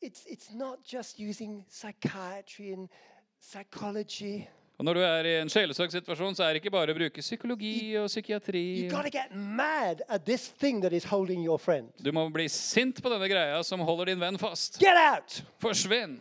it's, 0.08 0.26
it's 0.26 0.54
not 0.54 0.78
just 0.84 1.20
using 1.20 1.66
psychiatry 1.70 2.74
and 2.74 2.90
psychology. 3.40 4.48
Og 4.78 4.86
når 4.86 4.94
du 4.94 5.00
er 5.02 5.26
i 5.26 5.32
en 5.42 5.50
sjelesorgsituasjon, 5.50 6.36
så 6.38 6.44
er 6.46 6.54
det 6.54 6.62
ikke 6.62 6.72
bare 6.72 6.94
å 6.94 6.96
bruke 6.96 7.22
psykologi 7.26 7.96
og 7.98 8.06
psykiatri. 8.12 8.62
You've 8.84 8.94
got 8.94 9.10
get 9.12 9.34
mad 9.34 10.04
at 10.08 10.24
this 10.26 10.52
thing 10.62 10.84
that 10.84 10.94
is 10.94 11.04
holding 11.04 11.42
your 11.44 11.58
friend. 11.58 11.90
Du 11.98 12.12
må 12.14 12.28
bli 12.30 12.46
sint 12.48 13.02
på 13.02 13.10
denne 13.10 13.28
greia 13.28 13.58
som 13.66 13.82
holder 13.82 14.14
din 14.14 14.22
venn 14.22 14.38
fast. 14.38 14.78
Get 14.80 14.96
out! 15.02 15.42
Forsvinn! 15.60 16.20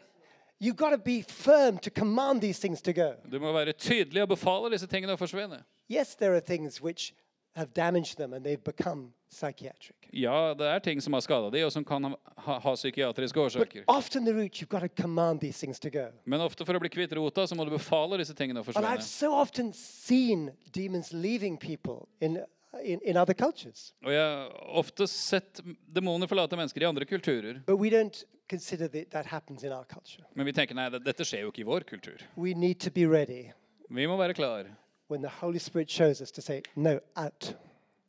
You've 0.59 0.81
got 0.81 0.97
to 0.97 0.99
be 0.99 1.21
firm 1.21 1.77
to 1.85 1.91
command 1.91 2.41
these 2.41 2.59
things 2.59 2.81
to 2.83 2.95
go. 2.97 3.13
Du 3.29 3.39
må 3.39 3.53
være 3.53 3.77
tydelig 3.77 4.25
og 4.25 4.33
befale 4.33 4.73
disse 4.73 4.89
tingene 4.89 5.13
å 5.13 5.21
forsvinne. 5.21 5.61
Yes, 5.93 6.17
there 6.17 6.33
are 6.35 6.41
things 6.41 6.81
which 6.81 7.13
have 7.57 7.73
damaged 7.75 8.17
them 8.19 8.33
and 8.35 8.45
they've 8.45 8.63
become 8.65 9.13
psychiatric. 9.29 9.97
Ja, 10.13 10.55
det 10.55 10.67
er 10.67 10.79
ting 10.81 11.01
som 11.03 11.13
har 11.17 11.21
skada 11.25 11.51
de, 11.51 11.63
og 11.67 11.73
som 11.73 11.85
kan 11.85 12.05
ha, 12.37 12.59
ha 12.63 12.75
psykiatriske 12.77 13.35
But 13.35 13.57
årsaker. 13.57 13.85
often 13.89 14.25
the 14.25 14.33
root, 14.33 14.61
you've 14.61 14.69
got 14.69 14.81
to 14.81 14.89
command 15.03 15.41
these 15.41 15.59
things 15.59 15.79
to 15.81 15.91
go. 15.91 16.09
Men 16.25 16.41
ofte 16.41 16.65
for 16.65 16.75
å 16.75 16.81
bli 16.81 16.89
kvitt 16.89 17.13
rota, 17.17 17.47
så 17.47 17.57
må 17.57 17.65
du 17.65 17.71
befale 17.75 18.19
disse 18.19 18.35
tingene 18.35 18.61
å 18.61 18.77
And 18.77 18.87
I've 18.87 19.01
forsvinne. 19.01 19.03
so 19.03 19.33
often 19.35 19.73
seen 19.73 20.53
demons 20.73 21.13
leaving 21.13 21.57
people 21.59 22.07
in, 22.21 22.39
in, 22.85 23.01
in 23.03 23.17
other 23.17 23.35
cultures. 23.35 23.93
Og 24.05 24.13
jeg 24.13 24.21
har 24.23 24.51
ofte 24.79 25.07
sett 25.09 25.61
demoner 25.93 26.29
forlate 26.29 26.57
mennesker 26.57 26.83
i 26.83 26.87
andre 26.87 27.05
kulturer. 27.05 27.63
But 27.67 27.79
we 27.79 27.91
don't 27.91 28.23
consider 28.49 28.87
that 28.89 29.11
that 29.11 29.27
happens 29.27 29.65
in 29.65 29.73
our 29.73 29.85
culture. 29.85 30.25
Men 30.35 30.47
vi 30.47 30.53
tenker 30.53 30.75
nei, 30.75 30.89
det- 30.91 31.03
dette 31.05 31.25
skjer 31.25 31.41
jo 31.43 31.51
ikke 31.51 31.65
i 31.65 31.71
vår 31.73 31.81
kultur. 31.89 32.23
We 32.37 32.55
need 32.55 32.79
to 32.81 32.91
be 32.91 33.07
ready 33.07 33.51
Vi 33.91 34.07
må 34.07 34.17
være 34.19 34.35
klar. 34.35 34.67
When 35.09 35.23
the 35.23 35.29
Holy 35.41 35.59
Spirit 35.59 35.91
shows 35.91 36.21
us 36.21 36.31
to 36.33 36.43
say, 36.43 36.63
no, 36.77 36.99
out. 37.17 37.55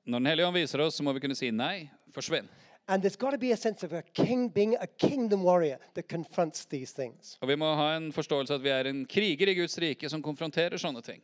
Når 0.05 0.19
Den 0.19 0.25
hellige 0.25 0.47
ånd 0.47 0.55
viser 0.55 0.79
oss, 0.79 0.95
så 0.95 1.03
må 1.03 1.13
vi 1.13 1.19
kunne 1.19 1.35
si 1.35 1.51
nei, 1.51 1.89
forsvinn. 2.15 2.47
And 2.87 3.03
there's 3.03 3.17
got 3.17 3.31
to 3.31 3.37
be 3.37 3.51
a 3.51 3.57
sense 3.57 3.83
of 3.83 3.91
a 3.93 4.01
king 4.13 4.47
being 4.49 4.75
a 4.79 4.87
kingdom 4.87 5.43
warrior 5.43 5.77
that 5.95 6.07
confronts 6.07 6.65
these 6.65 6.93
things. 6.95 7.37
Og 7.41 7.47
vi 7.47 7.55
må 7.55 7.73
ha 7.75 7.95
en 7.97 8.13
forståelse 8.13 8.53
at 8.55 8.63
vi 8.63 8.69
er 8.69 8.87
en 8.87 9.05
kriger 9.05 9.47
i 9.51 9.53
Guds 9.53 9.77
rike 9.77 10.09
som 10.09 10.21
konfronterer 10.23 10.77
sånne 10.77 11.01
ting. 11.03 11.21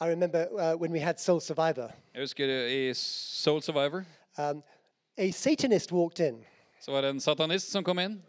I 0.00 0.08
remember 0.08 0.46
uh, 0.52 0.74
when 0.80 0.92
we 0.92 1.00
had 1.00 1.20
Soul 1.20 1.40
Survivor, 1.40 1.90
Jeg 2.14 2.22
husker 2.22 2.48
i 2.68 2.94
Soul 2.94 3.62
Survivor 3.62 4.04
um, 4.38 4.62
a 5.18 5.30
Satanist 5.30 5.92
walked 5.92 6.20
in. 6.28 6.44
så 6.80 6.92
var 6.92 7.00
det 7.02 7.10
en 7.10 7.20
satanist 7.20 7.70
som 7.72 7.84
kom 7.84 7.98
inn. 7.98 8.22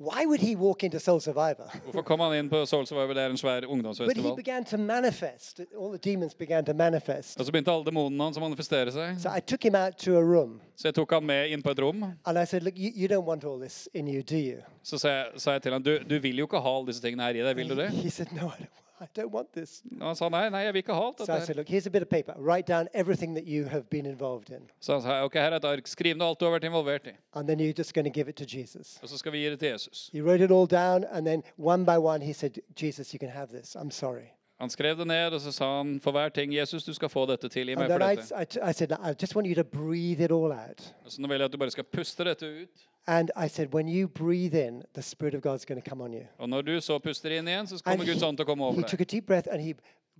Why 0.00 0.26
would 0.26 0.40
he 0.40 0.54
walk 0.54 0.84
into 0.84 0.98
Soul 1.00 1.20
Survivor? 1.20 1.66
Hvorfor 1.84 2.02
kom 2.06 2.20
han 2.20 2.34
inn 2.38 2.48
på 2.48 2.60
Soul 2.66 2.86
Survivor? 2.86 3.14
Det 3.14 3.22
er 3.22 3.30
en 3.30 3.36
svær 3.36 3.60
But 3.60 3.68
he 3.68 3.72
ungdomsfestival. 3.74 4.36
began 4.36 4.64
to 4.64 4.76
manifest. 4.78 5.60
All 5.80 5.90
the 5.98 6.10
demons 6.12 6.34
began 6.34 6.64
to 6.64 6.72
manifest. 6.72 7.40
Og 7.40 7.46
så 7.46 7.52
begynte 7.52 7.72
alle 7.72 7.84
demonene 7.84 8.22
hans 8.28 8.38
å 8.38 8.40
manifestere 8.40 8.92
seg. 8.94 9.18
So 9.20 9.28
I 9.36 9.40
took 9.40 9.64
him 9.64 9.74
out 9.74 9.96
to 9.98 10.16
a 10.16 10.22
room 10.22 10.60
Så 10.76 10.88
jeg 10.88 10.94
tok 10.94 11.10
han 11.12 11.26
med 11.26 11.50
inn 11.50 11.62
på 11.62 11.70
et 11.74 11.80
rom. 11.82 12.04
and 12.26 12.38
I 12.38 12.44
said, 12.46 12.62
Look, 12.62 12.78
you, 12.78 12.92
you 12.94 13.08
don't 13.08 13.26
want 13.26 13.44
all 13.44 13.58
this 13.58 13.88
in 13.94 14.06
you, 14.06 14.22
do 14.22 14.36
you? 14.36 14.62
Så 14.82 14.98
sa 14.98 15.08
jeg, 15.08 15.26
sa 15.36 15.52
jeg 15.52 15.62
til 15.62 15.72
han, 15.72 15.82
du, 15.82 15.98
du 16.10 16.18
vil 16.20 16.38
jo 16.38 16.46
ikke 16.46 16.60
ha 16.62 16.76
alle 16.78 16.86
disse 16.86 17.02
tingene 17.02 17.22
her 17.26 17.34
i 17.34 17.42
deg, 17.42 17.56
vil 17.56 17.68
du 17.68 17.74
det? 17.74 17.90
He 17.90 18.10
said, 18.10 18.30
No, 18.32 18.46
I 18.54 18.62
don't, 18.62 18.84
I 19.00 19.06
don't 19.20 19.30
want 19.32 19.52
this. 19.52 19.82
Og 20.00 20.06
han 20.06 20.16
sa 20.16 20.28
nei, 20.28 20.48
nei, 20.50 20.62
jeg 20.66 20.72
vil 20.72 20.82
ikke 20.82 20.94
ha 20.94 21.06
alt 21.06 21.18
So 21.18 21.24
I 21.24 21.26
dette 21.26 21.46
said, 21.46 21.56
her. 21.56 21.60
Look, 21.60 21.68
here's 21.68 21.86
a 21.86 21.90
bit 21.90 22.02
of 22.02 22.08
paper. 22.08 22.34
Write 22.38 22.66
down 22.66 22.88
everything 22.94 23.34
that 23.34 23.46
you 23.46 23.64
have 23.64 23.82
been 23.90 24.06
involved 24.06 24.50
in. 24.50 24.62
Så 24.80 24.92
han 24.92 25.02
sa 25.02 25.24
ok, 25.24 25.34
her 25.34 25.52
er 25.52 25.56
et 25.56 25.64
ark, 25.64 25.86
skriv 25.86 26.16
ned 26.16 26.26
alt 26.26 26.40
du 26.40 26.44
har 26.44 26.52
vært 26.58 26.64
involvert 26.64 27.06
i. 27.06 27.14
And 27.34 27.48
then 27.48 27.60
you're 27.60 27.78
just 27.78 27.94
going 27.94 28.06
to 28.06 28.12
give 28.12 28.28
it 28.28 28.36
to 28.36 28.44
Jesus. 28.58 28.98
Og 29.02 29.08
så 29.08 29.18
skal 29.18 29.32
vi 29.32 29.38
gi 29.38 29.50
det 29.50 29.58
til 29.58 29.68
Jesus. 29.68 30.10
He 30.12 30.22
wrote 30.22 30.44
it 30.44 30.50
all 30.50 30.66
down, 30.66 31.04
and 31.12 31.26
then 31.26 31.42
one 31.56 31.84
by 31.84 31.96
one, 31.98 32.24
he 32.24 32.32
said, 32.32 32.58
Jesus, 32.76 33.14
you 33.14 33.18
can 33.18 33.30
have 33.30 33.48
this. 33.52 33.76
I'm 33.76 33.90
sorry. 33.90 34.28
Han 34.60 34.70
skrev 34.70 34.96
det 34.98 35.06
ned, 35.06 35.32
og 35.32 35.40
så 35.40 35.52
sa 35.52 35.76
han 35.76 36.00
for 36.00 36.10
hver 36.10 36.28
ting, 36.28 36.54
Jesus, 36.54 36.84
du 36.84 36.94
skal 36.94 37.08
få 37.08 37.26
dette 37.26 37.48
til, 37.48 37.66
gi 37.66 37.72
And 37.72 37.80
meg 37.80 37.90
for 37.90 37.98
then 37.98 38.12
I, 38.12 38.16
dette. 38.16 38.58
I, 38.58 38.70
I 38.70 38.72
said, 38.72 38.92
I 38.92 39.14
just 39.20 39.36
want 39.36 39.46
you 39.48 39.54
to 39.54 39.64
breathe 39.64 40.24
it 40.24 40.32
all 40.32 40.52
out. 40.52 40.94
Og 41.04 41.12
så 41.12 41.22
nå 41.22 41.28
vil 41.28 41.38
jeg 41.38 41.44
at 41.44 41.52
du 41.52 41.58
bare 41.58 41.70
skal 41.70 41.84
puste 41.84 42.24
dette 42.24 42.46
ut. 42.46 42.88
And 43.10 43.30
I 43.36 43.48
said, 43.48 43.72
when 43.72 43.88
you 43.88 44.06
breathe 44.08 44.54
in, 44.54 44.82
the 44.92 45.02
Spirit 45.02 45.34
of 45.34 45.40
God's 45.40 45.64
going 45.64 45.80
to 45.82 45.90
come 45.90 46.02
on 46.04 46.12
you. 46.12 46.26
Og 46.38 46.48
når 46.48 46.62
du 46.62 46.80
så 46.80 46.98
puster 46.98 47.30
inn 47.38 47.48
igjen, 47.48 47.66
så 47.66 47.80
And 47.86 48.00
Guds 48.04 48.22
ånd 48.22 48.36
til 48.36 48.44
å 48.44 48.46
komme 48.46 48.74
he 48.76 48.82
took 48.82 49.00
a 49.00 49.04
deep 49.04 49.26
breath 49.26 49.48
and 49.50 49.62
he 49.62 49.74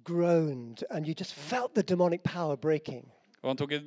groaned, 0.05 0.83
and 0.91 1.07
you 1.07 1.15
just 1.21 1.35
felt 1.35 1.75
the 1.75 1.83
demonic 1.83 2.23
power 2.25 2.57
breaking. 2.57 3.05
Og 3.43 3.51
han 3.51 3.57
tok 3.57 3.73
et 3.73 3.83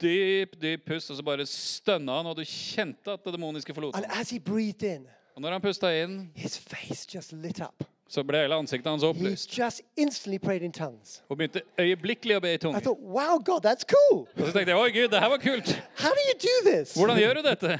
dyp, 0.00 0.56
dyp 0.62 0.86
pust, 0.86 1.10
og 1.10 1.16
så 1.16 1.22
bare 1.22 1.46
stønna 1.46 2.12
han, 2.22 2.26
og 2.26 2.36
du 2.36 2.44
kjente 2.44 3.12
at 3.12 3.24
det 3.24 3.34
demoniske 3.34 3.74
forlot 3.74 3.94
And 3.96 4.04
ham. 4.06 4.20
as 4.20 4.30
he 4.30 4.38
breathed 4.38 4.82
in, 4.82 5.06
Og 5.36 5.42
når 5.42 5.52
han 5.52 5.60
pusta 5.60 5.92
inn, 6.02 6.30
his 6.34 6.58
face 6.58 7.06
just 7.14 7.32
lit 7.32 7.60
up. 7.60 7.84
så 8.08 8.22
ble 8.24 8.38
hele 8.40 8.54
ansiktet 8.56 8.88
hans 8.90 9.02
He 9.02 9.08
opplyst. 9.08 9.58
just 9.58 9.82
instantly 9.96 10.38
prayed 10.38 10.62
in 10.62 10.72
tongues. 10.72 11.22
Og 11.28 11.36
begynte 11.38 11.60
øyeblikkelig 11.78 12.36
å 12.36 12.40
be 12.40 12.50
i 12.52 12.54
I 12.54 12.58
tunger. 12.58 12.80
thought, 12.80 13.00
wow, 13.02 13.36
God, 13.44 13.60
that's 13.66 13.84
cool. 13.84 14.24
Og 14.40 14.46
så 14.46 14.52
tenkte 14.52 14.72
jeg 14.72 14.76
oi 14.80 14.90
gud, 14.90 15.08
det 15.12 15.20
her 15.20 15.28
var 15.28 15.36
kult. 15.44 15.68
How 16.00 16.10
do 16.16 16.22
you 16.30 16.36
do 16.40 16.70
this? 16.70 16.94
Hvordan 16.96 17.18
gjør 17.20 17.34
du 17.34 17.42
dette? 17.48 17.78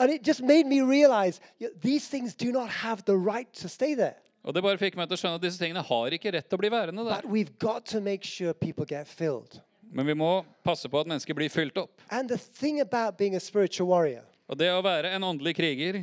And 0.00 0.10
it 0.10 0.24
just 0.24 0.40
made 0.42 0.66
me 0.66 0.80
realize 0.80 1.40
these 1.82 2.08
things 2.08 2.34
do 2.34 2.50
not 2.50 2.70
have 2.70 3.04
the 3.04 3.16
right 3.16 3.52
to 3.60 3.68
stay 3.68 3.94
there. 3.94 4.16
Og 4.44 4.54
det 4.54 4.62
bare 4.64 4.78
fikk 4.80 4.94
meg 4.96 5.10
til 5.10 5.18
å 5.18 5.20
skjønne 5.20 5.36
at 5.36 5.42
disse 5.44 5.60
tingene 5.60 5.82
har 5.84 6.14
ikke 6.16 6.30
rett 6.32 6.46
til 6.48 6.56
å 6.56 6.60
bli 6.62 6.70
værende 6.72 7.04
der. 7.04 7.20
But 7.20 7.28
we've 7.28 7.52
got 7.60 7.84
to 7.92 8.00
make 8.00 8.24
sure 8.24 8.54
people 8.54 8.86
get 8.88 9.06
filled. 9.08 9.60
Men 9.92 10.06
vi 10.06 10.14
må 10.16 10.44
passe 10.64 10.88
på 10.88 11.00
at 11.02 11.10
mennesker 11.10 11.36
blir 11.36 11.50
fylt 11.52 11.76
opp. 11.76 12.00
And 12.08 12.30
the 12.30 12.38
thing 12.38 12.80
about 12.80 13.18
being 13.18 13.36
a 13.36 13.40
spiritual 13.40 13.90
warrior 13.90 14.24
Og 14.48 14.56
det 14.58 14.70
å 14.72 14.80
være 14.82 15.12
en 15.14 15.22
åndelig 15.22 15.54
kriger 15.58 16.00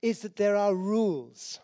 is 0.00 0.20
that 0.20 0.36
there 0.36 0.56
are 0.56 0.74
rules, 0.74 1.58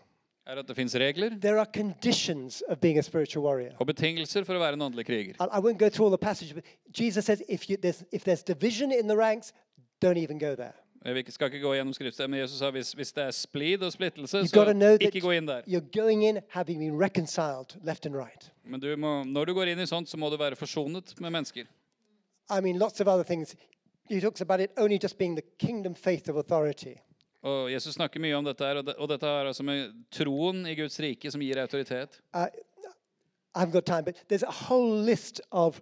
er 0.46 0.59
at 0.59 0.66
det 0.66 0.77
fins 0.77 0.94
regler 0.99 1.38
there 1.40 1.59
are 1.59 1.66
conditions 1.66 2.62
of 2.68 2.81
being 2.81 2.99
a 2.99 3.03
spiritual 3.03 3.44
warrior. 3.44 3.77
og 3.79 3.87
betingelser 3.87 4.44
for 4.44 4.59
å 4.59 4.61
være 4.61 4.75
en 4.75 4.83
åndelig 4.88 5.07
kriger. 5.07 5.38
I, 5.38 5.46
I 5.46 5.61
won't 5.62 5.79
go 5.79 5.88
through 5.88 6.07
all 6.11 6.16
the 6.16 6.18
passage, 6.18 6.53
but 6.55 6.64
Jesus 6.90 7.25
says 7.27 7.42
if, 7.49 7.70
you, 7.70 7.77
there's, 7.77 8.03
if 8.11 8.25
there's 8.25 8.42
division 8.42 8.90
in 8.90 9.07
the 9.07 9.16
ranks, 9.16 9.53
don't 10.01 10.18
even 10.18 10.38
go 10.38 10.57
there. 10.57 10.75
Ikke- 11.06 11.32
skal 11.32 11.46
ikke 11.52 11.62
gå 11.62 11.74
gjennom 11.74 11.94
skriftet, 11.94 12.30
men 12.30 12.40
Jesus 12.40 12.58
sa 12.58 12.70
hvis, 12.70 12.92
hvis 12.92 13.12
det 13.12 13.24
er 13.24 13.30
splid 13.30 13.82
og 13.82 13.92
splittelse, 13.92 14.48
så 14.48 14.98
ikke 15.00 15.20
gå 15.20 15.30
inn 15.30 15.46
der. 15.46 15.62
in 16.28 16.40
having 16.48 16.78
been 16.80 16.98
reconciled 17.02 17.76
left 17.84 18.06
and 18.06 18.16
right. 18.16 18.50
Men 18.64 18.80
du 18.80 18.96
må, 18.96 19.24
når 19.24 19.44
du 19.44 19.54
går 19.54 19.72
inn 19.72 19.78
i 19.78 19.86
sånt, 19.86 20.08
så 20.08 20.16
må 20.16 20.30
du 20.30 20.36
være 20.36 20.56
forsonet 20.56 21.20
med 21.20 21.30
mennesker. 21.30 21.64
I 22.50 22.60
mean, 22.60 22.78
lots 22.78 23.00
of 23.00 23.06
other 23.06 23.24
things. 23.24 23.54
He 24.08 24.20
talks 24.20 24.40
about 24.40 24.60
it 24.60 24.70
only 24.76 24.98
just 25.02 25.18
being 25.18 25.36
the 25.36 25.42
kingdom 25.58 25.94
faith 25.94 26.30
of 26.30 26.36
authority. 26.36 26.94
Og 27.42 27.72
Jesus 27.72 27.94
snakker 27.94 28.20
mye 28.20 28.34
om 28.34 28.44
dette 28.44 28.64
her, 28.64 28.76
og, 28.76 28.86
det, 28.86 28.94
og 28.94 29.08
dette 29.08 29.26
er 29.26 29.46
altså 29.46 29.62
med 29.62 29.92
troen 30.10 30.66
i 30.66 30.74
Guds 30.74 30.98
rike 31.00 31.30
som 31.30 31.40
gir 31.40 31.60
autoritet. 31.62 32.20
Uh, 32.34 32.46
I 33.54 33.58
haven't 33.58 33.72
got 33.72 33.86
time, 33.86 34.02
but 34.02 34.16
there's 34.28 34.42
a 34.42 34.50
whole 34.50 34.96
list 35.04 35.40
of 35.52 35.80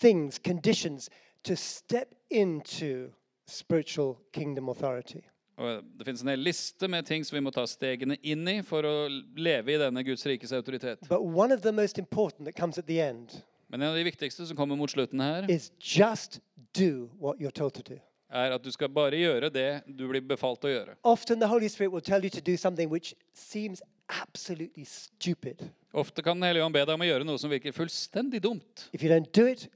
things, 0.00 0.38
conditions 0.38 1.08
to 1.44 1.56
step 1.56 2.14
into 2.30 3.10
spiritual 3.50 4.16
kingdom 4.32 4.68
authority. 4.68 5.20
Og 5.60 5.84
det 5.98 6.06
finnes 6.08 6.22
en 6.24 6.32
hel 6.32 6.40
liste 6.40 6.88
med 6.88 7.04
ting 7.06 7.24
som 7.26 7.36
vi 7.36 7.42
må 7.44 7.52
ta 7.52 7.66
stegene 7.68 8.16
inn 8.24 8.48
i 8.48 8.60
for 8.64 8.86
å 8.88 8.94
leve 9.36 9.74
i 9.74 9.80
denne 9.80 10.02
Guds 10.06 10.24
rikes 10.26 10.54
autoritet. 10.56 11.02
But 11.08 11.20
one 11.20 11.52
of 11.52 11.60
the 11.60 11.72
most 11.72 11.98
important 12.00 12.48
that 12.48 12.56
comes 12.56 12.78
at 12.78 12.86
the 12.88 13.00
end 13.00 13.42
Men 13.70 13.82
en 13.82 13.92
av 13.92 13.96
de 13.96 14.02
viktigste 14.02 14.46
som 14.46 14.56
kommer 14.56 14.76
mot 14.76 14.90
slutten 14.90 15.20
her, 15.22 15.44
is 15.50 15.70
just 15.78 16.40
do 16.74 17.10
what 17.20 17.38
you're 17.38 17.54
told 17.54 17.74
to 17.74 17.82
do. 17.86 18.00
er 18.30 18.54
at 18.54 18.64
du 18.64 18.70
skal 18.70 18.88
bare 18.88 19.18
gjøre 19.18 19.50
det 19.50 19.82
du 19.86 20.08
blir 20.08 20.22
befalt 20.26 20.64
å 20.64 20.70
gjøre. 20.70 20.96
Often 21.04 21.38
the 21.40 21.46
Holy 21.46 21.68
Spirit 21.68 21.92
will 21.92 22.02
tell 22.02 22.24
you 22.24 22.30
to 22.30 22.40
do 22.40 22.56
something 22.56 22.90
which 22.90 23.14
seems 23.34 23.82
absolutely 24.08 24.84
stupid. 24.84 25.62
Ofte 25.92 26.22
kan 26.22 26.40
Den 26.40 26.48
hellige 26.48 26.64
ånd 26.64 26.74
be 26.74 26.82
deg 26.84 26.94
om 26.94 27.04
å 27.04 27.08
gjøre 27.08 27.26
noe 27.26 27.38
som 27.38 27.50
virker 27.50 27.74
fullstendig 27.74 28.42
dumt. 28.42 28.88
If 28.92 29.02
you 29.02 29.10
don't 29.10 29.30
do 29.32 29.46
it, 29.46 29.68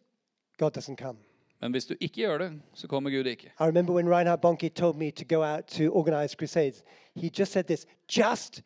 God 0.58 0.74
doesn't 0.74 0.96
come. 0.98 1.18
Men 1.60 1.72
hvis 1.72 1.86
du 1.86 1.94
ikke 2.00 2.14
gjør 2.14 2.38
det, 2.38 2.50
så 2.74 2.88
kommer 2.88 3.10
Gud 3.10 3.24
ikke. 3.24 3.46
I 3.60 3.64
remember 3.64 3.94
when 3.94 4.08
Reinhard 4.08 4.40
Bonnke 4.40 4.68
told 4.68 4.96
me 4.96 5.10
to 5.10 5.24
go 5.24 5.42
out 5.44 5.64
to 5.66 5.90
organize 5.92 6.36
crusades, 6.36 6.84
he 7.16 7.30
just 7.38 7.52
said 7.52 7.64
this 7.64 7.86
just 8.08 8.62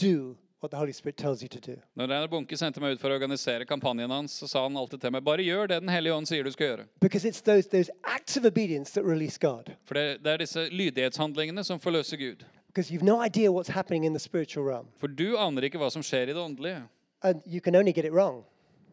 do 0.00 0.36
what 0.62 0.70
the 0.70 0.76
Holy 0.76 0.92
Spirit 0.92 1.16
tells 1.16 1.42
you 1.42 1.48
to 1.48 1.60
do. 1.60 1.76
Når 1.94 2.06
Reinhard 2.06 2.30
Bunke 2.30 2.56
sendte 2.56 2.80
meg 2.80 2.94
ut 2.94 3.00
for 3.00 3.10
å 3.10 3.16
organisere 3.18 3.66
kampanjen 3.66 4.10
hans, 4.10 4.36
så 4.38 4.48
sa 4.48 4.62
han 4.62 4.76
alltid 4.76 5.00
til 5.02 5.14
meg 5.14 5.24
bare 5.26 5.42
gjør 5.42 5.66
det 5.72 5.80
Den 5.82 5.90
hellige 5.90 6.14
ånd 6.14 6.28
sier 6.30 6.44
du 6.44 6.52
skal 6.54 6.66
gjøre. 6.66 6.86
Because 7.00 7.28
it's 7.28 7.42
those, 7.42 7.68
those 7.68 7.90
acts 8.04 8.36
of 8.36 8.44
obedience 8.44 8.92
that 8.92 9.04
release 9.04 9.38
God. 9.38 9.72
For 9.84 9.98
det, 9.98 10.22
det 10.24 10.32
er 10.32 10.44
disse 10.44 10.68
lydighetshandlingene 10.70 11.64
som 11.64 11.80
forløser 11.80 12.16
Gud. 12.20 12.44
Because 12.68 12.92
you've 12.94 13.04
no 13.04 13.18
idea 13.24 13.50
what's 13.50 13.72
happening 13.72 14.04
in 14.04 14.12
the 14.12 14.20
spiritual 14.20 14.64
realm. 14.64 14.86
For 14.98 15.06
du 15.06 15.36
aner 15.36 15.66
ikke 15.68 15.80
hva 15.82 15.90
som 15.92 16.02
skjer 16.02 16.30
i 16.30 16.36
det 16.36 16.40
åndelige. 16.40 16.84
And 17.22 17.42
you 17.46 17.60
can 17.60 17.76
only 17.76 17.92
get 17.92 18.04
it 18.04 18.12
wrong. 18.12 18.44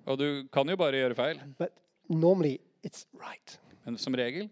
Og 0.06 0.18
du 0.20 0.44
kan 0.54 0.70
jo 0.70 0.76
bare 0.76 0.98
gjøre 0.98 1.16
feil. 1.16 1.40
But 1.58 1.70
normally 2.10 2.60
it's 2.84 3.06
right. 3.14 3.60
Men 3.86 3.98
som 3.98 4.14
regel 4.14 4.50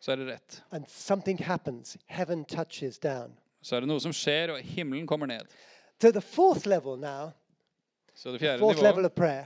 så 0.00 0.12
er 0.12 0.16
det 0.16 0.26
rett. 0.26 0.62
And 0.72 0.84
something 0.88 1.38
happens. 1.44 1.96
Heaven 2.06 2.44
touches 2.44 2.98
down. 2.98 3.32
Så 3.62 3.76
er 3.76 3.80
det 3.80 3.88
noe 3.88 4.00
som 4.00 4.12
skjer, 4.12 4.54
og 4.54 4.62
himmelen 4.64 5.06
kommer 5.06 5.26
ned. 5.26 5.44
So 6.00 6.10
the 6.10 6.20
fourth 6.20 6.66
level 6.66 6.96
now, 6.96 7.30
Så 8.14 8.32
det 8.32 8.40
fjerde 8.40 8.58
fourth 8.58 8.82
level 8.82 9.04
of 9.04 9.12
prayer, 9.12 9.44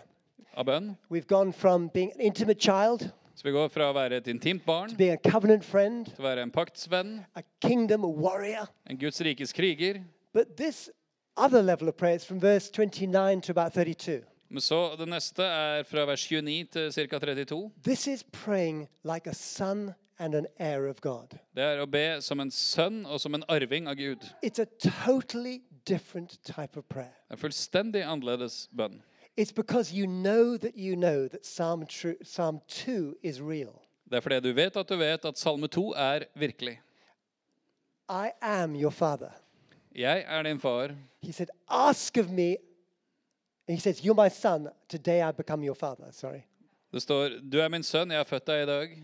av 0.57 0.65
bønn 0.67 0.97
we've 1.11 1.27
gone 1.27 1.53
from 1.53 1.89
being 1.89 2.13
an 2.15 2.21
intimate 2.21 2.61
child 2.61 3.11
Så 3.35 3.43
vi 3.45 3.51
går 3.51 3.69
fra 3.69 3.89
å 3.91 3.95
være 3.95 4.17
et 4.17 4.29
intimt 4.31 4.65
barn 4.67 4.91
to 4.91 4.97
being 4.97 5.13
a 5.13 5.31
covenant 5.31 5.65
friend, 5.65 6.07
til 6.07 6.23
å 6.23 6.29
være 6.29 6.43
en 6.43 6.51
paktsvenn, 6.51 7.25
a 7.35 7.43
kingdom 7.61 8.05
warrior. 8.05 8.69
en 8.87 8.97
Guds 8.97 9.21
rikes 9.21 9.53
kriger. 9.53 10.01
But 10.33 10.57
this 10.57 10.91
other 11.37 11.63
level 11.63 11.89
of 11.89 11.97
prayer 11.97 12.15
is 12.15 12.25
from 12.25 12.41
verse 12.41 12.71
29 12.71 13.41
to 13.41 13.53
about 13.53 13.73
32. 13.75 14.23
Men 14.55 14.61
så 14.61 14.97
det 14.97 15.09
neste 15.11 15.43
er 15.43 15.83
fra 15.83 16.05
vers 16.07 16.23
29 16.31 16.67
til 16.71 16.93
ca. 16.93 17.19
32. 17.19 17.73
This 17.83 18.07
is 18.07 18.23
praying 18.23 18.89
like 19.03 19.27
a 19.27 19.33
son 19.35 19.95
and 20.19 20.35
an 20.35 20.47
heir 20.61 20.87
of 20.87 21.01
God. 21.01 21.35
Det 21.57 21.65
er 21.65 21.81
å 21.83 21.87
be 21.91 22.21
som 22.23 22.39
en 22.39 22.53
sønn 22.55 23.01
og 23.03 23.19
som 23.19 23.35
en 23.35 23.43
arving 23.51 23.89
av 23.91 23.99
Gud. 23.99 24.23
It's 24.47 24.63
a 24.63 24.69
totally 24.79 25.65
different 25.89 26.39
type 26.47 26.79
of 26.79 26.87
prayer. 26.89 27.17
Er 27.31 27.37
fullstendig 27.37 28.05
annerledes 28.07 28.69
bønn. 28.71 29.01
It's 29.37 29.51
because 29.51 29.91
you 29.91 30.07
know 30.07 30.57
that 30.57 30.79
you 30.79 30.95
know 30.95 31.27
that 31.27 31.43
Psalm, 31.43 31.83
Psalm 32.23 32.61
2 32.69 33.17
is 33.25 33.41
real. 33.43 33.75
Det 34.07 34.17
er 34.17 34.21
fordi 34.21 34.41
du 34.41 34.53
vet 34.55 34.77
at 34.77 34.89
du 34.89 34.95
vet 34.97 35.25
at 35.25 35.39
Salme 35.39 35.67
2 35.67 35.93
er 35.97 36.29
virkelig. 36.39 36.79
I 38.09 38.31
am 38.41 38.77
your 38.77 38.95
father. 38.95 39.35
Jeg 39.95 40.25
er 40.29 40.43
din 40.43 40.61
far. 40.61 40.95
He 41.23 41.33
said, 41.33 41.49
Ask 41.69 42.19
of 42.19 42.31
me. 42.31 42.55
And 43.69 43.77
he 43.77 43.81
says, 43.81 44.05
You're 44.05 44.15
my 44.15 44.31
son. 44.31 44.71
Today 44.89 45.23
I 45.23 45.33
become 45.33 45.65
your 45.65 45.75
father. 45.75 46.11
Sorry. 46.13 46.43
Det 46.95 47.03
står 47.03 47.29
'Du 47.29 47.59
er 47.59 47.69
min 47.69 47.83
sønn, 47.83 48.11
jeg 48.11 48.19
har 48.19 48.25
født 48.25 48.47
deg 48.47 48.63
i 48.63 48.67
dag'. 48.67 48.99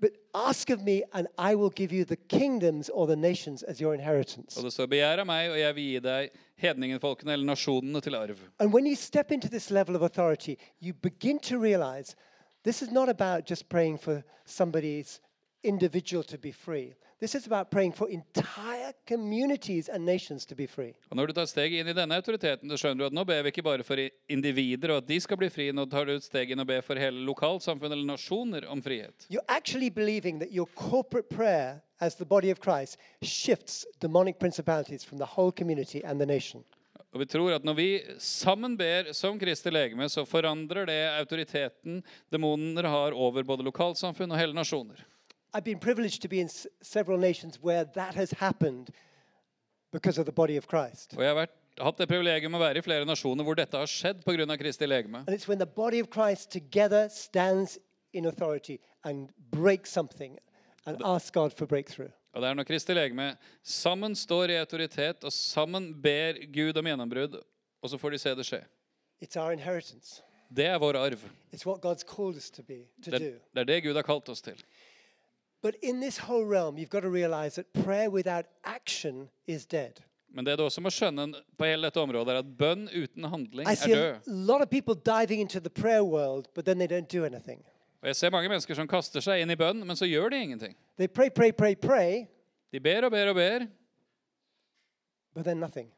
But 0.00 0.10
ask 0.34 0.70
of 0.70 0.78
me, 0.80 1.02
and 1.12 1.26
I 1.38 1.54
will 1.54 1.70
give 1.70 1.92
you 1.92 2.04
the 2.04 2.16
kingdoms 2.16 2.88
or 2.88 3.06
the 3.06 3.16
nations 3.16 3.62
as 3.62 3.78
your 3.78 3.94
inheritance. 3.94 4.58
Og 4.58 4.64
det 4.64 4.72
står 4.72 4.86
'Begjær 4.86 5.18
av 5.18 5.26
meg, 5.26 5.50
og 5.50 5.60
jeg 5.60 5.74
vil 5.74 5.84
gi 5.84 5.98
deg 5.98 6.30
hedningenfolkene 6.56 7.32
eller 7.32 7.46
nasjonene 7.46 8.00
til 8.00 8.14
arv'. 8.14 8.38
And 8.58 8.72
when 8.72 8.86
you 8.86 8.94
step 8.94 9.30
into 9.32 9.48
this 9.48 9.70
level 9.70 9.96
of 9.96 10.02
authority, 10.02 10.54
you 10.82 10.94
begin 10.94 11.38
to 11.38 11.62
realize 11.62 12.16
this 12.64 12.82
is 12.82 12.90
not 12.90 13.08
about 13.08 13.50
just 13.50 13.68
praying 13.68 14.00
for 14.00 14.22
somebody's 14.46 15.20
individual 15.62 16.24
to 16.24 16.38
be 16.38 16.52
free. 16.52 16.94
This 17.20 17.34
is 17.34 17.46
about 17.46 17.70
praying 17.70 17.92
for 17.92 18.08
entire 18.08 18.92
communities 19.04 19.88
and 19.88 20.06
nations 20.06 20.46
to 20.46 20.54
be 20.54 20.66
free. 20.66 20.94
Og 21.10 21.16
Når 21.16 21.26
du 21.26 21.32
tar 21.32 21.48
steg 21.50 21.72
inn 21.74 21.88
i 21.90 21.94
denne 21.96 22.14
autoriteten, 22.14 22.70
så 22.70 22.78
skjønner 22.78 23.00
du 23.00 23.06
at 23.08 23.16
nå 23.16 23.24
ber 23.26 23.42
vi 23.42 23.50
ikke 23.50 23.64
bare 23.66 23.82
for 23.82 23.98
individer 24.30 24.92
og 24.94 25.00
at 25.02 25.08
de 25.08 25.18
skal 25.24 25.40
bli 25.40 25.48
frie. 25.50 25.74
Nå 25.74 25.88
tar 25.90 26.06
du 26.06 26.12
et 26.14 26.22
steg 26.22 26.54
inn 26.54 26.62
og 26.62 26.68
ber 26.70 26.84
for 26.86 26.94
hele 26.94 27.24
lokalsamfunn 27.26 27.90
eller 27.90 28.06
nasjoner 28.06 28.68
om 28.70 28.78
frihet. 28.84 29.26
You're 29.34 29.48
actually 29.50 29.90
believing 29.90 30.38
that 30.38 30.54
your 30.54 30.70
corporate 30.78 31.28
prayer 31.28 31.82
as 31.98 32.14
the 32.14 32.24
body 32.24 32.54
of 32.54 32.62
Christ 32.62 33.02
shifts 33.20 33.84
demonic 33.98 34.38
principalities 34.38 35.02
from 35.02 35.18
the 35.18 35.26
whole 35.34 35.50
community 35.50 36.04
and 36.04 36.22
the 36.22 36.26
nation. 36.26 36.62
Og 37.10 37.24
vi 37.24 37.30
tror 37.34 37.54
at 37.56 37.66
når 37.66 37.74
vi 37.74 37.90
sammen 38.22 38.76
ber 38.78 39.10
som 39.16 39.38
Kristi 39.40 39.74
legeme, 39.74 40.06
så 40.12 40.22
forandrer 40.28 40.86
det 40.86 41.00
autoriteten 41.18 42.02
demoner 42.30 42.86
har 42.86 43.16
over 43.16 43.42
både 43.42 43.64
lokalsamfunn 43.66 44.30
og 44.30 44.38
hele 44.38 44.54
nasjoner. 44.54 45.07
I've 45.54 45.64
been 45.64 45.78
privileged 45.78 46.22
to 46.22 46.28
be 46.28 46.40
in 46.40 46.48
several 46.82 47.18
nations 47.18 47.58
where 47.62 47.84
that 47.94 48.14
has 48.14 48.30
happened 48.32 48.90
because 49.92 50.18
of 50.20 50.26
the 50.26 50.32
body 50.32 50.56
of 50.58 50.66
Christ. 50.68 51.14
Og 51.16 51.22
jeg 51.22 51.30
har 51.30 51.38
vært, 51.46 51.54
hatt 51.80 51.98
det 51.98 52.08
privilegium 52.10 52.54
å 52.54 52.60
være 52.60 52.78
i 52.82 52.84
flere 52.84 53.06
nasjoner 53.08 53.46
hvor 53.46 53.56
dette 53.56 53.78
har 53.78 53.86
skjedd 53.88 54.24
pga. 54.26 54.46
Kristi 54.60 54.86
legeme. 54.86 55.22
And 55.26 55.34
it's 55.34 55.48
when 55.48 55.58
the 55.58 55.66
body 55.66 56.00
of 56.00 56.10
Christ 56.10 56.50
together 56.52 57.08
stands 57.08 57.78
in 58.12 58.26
authority 58.26 58.78
and 59.04 59.30
breaks 59.50 59.90
something 59.90 60.38
and 60.86 61.00
asks 61.04 61.30
God 61.30 61.52
for 61.56 61.66
breakthrough. 61.66 62.10
Og 62.34 62.42
det 62.42 62.50
er 62.50 62.54
når 62.58 62.66
Kristi 62.68 62.92
legeme 62.94 63.30
sammen 63.64 64.14
står 64.16 64.50
i 64.52 64.58
autoritet 64.60 65.24
og 65.24 65.32
sammen 65.32 65.94
ber 66.02 66.36
Gud 66.52 66.76
om 66.76 66.86
gjennombrudd, 66.86 67.38
og 67.82 67.90
så 67.90 67.98
får 67.98 68.10
de 68.14 68.18
se 68.18 68.34
det 68.36 68.44
skje. 68.46 68.60
It's 69.24 69.38
our 69.40 69.52
inheritance. 69.52 70.20
Det 70.54 70.64
er 70.66 70.78
vår 70.80 70.96
arv. 70.96 71.24
It's 71.52 71.64
what 71.66 71.80
God's 71.84 72.04
called 72.04 72.36
us 72.36 72.50
to 72.50 72.62
be, 72.62 72.84
to 73.04 73.10
Det, 73.10 73.20
do. 73.20 73.32
det 73.54 73.60
er 73.60 73.64
det 73.64 73.82
Gud 73.84 73.94
har 73.96 74.02
kalt 74.06 74.28
oss 74.28 74.40
til. 74.44 74.60
But 75.62 75.74
in 75.82 76.00
this 76.00 76.18
whole 76.18 76.44
realm, 76.44 76.76
you've 76.78 76.90
got 76.90 77.00
to 77.02 77.10
realize 77.10 77.54
that 77.62 77.84
prayer 77.84 78.10
without 78.10 78.44
action 78.64 79.28
is 79.46 79.66
dead. 79.66 80.00
Men 80.30 80.44
det 80.46 80.58
du 80.58 80.62
også 80.64 80.80
må 80.80 80.90
skjønne 80.90 81.32
på 81.58 81.64
hele 81.64 81.82
dette 81.88 82.00
området, 82.00 82.34
er 82.34 82.38
at 82.38 82.50
bønn 82.58 82.84
uten 82.92 83.24
handling 83.24 83.66
I 83.68 83.72
er 83.72 83.74
see 83.74 83.92
a 83.92 83.96
død. 83.96 84.20
lot 84.26 84.60
of 84.62 84.68
people 84.70 84.94
diving 84.94 85.40
into 85.40 85.58
the 85.60 85.70
prayer 85.70 86.04
world, 86.04 86.46
but 86.54 86.64
then 86.64 86.78
they 86.78 86.86
don't 86.86 87.08
do 87.18 87.24
anything. 87.24 87.64
Og 88.02 88.06
Jeg 88.08 88.16
ser 88.16 88.30
mange 88.30 88.48
mennesker 88.48 88.74
som 88.74 88.86
kaster 88.88 89.20
seg 89.20 89.40
inn 89.42 89.50
i 89.50 89.56
bønn, 89.56 89.80
men 89.86 89.96
så 89.96 90.06
gjør 90.06 90.28
de 90.30 90.42
ingenting. 90.42 90.76
They 90.98 91.08
pray, 91.08 91.30
pray, 91.30 91.50
pray, 91.52 91.74
pray, 91.74 92.26
De 92.72 92.80
ber 92.80 93.04
og 93.04 93.10
ber 93.10 93.28
og 93.28 93.34
ber, 93.34 93.66
but 95.34 95.44
then 95.44 95.56
nothing. 95.60 95.88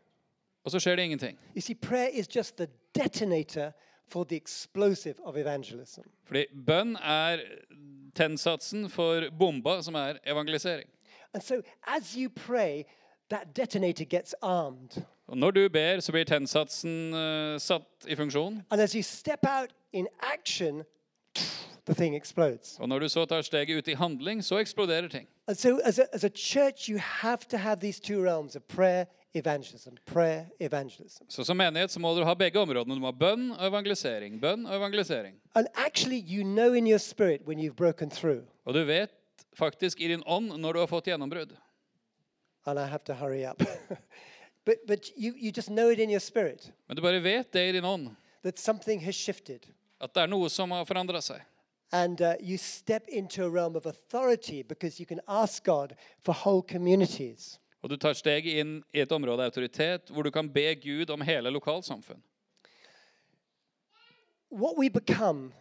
og 0.64 0.70
så 0.70 0.78
skjer 0.78 0.96
det 0.96 1.02
ingenting. 1.04 1.38
You 1.56 1.60
see, 1.60 1.74
prayer 1.74 2.08
is 2.12 2.28
just 2.36 2.56
the 2.56 2.68
detonator 2.94 3.72
for 4.10 4.24
the 4.24 4.36
explosive 4.36 5.14
of 5.24 5.36
evangelism. 5.36 6.02
Fordi 6.24 6.44
bønn 6.66 6.96
er 6.96 7.38
tennsatsen 8.14 8.90
for 8.90 9.30
bomba, 9.38 9.82
som 9.82 9.94
er 9.94 10.18
evangelisering. 10.26 10.88
And 11.34 11.42
so 11.42 11.62
as 11.86 12.14
you 12.16 12.28
pray, 12.28 12.84
that 13.30 13.56
detonator 13.56 14.04
gets 14.04 14.34
armed. 14.42 15.02
Og 15.26 15.38
Når 15.38 15.50
du 15.50 15.68
ber, 15.68 16.00
så 16.00 16.12
blir 16.12 16.24
tennsatsen 16.24 17.14
uh, 17.14 17.60
satt 17.60 18.06
i 18.08 18.16
funksjon. 18.16 18.62
And 18.70 18.80
as 18.80 18.92
you 18.92 19.02
step 19.02 19.46
out 19.46 19.70
in 19.92 20.08
action, 20.22 20.82
the 21.86 21.94
thing 21.94 22.16
explodes. 22.16 22.76
Og 22.80 22.88
når 22.88 22.98
du 22.98 23.08
så 23.08 23.24
tar 23.24 23.42
steget 23.42 23.78
ut 23.78 23.88
i 23.88 23.94
handling, 23.94 24.44
så 24.44 24.58
eksploderer 24.58 25.08
ting. 25.08 25.28
And 25.46 25.56
so 25.56 25.78
as 25.84 25.98
a, 25.98 26.04
as 26.12 26.24
a 26.24 26.28
church, 26.28 26.88
you 26.88 26.98
have 26.98 27.38
to 27.48 27.56
have 27.56 27.80
these 27.80 28.00
two 28.00 28.24
realms 28.24 28.56
of 28.56 28.62
prayer, 28.62 29.04
evangelism, 29.34 29.94
prayer, 30.06 30.46
evangelism. 30.60 31.24
Så 31.28 31.44
som 31.44 31.56
menighet 31.56 31.90
så 31.90 32.00
må 32.00 32.14
du 32.14 32.24
ha 32.24 32.34
begge 32.34 32.58
områdene. 32.58 32.94
Du 32.94 33.00
må 33.00 33.06
ha 33.12 33.16
bønn 33.16 33.50
og 33.52 33.66
evangelisering. 33.66 34.40
Bønn 34.40 34.66
og 34.66 34.76
evangelisering. 34.76 35.36
And 35.54 35.68
actually, 35.74 36.18
you 36.18 36.44
know 36.44 36.72
in 36.74 36.86
your 36.86 36.98
spirit 36.98 37.42
when 37.46 37.58
you've 37.58 37.76
broken 37.76 38.10
through. 38.10 38.42
Og 38.64 38.74
du 38.74 38.84
vet 38.84 39.10
faktisk 39.58 40.00
i 40.00 40.08
din 40.08 40.22
ånd 40.26 40.52
når 40.58 40.72
du 40.72 40.78
har 40.78 40.86
fått 40.86 41.06
gjennombrudd. 41.06 41.54
And 42.66 42.78
I 42.78 42.86
have 42.86 43.04
to 43.04 43.14
hurry 43.14 43.44
up. 43.46 43.62
but 44.66 44.76
but 44.86 45.10
you, 45.16 45.34
you 45.36 45.52
just 45.56 45.68
know 45.68 45.90
it 45.90 45.98
in 45.98 46.10
your 46.10 46.20
spirit 46.20 46.72
Men 46.88 46.96
du 46.96 47.02
bare 47.02 47.22
vet 47.22 47.52
det 47.52 47.68
i 47.68 47.72
din 47.72 47.84
ånd. 47.84 48.10
that 48.42 48.58
something 48.58 49.00
has 49.00 49.14
shifted. 49.14 49.66
At 50.00 50.14
det 50.14 50.22
er 50.22 50.26
noe 50.26 50.48
som 50.48 50.70
har 50.70 50.84
forandra 50.84 51.20
seg. 51.20 51.40
And 51.92 52.20
uh, 52.20 52.34
you 52.40 52.56
step 52.56 53.08
into 53.08 53.44
a 53.44 53.50
realm 53.50 53.76
of 53.76 53.86
authority 53.86 54.62
because 54.62 55.00
you 55.00 55.06
can 55.06 55.20
ask 55.28 55.64
God 55.64 55.94
for 56.24 56.32
whole 56.32 56.62
communities. 56.62 57.58
Og 57.80 57.90
du 57.90 57.96
tar 57.96 58.12
steget 58.14 58.60
inn 58.60 58.80
i 58.92 59.00
et 59.00 59.12
område 59.12 59.40
av 59.40 59.52
autoritet 59.52 60.10
hvor 60.12 60.26
du 60.26 60.30
kan 60.30 60.48
be 60.52 60.74
Gud 60.82 61.10
om 61.10 61.24
hele 61.24 61.50
lokalsamfunn. 61.50 62.20
What 64.50 64.76
we 64.76 64.90
become 64.90 65.52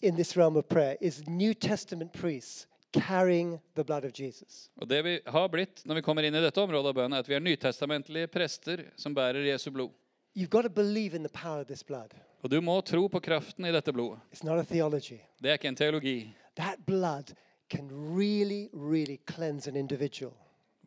in 0.00 0.14
this 0.16 0.36
realm 0.36 0.56
of 0.56 0.68
prayer 0.68 0.96
is 1.00 1.26
New 1.26 1.54
Testament 1.54 2.12
priests 2.12 2.66
carrying 2.92 3.60
the 3.74 3.84
blood 3.84 4.04
of 4.04 4.12
Jesus. 4.20 4.70
Og 4.76 4.88
det 4.88 5.02
vi 5.02 5.20
har 5.26 5.48
blitt 5.48 5.82
når 5.84 5.94
vi 5.94 6.02
kommer 6.02 6.22
inn 6.22 6.34
i 6.34 6.42
dette 6.44 6.60
området 6.60 6.92
av 6.92 6.98
bønnen, 6.98 7.16
er 7.16 7.24
at 7.24 7.30
vi 7.30 7.34
er 7.38 7.42
nytestamentlige 7.42 8.30
prester 8.30 8.84
som 9.00 9.16
bærer 9.16 9.48
Jesu 9.48 9.70
blod. 9.70 9.90
You've 10.36 10.50
got 10.50 10.62
to 10.62 10.70
believe 10.70 11.16
in 11.16 11.22
the 11.22 11.32
power 11.32 11.60
of 11.60 11.66
this 11.66 11.82
blood. 11.82 12.14
Og 12.42 12.50
du 12.50 12.60
må 12.60 12.80
tro 12.80 13.06
på 13.08 13.20
kraften 13.20 13.64
i 13.64 13.72
dette 13.72 13.92
blodet. 13.92 14.20
It's 14.32 14.44
not 14.44 14.58
a 14.58 14.64
theology. 14.64 15.18
Det 15.42 15.50
er 15.50 15.58
ikke 15.58 15.68
en 15.68 15.76
teologi. 15.76 16.34
That 16.56 16.86
blood 16.86 17.34
can 17.70 17.88
really, 17.90 18.68
really 18.72 19.18
cleanse 19.26 19.70
an 19.70 19.76
individual. 19.76 20.34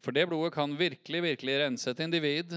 For 0.03 0.11
det 0.11 0.27
blodet 0.27 0.53
kan 0.53 0.79
virkelig, 0.79 1.23
virkelig 1.23 1.59
rense 1.65 1.89
et 1.91 1.99
individ. 1.99 2.51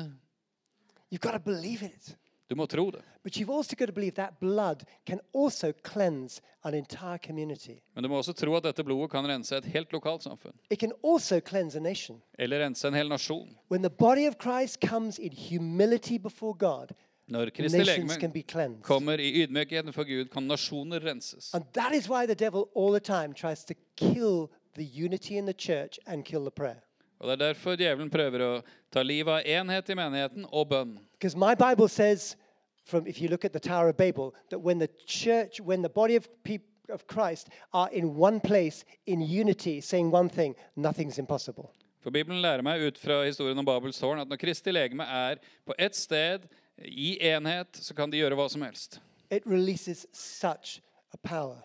You've 1.13 1.19
got 1.19 1.33
to 1.33 1.39
believe 1.39 1.83
it. 1.83 2.17
Du 2.51 2.55
må 2.55 2.67
tro 2.67 2.91
det. 2.91 3.03
But 3.23 3.37
you've 3.37 3.57
also 3.57 3.77
got 3.77 3.87
to 3.87 3.93
believe 3.93 4.15
that 4.15 4.39
blood 4.41 4.85
can 5.07 5.21
also 5.35 5.73
cleanse 5.85 6.41
an 6.65 6.75
entire 6.75 7.19
community. 7.19 7.79
Men 7.95 8.05
du 8.05 8.09
må 8.09 8.17
også 8.17 8.33
tro 8.33 8.57
at 8.57 8.65
dette 8.65 8.85
blodet 8.85 9.11
kan 9.11 9.29
rense 9.29 9.57
et 9.57 9.65
helt 9.65 9.93
lokalsamfunn. 9.93 10.57
It 10.71 10.81
can 10.81 10.93
also 11.05 11.41
cleanse 11.41 11.79
a 11.79 11.81
nation. 11.81 12.23
Eller 12.39 12.65
rense 12.65 12.89
en 12.89 12.95
hel 12.95 13.09
nasjon. 13.09 13.49
When 13.71 13.83
the 13.83 13.91
body 13.91 14.27
of 14.29 14.35
Christ 14.43 14.81
comes 14.81 15.19
in 15.19 15.33
humility 15.33 16.19
before 16.19 16.55
God, 16.55 16.95
Når 17.31 17.51
Kristi 17.51 17.79
legeme 17.79 18.79
kommer 18.83 19.19
i 19.19 19.43
ydmykheten 19.43 19.93
for 19.93 20.05
Gud, 20.05 20.29
kan 20.33 20.43
nasjoner 20.43 21.05
renses. 21.05 21.55
And 21.55 21.65
that 21.75 21.95
is 21.95 22.09
why 22.09 22.27
the 22.27 22.35
devil 22.35 22.65
all 22.75 22.91
the 22.91 23.01
time 23.01 23.35
tries 23.35 23.65
to 23.65 23.75
kill 23.97 24.49
the 24.75 25.05
unity 25.05 25.37
in 25.37 25.47
the 25.47 25.53
church 25.53 25.99
and 26.07 26.25
kill 26.25 26.41
the 26.41 26.51
prayer. 26.51 26.83
Og 27.21 27.29
Det 27.29 27.33
er 27.33 27.53
derfor 27.53 27.77
djevelen 27.77 28.11
prøver 28.11 28.41
å 28.41 28.53
ta 28.93 29.03
livet 29.05 29.43
av 29.43 29.47
enhet 29.59 29.91
i 29.93 29.97
menigheten 29.99 30.47
og 30.49 30.71
bønn. 30.71 30.95
Because 31.13 31.37
my 31.37 31.55
Bible 31.55 31.89
says, 31.89 32.37
from 32.85 33.07
if 33.07 33.21
you 33.21 33.29
look 33.29 33.45
at 33.45 33.53
the 33.53 33.61
Tower 33.61 33.91
of 33.91 33.97
Babel, 33.97 34.35
that 34.49 34.59
when 34.59 34.79
the 34.79 34.89
church, 35.07 35.61
when 35.61 35.83
the 35.83 35.89
body 35.89 36.17
of 36.17 36.29
people 36.45 36.67
of 36.89 37.07
Christ 37.07 37.51
are 37.73 37.91
in 37.93 38.17
one 38.17 38.41
place 38.41 38.85
in 39.07 39.21
unity, 39.21 39.81
saying 39.81 40.11
one 40.11 40.29
thing, 40.29 40.55
nothing's 40.77 41.19
impossible. 41.19 41.71
For 42.01 42.11
Bibelen 42.11 42.41
lærer 42.41 42.65
meg 42.65 42.81
ut 42.81 42.99
fra 42.99 43.21
historien 43.27 43.59
om 43.61 43.67
Babels 43.69 44.01
tårn 44.01 44.23
at 44.23 44.29
når 44.29 44.41
Kristi 44.41 44.73
legeme 44.73 45.05
er 45.05 45.43
på 45.69 45.77
ett 45.79 45.95
sted 45.95 46.47
i 46.81 47.19
enhet, 47.29 47.77
så 47.77 47.95
kan 47.95 48.11
de 48.11 48.17
gjøre 48.17 48.39
hva 48.39 48.49
som 48.49 48.65
helst. 48.65 48.97
It 49.31 49.45
releases 49.45 50.07
such 50.17 50.81
a 51.13 51.21
power. 51.21 51.61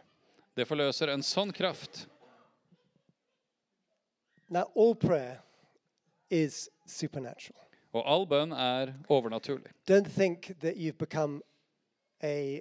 Det 0.55 0.67
forløser 0.67 1.13
en 1.13 1.23
sånn 1.23 1.55
kraft. 1.55 2.03
Now, 4.51 4.67
all 4.75 4.93
prayer 4.93 5.39
is 6.29 6.69
supernatural. 6.87 7.59
Og 7.93 8.03
all 8.05 8.25
bønn 8.27 8.51
er 8.51 8.93
overnaturlig. 9.09 9.71
Don't 9.89 10.09
think 10.09 10.51
that 10.59 10.75
you've 10.75 10.97
become 10.97 11.41
a, 12.23 12.59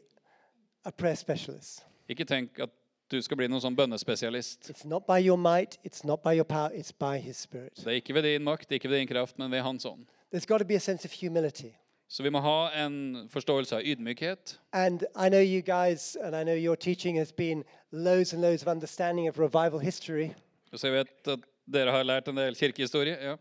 a 0.84 0.90
prayer 0.90 1.14
specialist. 1.14 1.86
Ikke 2.08 2.24
tenk 2.24 2.58
at 2.58 2.70
du 3.10 3.20
skal 3.22 3.36
bli 3.36 3.48
noen 3.50 3.62
sånn 3.62 3.76
bønnespesialist. 3.76 4.70
It's 4.70 4.86
not 4.88 5.06
by 5.06 5.18
your 5.18 5.38
might, 5.38 5.78
it's 5.84 6.04
not 6.06 6.22
by 6.22 6.34
your 6.36 6.46
power, 6.48 6.70
it's 6.72 6.92
by 6.92 7.18
His 7.18 7.36
Spirit. 7.36 7.76
Det 7.76 7.86
er 7.86 8.00
ikke 8.00 8.14
ved 8.14 8.22
din 8.22 8.44
makt, 8.44 8.72
ikke 8.72 8.90
ved 8.90 9.02
din 9.02 9.08
kraft, 9.08 9.38
men 9.38 9.50
ved 9.50 9.62
Hans 9.62 9.84
ånd. 9.84 10.06
There's 10.32 10.46
got 10.46 10.58
to 10.58 10.64
be 10.64 10.74
a 10.74 10.80
sense 10.82 11.04
of 11.04 11.12
humility. 11.20 11.74
Så 12.08 12.22
vi 12.22 12.30
må 12.30 12.40
ha 12.40 12.84
en 12.84 13.28
forståelse 13.30 13.76
av 13.76 13.82
ydmykhet. 13.84 14.60
And 14.72 15.02
I 15.16 15.28
know 15.28 15.40
you 15.40 15.60
guys, 15.60 16.16
and 16.16 16.36
I 16.36 16.44
know 16.44 16.54
your 16.54 16.76
teaching 16.76 17.18
has 17.18 17.32
been 17.32 17.64
loads 17.90 18.32
and 18.32 18.42
loads 18.42 18.62
of 18.62 18.68
understanding 18.68 19.28
of 19.28 19.38
revival 19.38 19.78
history. 19.80 20.30
Så 20.74 20.86
jeg 20.86 20.94
vet 20.94 21.28
at 21.28 21.38
dere 21.64 21.90
har 21.90 22.04
lært 22.04 22.28
en 22.28 22.36
del 22.38 22.54
kirkehistorie. 22.58 23.16
Ja. 23.20 23.36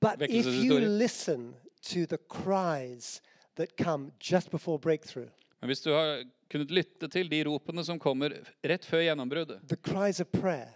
But 0.00 0.22
if 0.22 0.46
you 0.46 0.78
listen 0.78 1.54
to 1.90 2.06
the 2.06 2.18
cries 2.28 3.22
that 3.56 3.76
come 3.76 4.12
just 4.20 4.50
before 4.50 4.78
breakthrough, 4.78 5.28
Men 5.60 5.68
hvis 5.68 5.80
du 5.82 5.90
har 5.92 6.24
kunnet 6.50 6.70
lytte 6.70 7.08
til 7.08 7.28
de 7.28 7.44
ropene 7.44 7.82
som 7.84 7.98
kommer 7.98 8.36
rett 8.62 8.84
før 8.86 9.02
gjennombruddet, 9.02 9.68
the 9.68 9.76
cries 9.76 10.20
of 10.20 10.30
prayer, 10.32 10.70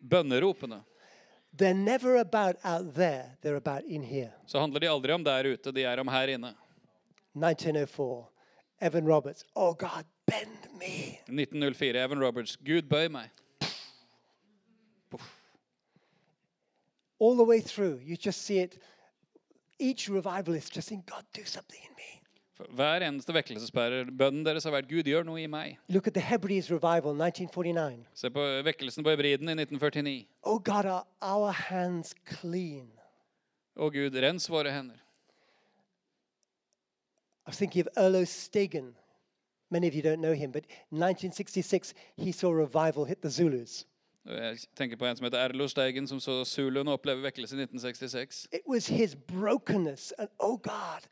bønneropene, 0.00 0.80
they're 1.56 1.74
never 1.76 2.16
about 2.16 2.56
out 2.64 2.94
there, 2.94 3.36
they're 3.42 3.56
about 3.56 3.84
in 3.84 4.02
here. 4.02 4.32
så 4.46 4.58
handler 4.58 4.80
de 4.80 4.88
aldri 4.88 5.12
om 5.12 5.24
der 5.24 5.44
ute, 5.44 5.72
de 5.72 5.84
er 5.84 6.00
om 6.00 6.08
her 6.08 6.28
inne. 6.28 6.54
1904, 7.34 8.24
Evan 8.80 9.06
Roberts, 9.06 9.44
oh 9.54 9.74
God, 9.76 10.04
bend 10.26 10.78
me. 10.78 11.18
1904, 11.28 12.00
Evan 12.04 12.20
Roberts, 12.22 12.56
Gud 12.56 12.88
bøy 12.88 13.08
meg. 13.10 13.30
All 17.18 17.36
the 17.36 17.44
way 17.44 17.60
through, 17.60 18.00
you 18.02 18.16
just 18.16 18.42
see 18.42 18.58
it. 18.58 18.78
Each 19.78 20.08
revivalist 20.08 20.72
just 20.72 20.88
saying, 20.88 21.04
God, 21.06 21.24
do 21.32 21.44
something 21.44 21.80
in 21.82 21.94
me. 21.96 22.20
Hver 22.54 23.02
eneste 23.02 23.34
vekkelsespærer, 23.34 24.10
bønnen 24.14 24.44
deres 24.46 24.64
har 24.64 24.70
vært 24.76 24.86
Gud, 24.88 25.08
gjør 25.10 25.24
noe 25.26 25.40
i 25.42 25.48
meg. 25.50 25.78
Look 25.90 26.06
at 26.06 26.14
the 26.14 26.22
Hebrides 26.22 26.70
revival, 26.70 27.16
1949. 27.18 28.04
Se 28.14 28.30
på 28.30 28.44
vekkelsen 28.64 29.02
på 29.02 29.10
Hebriden 29.10 29.50
i 29.50 29.56
1949. 29.58 30.26
Oh 30.42 30.60
God, 30.62 30.86
are 30.86 31.04
our 31.20 31.50
hands 31.50 32.14
clean? 32.24 32.86
Å 33.74 33.90
Gud, 33.90 34.14
rens 34.22 34.46
våre 34.50 34.70
hender. 34.70 35.00
I 37.44 37.50
was 37.50 37.58
thinking 37.58 37.82
of 37.82 37.88
Erlo 37.96 38.22
Stegen. 38.24 38.94
Many 39.70 39.88
of 39.88 39.94
you 39.94 40.02
don't 40.02 40.20
know 40.20 40.32
him, 40.32 40.52
but 40.52 40.64
in 40.92 41.00
1966, 41.00 41.92
he 42.16 42.30
saw 42.30 42.52
revival 42.52 43.04
hit 43.04 43.20
the 43.20 43.30
Zulus. 43.30 43.84
Jeg 44.24 44.58
tenker 44.76 44.96
på 44.96 45.04
en 45.06 45.16
som 45.16 45.26
heter 45.26 45.38
Erlo 45.44 45.66
Steigen, 45.68 46.06
som 46.08 46.20
så 46.20 46.38
Zuluen 46.48 46.88
oppleve 46.88 47.22
vekkelse 47.26 47.56
i 47.56 47.60
1966. 47.66 48.46
It 48.52 48.62
was 48.66 48.86
his 48.88 49.14
brokenness, 49.14 50.12
and 50.18 50.28
oh 50.40 50.56
God, 50.56 51.04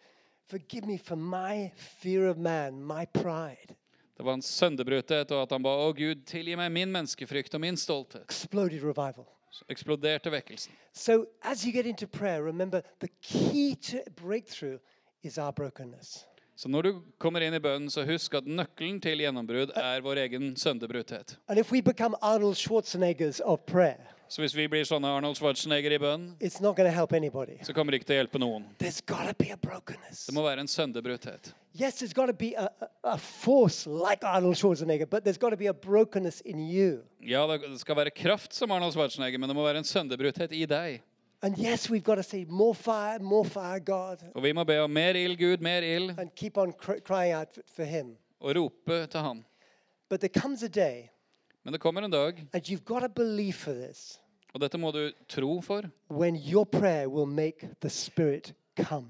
forgive 0.48 0.86
me 0.86 0.96
for 0.98 1.16
my 1.16 1.70
fear 1.76 2.28
of 2.30 2.38
man, 2.38 2.80
my 2.82 3.04
pride, 3.12 3.76
Det 4.16 4.24
var 4.24 4.32
hans 4.32 4.46
sønderbrutthet, 4.46 5.30
og 5.32 5.42
at 5.42 5.52
han 5.52 5.62
ba 5.62 5.70
å 5.86 5.92
Gud, 5.96 6.24
tilgi 6.26 6.56
meg 6.56 6.72
min 6.72 6.92
menneskefrykt 6.92 7.54
og 7.54 7.60
min 7.60 7.76
stolthet. 7.76 8.22
exploded 8.28 8.82
revival. 8.82 9.26
Så 9.50 9.64
eksploderte 9.68 10.30
vekkelsen. 10.32 10.72
So 10.92 11.26
as 11.42 11.66
you 11.66 11.72
get 11.72 11.86
into 11.86 12.06
prayer, 12.06 12.42
remember 12.42 12.80
the 13.00 13.08
key 13.22 13.74
to 13.74 13.98
breakthrough 14.16 14.78
is 15.22 15.38
our 15.38 15.52
brokenness. 15.52 16.24
Så 16.56 16.68
når 16.68 16.82
du 16.82 16.90
kommer 17.18 17.40
inn 17.42 17.54
i 17.56 17.60
bønnen, 17.64 17.88
så 17.90 18.04
husk 18.06 18.34
at 18.38 18.44
nøkkelen 18.46 19.00
til 19.02 19.18
gjennombrudd 19.24 19.72
er 19.76 20.02
vår 20.04 20.20
egen 20.26 20.52
sønderbrutthet. 20.56 21.36
And 21.48 21.58
if 21.58 21.72
we 21.72 21.80
become 21.80 22.14
Arnold 22.22 22.56
Schwarzeneggers 22.56 23.40
of 23.40 23.64
prayer, 23.66 24.08
Så 24.32 24.40
hvis 24.40 24.54
vi 24.56 24.64
blir 24.68 24.84
sånne 24.88 25.04
Arnold 25.12 25.36
Schwarzenegger 25.36 25.92
i 25.92 25.98
bønnen, 26.00 26.36
it's 26.40 26.60
not 26.62 26.76
going 26.76 26.88
to 26.88 26.94
help 26.94 27.12
anybody. 27.12 27.58
så 27.62 27.72
kommer 27.76 27.92
det 27.92 28.00
ikke 28.00 28.06
til 28.08 28.16
å 28.16 28.20
hjelpe 28.22 28.38
noen. 28.40 28.64
There's 28.80 29.02
got 29.04 29.28
to 29.28 29.34
be 29.36 29.50
a 29.52 29.56
brokenness. 29.60 30.26
Det 30.26 30.32
må 30.34 30.42
være 30.46 30.60
en 30.64 30.68
sønderbrudthet. 30.68 31.52
Yes, 31.74 32.00
there's 32.00 32.14
got 32.14 32.26
to 32.26 32.32
be 32.32 32.54
a, 32.56 32.68
a, 32.80 32.88
a 33.12 33.18
force 33.18 33.86
like 33.86 34.24
Arnold 34.24 34.56
Schwarzenegger, 34.56 35.04
but 35.10 35.24
there's 35.24 35.36
got 35.38 35.50
to 35.50 35.56
be 35.56 35.66
a 35.68 35.74
brokenness 35.74 36.40
in 36.46 36.60
you. 36.60 37.02
Ja, 37.20 37.44
det 37.46 37.80
skal 37.80 37.96
være 37.96 38.10
kraft 38.10 38.54
som 38.54 38.70
Arnold 38.72 38.92
Schwarzenegger, 38.96 39.38
men 39.38 39.48
det 39.52 39.56
må 39.56 39.64
være 39.64 39.78
en 39.84 39.84
sønderbrudthet 39.84 40.52
i 40.56 40.64
deg. 40.64 41.02
And 41.44 41.58
yes, 41.58 41.90
we've 41.90 42.04
got 42.04 42.14
to 42.16 42.22
say, 42.22 42.44
more 42.48 42.74
fire, 42.74 43.18
more 43.18 43.44
fire, 43.44 43.80
God, 43.80 44.22
Og 44.34 44.42
vi 44.42 44.52
må 44.52 44.64
be 44.64 44.76
om 44.78 44.90
mer 44.90 45.14
ild, 45.18 45.38
Gud, 45.38 45.60
mer 45.60 45.82
ild, 45.82 46.18
and 46.18 46.30
keep 46.36 46.56
on 46.56 46.72
cr- 46.72 47.00
crying 47.04 47.34
out 47.34 47.58
for 47.66 47.84
Him. 47.84 48.16
og 48.40 48.56
rope 48.56 49.06
til 49.06 49.20
ham. 49.20 49.44
But 50.08 50.20
there 50.20 50.40
comes 50.42 50.62
a 50.62 50.68
day, 50.68 51.08
Men 51.64 51.72
det 51.72 51.80
kommer 51.80 52.02
en 52.02 52.10
dag, 52.10 52.46
and 52.52 52.62
you've 52.70 52.84
got 52.84 53.00
to 53.00 53.08
believe 53.08 53.52
for 53.54 53.72
this, 53.72 54.20
og 54.54 54.60
dette 54.60 54.78
må 54.78 54.90
du 54.92 55.10
tro 55.28 55.60
for, 55.60 55.82
when 56.10 56.36
your 56.36 56.64
prayer 56.64 57.08
will 57.08 57.26
make 57.26 57.68
the 57.80 57.90
Spirit 57.90 58.54
come. 58.76 59.06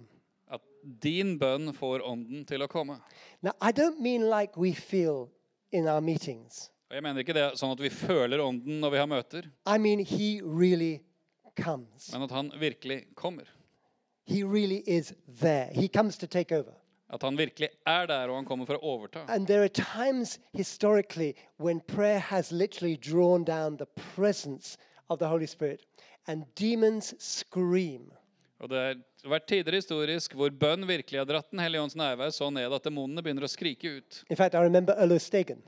at 0.50 0.60
din 1.02 1.38
bønn 1.38 1.72
får 1.74 2.00
ånden 2.04 2.44
til 2.46 2.62
å 2.62 2.66
komme. 2.66 2.96
Now, 3.42 3.52
I 3.60 3.72
don't 3.72 4.00
mean 4.00 4.28
like 4.30 4.56
we 4.56 4.72
feel 4.72 5.28
in 5.72 5.86
our 5.88 6.00
meetings. 6.00 6.70
Og 6.90 6.94
jeg 6.94 7.02
mener 7.02 7.20
ikke 7.24 7.32
det 7.34 7.58
sånn 7.58 7.72
at 7.72 7.80
vi 7.80 7.88
føler 7.90 8.38
ånden 8.40 8.80
når 8.80 8.90
vi 8.90 8.98
har 8.98 9.06
møter, 9.06 9.42
I 9.66 9.78
mean, 9.78 9.98
He 10.04 10.40
really 10.44 11.00
comes. 11.56 12.12
men 12.12 12.22
at 12.22 12.30
han 12.30 12.52
virkelig 12.60 13.04
kommer. 13.14 13.44
He 14.24 14.44
really 14.44 14.82
is 14.86 15.12
there. 15.40 15.70
He 15.74 15.88
comes 15.88 16.18
to 16.18 16.26
take 16.26 16.52
over. 16.58 16.72
At 17.12 17.22
han 17.22 17.36
virkelig 17.38 17.68
er 17.86 18.06
der, 18.06 18.28
og 18.28 18.36
han 18.36 18.44
kommer 18.44 18.66
for 18.66 18.74
å 18.74 18.80
overta. 18.94 19.24
And 19.28 19.46
there 19.46 19.62
are 19.62 19.68
times 19.68 20.38
historically 20.54 21.34
when 21.58 21.80
prayer 21.80 22.18
has 22.18 22.52
literally 22.52 22.96
drawn 22.96 23.44
down 23.44 23.76
the 23.76 23.86
presence 24.16 24.78
of 25.08 25.18
the 25.18 25.26
Holy 25.28 25.46
Spirit 25.46 25.80
and 26.26 26.44
demons 26.60 27.14
scream. 27.18 28.10
Og 28.62 28.70
det 28.70 28.78
har 28.78 29.30
vært 29.30 29.46
tider 29.50 29.74
historisk 29.74 30.34
hvor 30.38 30.50
bønn 30.54 30.86
virkelig 30.86 31.18
har 31.18 31.26
dratt 31.26 31.48
Den 31.50 31.58
hellige 31.58 31.82
ånds 31.82 31.96
nærvær 31.98 32.30
så 32.30 32.46
ned 32.54 32.72
at 32.72 32.84
demonene 32.86 33.22
begynner 33.22 33.42
å 33.42 33.50
skrike 33.50 33.96
ut. 33.98 34.22
In 34.30 34.36
fact, 34.38 34.54
I 34.54 34.62
remember 34.62 34.94
Olo 35.02 35.18
Stegen 35.18 35.58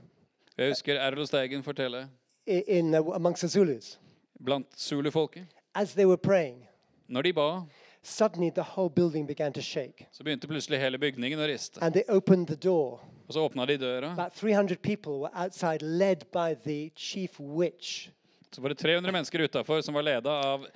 Jeg 0.56 0.70
husker 0.70 1.00
Erlo 1.02 1.26
Steigen 1.26 1.62
fortelle 1.66 2.04
in, 2.46 2.94
uh, 2.94 3.10
amongst 3.16 3.40
the 3.42 3.48
Zulus. 3.48 3.98
blant 4.44 4.66
zulufolket. 4.78 5.44
As 5.74 5.94
they 5.94 6.04
were 6.06 6.16
praying, 6.16 6.66
Når 7.08 7.22
de 7.22 7.32
ba, 7.32 7.62
suddenly 8.02 8.50
the 8.50 8.62
whole 8.62 8.88
building 8.90 9.26
began 9.26 9.52
to 9.52 9.60
shake. 9.60 10.06
så 10.12 10.22
begynte 10.24 10.46
plutselig 10.48 10.78
hele 10.80 10.98
bygningen 10.98 11.38
å 11.38 11.46
riste. 11.46 11.78
And 11.82 11.92
they 11.94 12.02
opened 12.08 12.46
the 12.46 12.56
door. 12.56 13.00
Og 13.28 13.34
så 13.34 13.40
åpna 13.48 13.66
de 13.66 13.78
døra. 13.78 14.12
About 14.12 14.32
300 14.34 14.76
people 14.82 15.12
were 15.20 15.30
outside, 15.34 15.82
led 15.82 16.16
by 16.32 16.54
the 16.64 16.90
chief 16.96 17.40
witch. 17.40 18.08
Så 18.52 18.60
var 18.62 18.68
det 18.68 18.78
300 18.78 19.12
mennesker 19.12 19.38
utafor 19.48 19.80
som 19.80 19.94
var 19.94 20.02
leda 20.02 20.30
av 20.30 20.66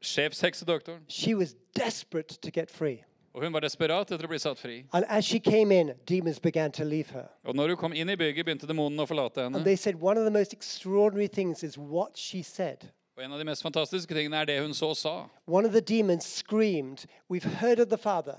sjefsheksedoktoren. 0.00 1.00
She 1.08 1.34
was 1.34 1.54
desperate 1.76 2.38
to 2.42 2.50
get 2.50 2.70
free. 2.70 3.04
Og 3.34 3.42
hun 3.44 3.52
var 3.52 3.60
desperat 3.60 4.10
etter 4.10 4.24
å 4.26 4.28
bli 4.28 4.38
satt 4.38 4.58
fri. 4.58 4.84
And 4.92 5.04
as 5.08 5.24
she 5.24 5.38
came 5.38 5.70
in, 5.70 5.92
demons 6.08 6.40
began 6.40 6.72
to 6.72 6.84
leave 6.84 7.10
her. 7.12 7.28
Og 7.44 7.54
når 7.54 7.68
hun 7.68 7.76
kom 7.76 7.92
inn 7.92 8.10
i 8.10 8.16
bygget, 8.16 8.44
begynte 8.48 8.66
demonene 8.66 9.04
å 9.04 9.06
forlate 9.06 9.44
And 9.44 9.54
henne. 9.54 9.64
they 9.64 9.76
said 9.76 9.94
one 10.00 10.18
of 10.18 10.24
the 10.24 10.30
most 10.30 10.52
extraordinary 10.52 11.28
things 11.28 11.62
is 11.62 11.76
what 11.78 12.16
she 12.16 12.42
said. 12.42 12.88
Og 13.18 13.24
en 13.24 13.32
av 13.32 13.38
de 13.40 13.44
mest 13.48 13.64
fantastiske 13.66 14.14
tingene 14.14 14.38
er 14.38 14.46
det 14.46 14.60
hun 14.62 14.74
så 14.74 14.92
sa. 14.94 15.12
One 15.50 15.66
of 15.66 15.72
the 15.72 15.80
demons 15.80 16.22
screamed, 16.24 17.04
We've 17.28 17.42
heard 17.58 17.80
of 17.80 17.88
the 17.88 17.98
Father, 17.98 18.36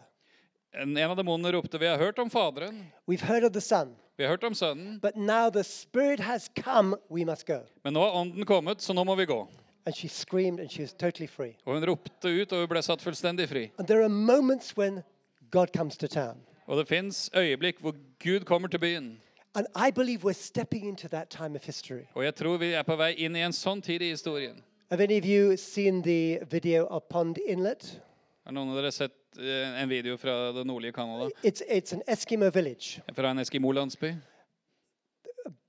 En 0.73 0.97
en 0.97 1.09
av 1.11 1.17
demonene 1.17 1.51
ropte 1.51 1.79
'Vi 1.79 1.85
har 1.85 1.97
hørt 1.97 2.19
om 2.19 2.29
Faderen. 2.29 2.85
we've 3.07 3.25
heard 3.25 3.43
of 3.43 3.51
the 3.51 3.61
Son, 3.61 3.95
Vi 4.17 4.23
har 4.23 4.29
hørt 4.29 4.43
om 4.43 4.53
Sønnen. 4.53 5.01
but 5.01 5.17
now 5.17 5.49
the 5.49 5.63
Spirit 5.63 6.19
has 6.19 6.49
come, 6.63 6.95
we 7.11 7.25
must 7.25 7.45
go. 7.45 7.59
Men 7.83 7.93
nå 7.93 7.99
har 7.99 8.11
Ånden 8.21 8.45
kommet, 8.45 8.81
så 8.81 8.93
nå 8.93 9.03
må 9.03 9.15
vi 9.15 9.25
gå.' 9.25 9.47
And 9.85 9.95
she 9.95 10.07
screamed 10.07 10.59
and 10.59 10.69
she 10.71 10.81
was 10.81 10.93
totally 10.93 11.27
free. 11.27 11.55
Og 11.65 11.73
hun 11.73 11.89
ropte 11.89 12.41
ut, 12.41 12.51
og 12.53 12.59
hun 12.59 12.67
ble 12.67 12.81
satt 12.81 13.01
fullstendig 13.01 13.49
fri. 13.49 13.71
And 13.79 13.87
there 13.87 14.01
are 14.03 14.09
moments 14.09 14.77
when 14.77 15.03
God 15.51 15.67
comes 15.77 15.97
to 15.97 16.07
town. 16.07 16.37
Og 16.67 16.77
det 16.77 16.87
fins 16.87 17.29
øyeblikk 17.35 17.79
hvor 17.81 17.95
Gud 18.23 18.45
kommer 18.45 18.67
til 18.67 18.79
byen. 18.79 19.19
And 19.55 19.67
I 19.75 19.91
believe 19.91 20.23
we're 20.23 20.33
stepping 20.33 20.87
into 20.87 21.07
that 21.07 21.29
time 21.29 21.55
of 21.55 21.65
history. 21.65 22.05
Og 22.13 22.23
jeg 22.23 22.35
tror 22.35 22.57
vi 22.57 22.73
er 22.73 22.83
på 22.83 22.95
vei 22.95 23.13
inn 23.17 23.35
i 23.35 23.41
en 23.41 23.51
sånn 23.51 23.81
tid 23.81 24.01
i 24.01 24.09
historien. 24.09 24.63
Have 24.91 25.01
any 25.01 25.17
of 25.17 25.25
you 25.25 25.55
seen 25.57 26.01
the 26.01 26.39
video 26.49 26.85
of 26.87 27.07
Pond 27.09 27.37
Inlet? 27.47 28.01
Har 28.45 28.53
noen 28.55 28.71
av 28.73 28.79
dere 28.79 28.89
sett 28.91 29.37
eh, 29.37 29.81
en 29.83 29.89
video 29.91 30.15
fra 30.17 30.51
det 30.55 30.63
nordlige 30.65 30.95
Canada. 30.95 31.27
It's, 31.43 31.61
it's 31.69 31.93
an 31.93 32.01
Eskimo 32.07 32.49
village. 32.49 33.01
Fra 33.13 33.29
en 33.29 33.37
Eskimo-landsby. 33.39 34.15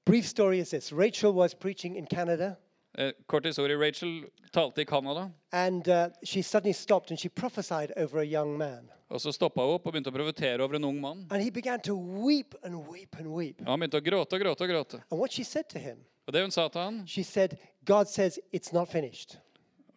Brief 0.07 0.25
story 0.27 0.59
is 0.61 0.71
this 0.71 0.91
Rachel 0.93 1.33
was 1.35 1.55
preaching 1.55 1.97
in 1.97 2.07
Canada, 2.07 2.57
Eh, 2.99 3.12
Kort 3.29 3.45
historie. 3.47 3.77
Rachel 3.77 4.25
talte 4.53 4.81
i 4.81 4.85
Canada. 4.85 5.31
and 5.53 5.89
uh, 5.89 6.09
she 6.25 6.43
suddenly 6.43 6.73
stopped 6.73 7.11
and 7.11 7.21
she 7.21 7.29
prophesied 7.29 7.93
over 7.97 8.18
a 8.21 8.25
young 8.27 8.57
man. 8.59 8.89
Og 9.11 9.21
så 9.21 9.33
stoppa 9.33 9.62
hun 9.62 9.75
opp 9.77 9.87
og 9.87 9.93
begynte 9.93 10.11
å 10.11 10.14
profetere 10.14 10.62
over 10.64 10.75
en 10.77 10.85
ung 10.85 10.99
mann. 11.01 11.27
And 11.31 11.43
he 11.43 11.51
began 11.51 11.81
to 11.81 11.95
weep 11.95 12.55
and 12.64 12.75
weep 12.89 13.14
and 13.18 13.29
weep. 13.29 13.61
Og 13.62 13.68
han 13.71 13.79
begynte 13.85 14.01
å 14.01 14.05
gråte 14.09 14.35
og 14.35 14.43
gråte 14.43 14.64
og 14.66 14.71
gråte. 14.73 15.01
And 15.11 15.21
what 15.21 15.33
she 15.33 15.45
said 15.45 15.68
to 15.71 15.79
him, 15.79 15.99
Og 16.31 16.35
det 16.35 16.43
hun 16.43 16.51
sa 16.55 16.68
til 16.68 16.81
han, 16.81 17.07
she 17.07 17.24
said, 17.24 17.49
God 17.85 18.05
says 18.07 18.39
it's 18.55 18.72
not 18.72 18.89
finished. 18.89 19.39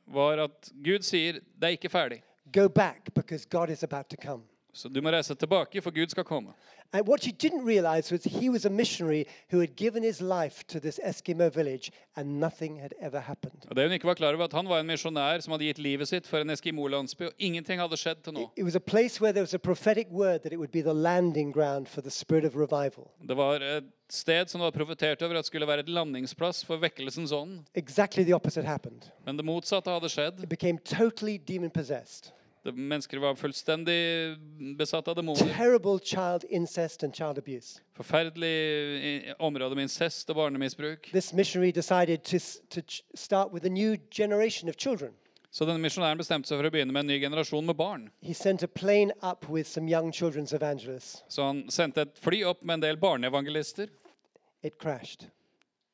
var 0.07 0.39
at 0.43 0.71
Gud 0.85 1.03
sier 1.05 1.33
det 1.33 1.63
er 1.63 1.67
ikke 1.67 1.89
ferdig. 1.89 2.23
Go 2.53 2.67
back 2.67 3.13
because 3.13 3.45
God 3.49 3.69
is 3.69 3.83
about 3.83 4.05
to 4.09 4.17
come. 4.21 4.43
Så 4.73 4.89
du 4.89 5.01
må 5.01 5.11
reise 5.13 5.35
tilbake, 5.35 5.81
for 5.81 5.91
Gud 5.93 6.09
skal 6.09 6.23
komme. 6.23 6.53
And 6.95 7.07
what 7.07 7.23
she 7.23 7.31
didn't 7.31 7.65
realize 7.65 8.11
was 8.11 8.23
he 8.23 8.49
was 8.49 8.65
a 8.65 8.69
missionary 8.69 9.25
who 9.51 9.59
had 9.59 9.75
given 9.75 10.03
his 10.03 10.21
life 10.21 10.63
to 10.67 10.79
this 10.79 10.99
Eskimo 11.03 11.49
village 11.49 11.91
and 12.15 12.39
nothing 12.39 12.79
had 12.81 12.93
ever 13.01 13.19
happened. 13.19 13.65
Og 13.69 13.75
det 13.75 13.83
hun 13.83 13.93
ikke 13.93 14.07
var 14.07 14.13
klar 14.13 14.33
over, 14.33 14.43
at 14.43 14.53
Han 14.53 14.69
var 14.69 14.79
en 14.79 14.87
misjonær 14.87 15.39
som 15.41 15.51
hadde 15.51 15.65
gitt 15.65 15.79
livet 15.79 16.07
sitt 16.07 16.27
for 16.27 16.41
en 16.41 16.49
Eskimo-landsby, 16.49 17.25
og 17.25 17.33
ingenting 17.39 17.81
hadde 17.81 17.97
skjedd 17.97 18.21
til 18.23 18.33
nå. 18.33 18.51
It 18.57 18.63
was 18.63 18.75
a 18.75 18.79
place 18.79 19.21
where 19.21 19.33
there 19.33 19.41
was 19.41 19.53
a 19.53 19.57
prophetic 19.57 20.07
word 20.11 20.39
that 20.41 20.53
it 20.53 20.57
would 20.59 20.71
be 20.71 20.81
the 20.81 20.93
landing 20.93 21.51
ground 21.53 21.87
for 21.87 22.01
the 22.01 22.11
spirit 22.11 22.45
of 22.45 22.55
revival. 22.55 23.09
Det 23.27 23.37
var 23.37 23.61
et 23.61 23.89
sted 24.09 24.49
som 24.49 24.61
det 24.61 24.65
var 24.65 24.77
profetert 24.77 25.21
over 25.21 25.39
at 25.39 25.45
skulle 25.45 25.67
være 25.67 25.79
et 25.79 25.89
landingsplass 25.89 26.65
for 26.65 26.77
vekkelsens 26.77 27.31
ånd. 27.31 27.59
Exactly 27.75 28.23
the 28.23 28.33
opposite 28.33 28.65
happened. 28.65 29.09
Men 29.25 29.37
det 29.37 29.45
motsatte 29.45 29.89
hadde 29.89 30.09
skjedd. 30.09 30.43
It 30.43 30.49
became 30.49 30.77
totally 30.77 31.37
demon 31.37 31.69
possessed. 31.69 32.33
Det, 32.63 32.71
mennesker 32.71 33.17
var 33.17 33.35
fullstendig 33.35 34.37
besatt 34.77 35.07
av 35.07 35.15
demoner. 35.15 35.49
Terrible 35.57 35.99
child 35.99 36.45
incest 36.49 37.03
and 37.03 37.15
child 37.15 37.37
abuse. 37.37 37.81
Forferdelig 37.93 39.33
område 39.39 39.75
med 39.75 39.89
incest 39.89 40.29
og 40.29 40.35
barnemisbruk. 40.35 41.09
This 41.11 41.33
missionary 41.33 41.71
decided 41.75 42.23
to, 42.23 42.39
to 42.69 42.81
start 43.15 43.51
with 43.51 43.65
a 43.65 43.69
new 43.69 43.97
generation 44.11 44.69
of 44.69 44.75
children. 44.79 45.11
Så 45.51 45.67
denne 45.69 45.83
misjonæren 45.83 46.17
bestemte 46.17 46.49
seg 46.49 46.57
for 46.57 46.65
å 46.65 46.71
begynne 46.73 46.95
med 46.95 47.03
en 47.03 47.11
ny 47.11 47.19
generasjon 47.21 47.67
med 47.67 47.77
barn. 47.77 48.07
He 48.25 48.33
sent 48.33 48.63
a 48.63 48.67
plane 48.67 49.11
up 49.21 49.45
with 49.49 49.69
some 49.69 49.91
young 49.91 50.09
children's 50.11 50.55
evangelists. 50.55 51.21
Så 51.27 51.43
han 51.45 51.65
sendte 51.69 52.07
et 52.07 52.17
fly 52.17 52.41
opp 52.47 52.63
med 52.63 52.79
en 52.79 52.87
del 52.87 52.97
barneevangelister 52.97 53.91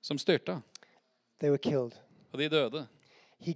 som 0.01 0.17
styrta. 0.17 0.61
They 1.39 1.49
were 1.49 1.57
killed. 1.57 1.97
Og 2.31 2.39
de 2.39 2.47
døde. 2.49 2.87
He. 3.39 3.55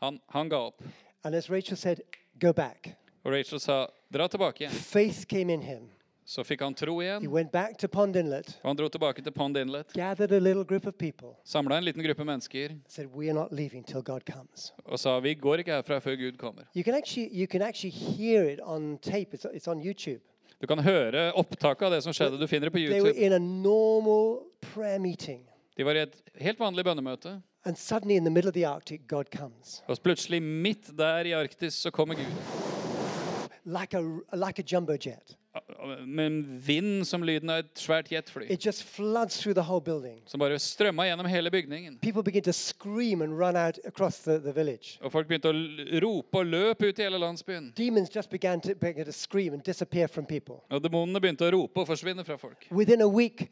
Han, 0.00 0.20
han 0.28 0.48
ga 0.48 0.66
opp. 0.68 0.82
And 1.24 1.34
as 1.34 1.50
Rachel 1.50 1.76
said, 1.76 2.00
go 2.40 2.52
back. 2.52 2.94
Og 3.24 3.32
Rachel 3.32 3.60
sa 3.60 3.86
dra 4.14 4.26
tilbake 4.28 4.64
igjen. 4.64 4.72
Faith 4.72 5.26
came 5.28 5.52
in 5.52 5.62
him. 5.62 5.90
Så 6.30 6.44
fikk 6.46 6.60
han 6.62 6.74
tro 6.74 7.00
He 7.00 7.06
igjen. 7.06 7.26
went 7.30 7.50
back 7.52 7.76
to 7.78 7.88
Pond 7.88 8.16
Inlet, 8.16 8.58
Og 8.62 8.68
han 8.70 8.76
dro 8.76 8.88
tilbake 8.88 9.22
til 9.22 9.32
Pond 9.32 9.56
Inlet. 9.56 9.92
gathered 9.94 10.32
a 10.32 10.38
little 10.38 10.64
group 10.64 10.86
of 10.86 10.94
people, 10.98 11.28
Samla 11.44 11.78
en 11.78 11.84
liten 11.84 12.02
gruppe 12.02 12.24
mennesker 12.24 12.68
said, 12.88 13.06
We 13.06 13.26
are 13.28 13.34
not 13.34 13.52
leaving 13.52 13.84
till 13.84 14.02
God 14.02 14.20
comes. 14.32 14.72
og 14.84 14.98
sa 14.98 15.18
vi 15.20 15.34
går 15.34 15.56
ikke 15.56 15.72
herfra 15.72 15.98
før 15.98 16.16
Gud 16.16 16.38
kommer. 16.38 16.62
You 16.76 16.84
can 16.84 16.94
actually, 16.94 17.28
you 17.40 17.46
can 17.46 17.62
actually 17.62 17.90
hear 17.90 18.44
it 18.44 18.60
on 18.62 18.98
tape, 18.98 19.34
it's, 19.34 19.44
it's 19.44 19.68
on 19.68 19.80
YouTube. 19.82 20.20
Du 20.60 20.66
kan 20.66 20.78
høre 20.78 21.32
opptaket 21.32 21.82
av 21.86 21.92
det 21.92 22.02
som 22.02 22.12
skjedde. 22.12 22.38
Du 22.40 22.46
finner 22.46 22.68
det 22.68 22.72
på 22.72 22.78
They 22.78 23.00
were 23.02 23.12
in 23.26 23.32
a 23.32 23.38
normal 23.38 24.38
prayer 24.60 24.98
meeting, 24.98 25.40
De 25.80 25.84
var 25.84 25.96
i 25.96 26.00
et 26.04 26.16
helt 26.36 26.58
vanlig 26.60 26.84
bønnemøte. 26.84 27.38
and 27.64 27.78
suddenly 27.78 28.16
in 28.16 28.24
the 28.24 28.30
middle 28.30 28.48
of 28.48 28.54
the 28.54 28.66
Arctic, 28.66 29.00
God 29.08 29.24
comes. 29.36 29.82
Og 29.86 29.98
plutselig, 30.02 30.42
midt 30.42 30.98
der 30.98 31.24
i 31.24 31.32
Arktis, 31.32 31.74
så 31.74 31.90
kommer 31.90 32.14
Gud. 32.14 32.24
Like 33.64 33.96
a, 33.96 34.00
like 34.34 34.58
a 34.58 34.62
jumbo 34.72 34.92
jet. 34.92 35.36
Med 36.06 36.26
en 36.26 36.60
vind 36.66 37.06
som 37.06 37.22
lyden 37.22 37.50
av 37.50 37.58
et 37.64 37.80
svært 37.80 38.12
jetfly. 38.12 38.44
It 38.52 38.66
just 38.66 38.82
floods 38.82 39.38
through 39.40 39.54
the 39.54 39.64
whole 39.64 39.80
building. 39.80 40.20
Som 40.26 40.40
bare 40.40 40.58
strømma 40.58 41.06
gjennom 41.08 41.26
hele 41.26 41.50
bygningen. 41.50 41.98
People 41.98 42.22
begin 42.22 42.42
to 42.42 42.52
scream 42.52 43.22
and 43.22 43.38
run 43.38 43.56
out 43.56 43.78
across 43.86 44.18
the, 44.18 44.38
the 44.38 44.52
village. 44.52 44.98
Og 45.02 45.12
folk 45.12 45.28
begynte 45.28 45.48
å 45.48 46.00
rope 46.04 46.38
og 46.38 46.46
løpe 46.46 46.92
ut 46.92 46.98
i 46.98 47.08
hele 47.08 47.18
landsbyen. 47.18 47.72
Demons 47.76 48.12
just 48.16 48.30
began 48.30 48.60
to, 48.60 48.74
began 48.74 49.04
to 49.04 49.12
scream 49.12 49.54
and 49.54 49.64
disappear 49.64 50.08
from 50.08 50.26
people. 50.26 50.60
Og 50.70 50.84
demonene 50.84 51.20
begynte 51.20 51.48
å 51.48 51.54
rope 51.56 51.80
og 51.80 51.88
forsvinne 51.88 52.24
fra 52.24 52.36
folk. 52.36 52.68
Within 52.70 53.00
a 53.00 53.08
week, 53.08 53.48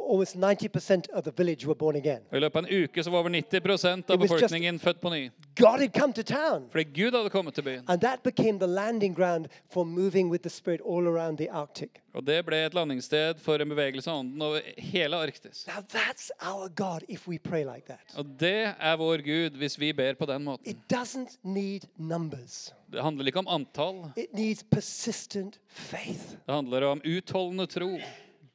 almost 0.00 0.36
90% 0.36 1.08
of 1.12 1.24
the 1.24 1.30
village 1.36 1.66
were 1.66 1.74
born 1.74 1.96
again. 1.96 2.20
I 2.32 2.38
løpet 2.38 2.56
av 2.58 2.64
en 2.64 2.84
uke 2.84 3.02
så 3.04 3.10
var 3.10 3.18
over 3.18 3.30
90 3.30 3.56
It 3.98 4.10
av 4.10 4.18
befolkningen 4.18 4.78
født 4.78 5.00
på 5.00 5.10
ny. 5.10 5.30
God 5.56 5.80
had 5.80 5.92
come 5.92 6.12
to 6.12 6.22
town. 6.22 6.68
Fordi 6.70 6.84
Gud 6.84 7.12
hadde 7.14 7.30
kommet 7.30 7.54
til 7.54 7.62
byen. 7.62 7.84
And 7.88 8.00
that 8.00 8.22
became 8.22 8.58
the 8.58 8.66
landing 8.66 9.14
ground 9.16 9.46
for 9.70 9.84
moving 9.84 10.30
with 10.30 10.42
the 10.42 10.50
Spirit 10.50 10.80
all 10.86 11.06
around 11.08 11.38
the 11.38 11.50
Arctic. 11.50 11.90
Og 12.14 12.26
det 12.26 12.44
ble 12.46 12.56
et 12.66 12.74
landingssted 12.74 13.38
for 13.40 13.56
en 13.62 13.68
bevegelse 13.68 14.10
av 14.10 14.18
ånden 14.20 14.42
over 14.42 14.60
hele 14.78 15.16
Arktis. 15.16 15.66
Now, 15.66 15.80
that's 15.80 16.30
our 16.40 16.68
God 16.68 17.04
if 17.08 17.28
we 17.28 17.38
pray 17.38 17.64
like 17.64 17.86
that. 17.86 18.12
Og 18.16 18.26
det 18.40 18.74
er 18.78 18.96
vår 18.96 19.22
Gud 19.24 19.56
hvis 19.56 19.78
vi 19.80 19.92
ber 19.92 20.14
på 20.14 20.26
den 20.26 20.44
måten. 20.44 20.66
It 20.68 20.76
doesn't 20.92 21.38
need 21.42 21.80
numbers, 21.96 22.74
Det 22.92 23.02
handler 23.02 23.26
ikke 23.26 23.38
om 23.38 23.48
antall. 23.48 24.10
it 24.16 24.34
needs 24.34 24.62
persistent 24.62 25.58
faith, 25.68 26.36
Det 26.46 26.54
handler 26.54 26.86
om 26.86 27.00
utholdende 27.04 27.66
tro. 27.66 27.98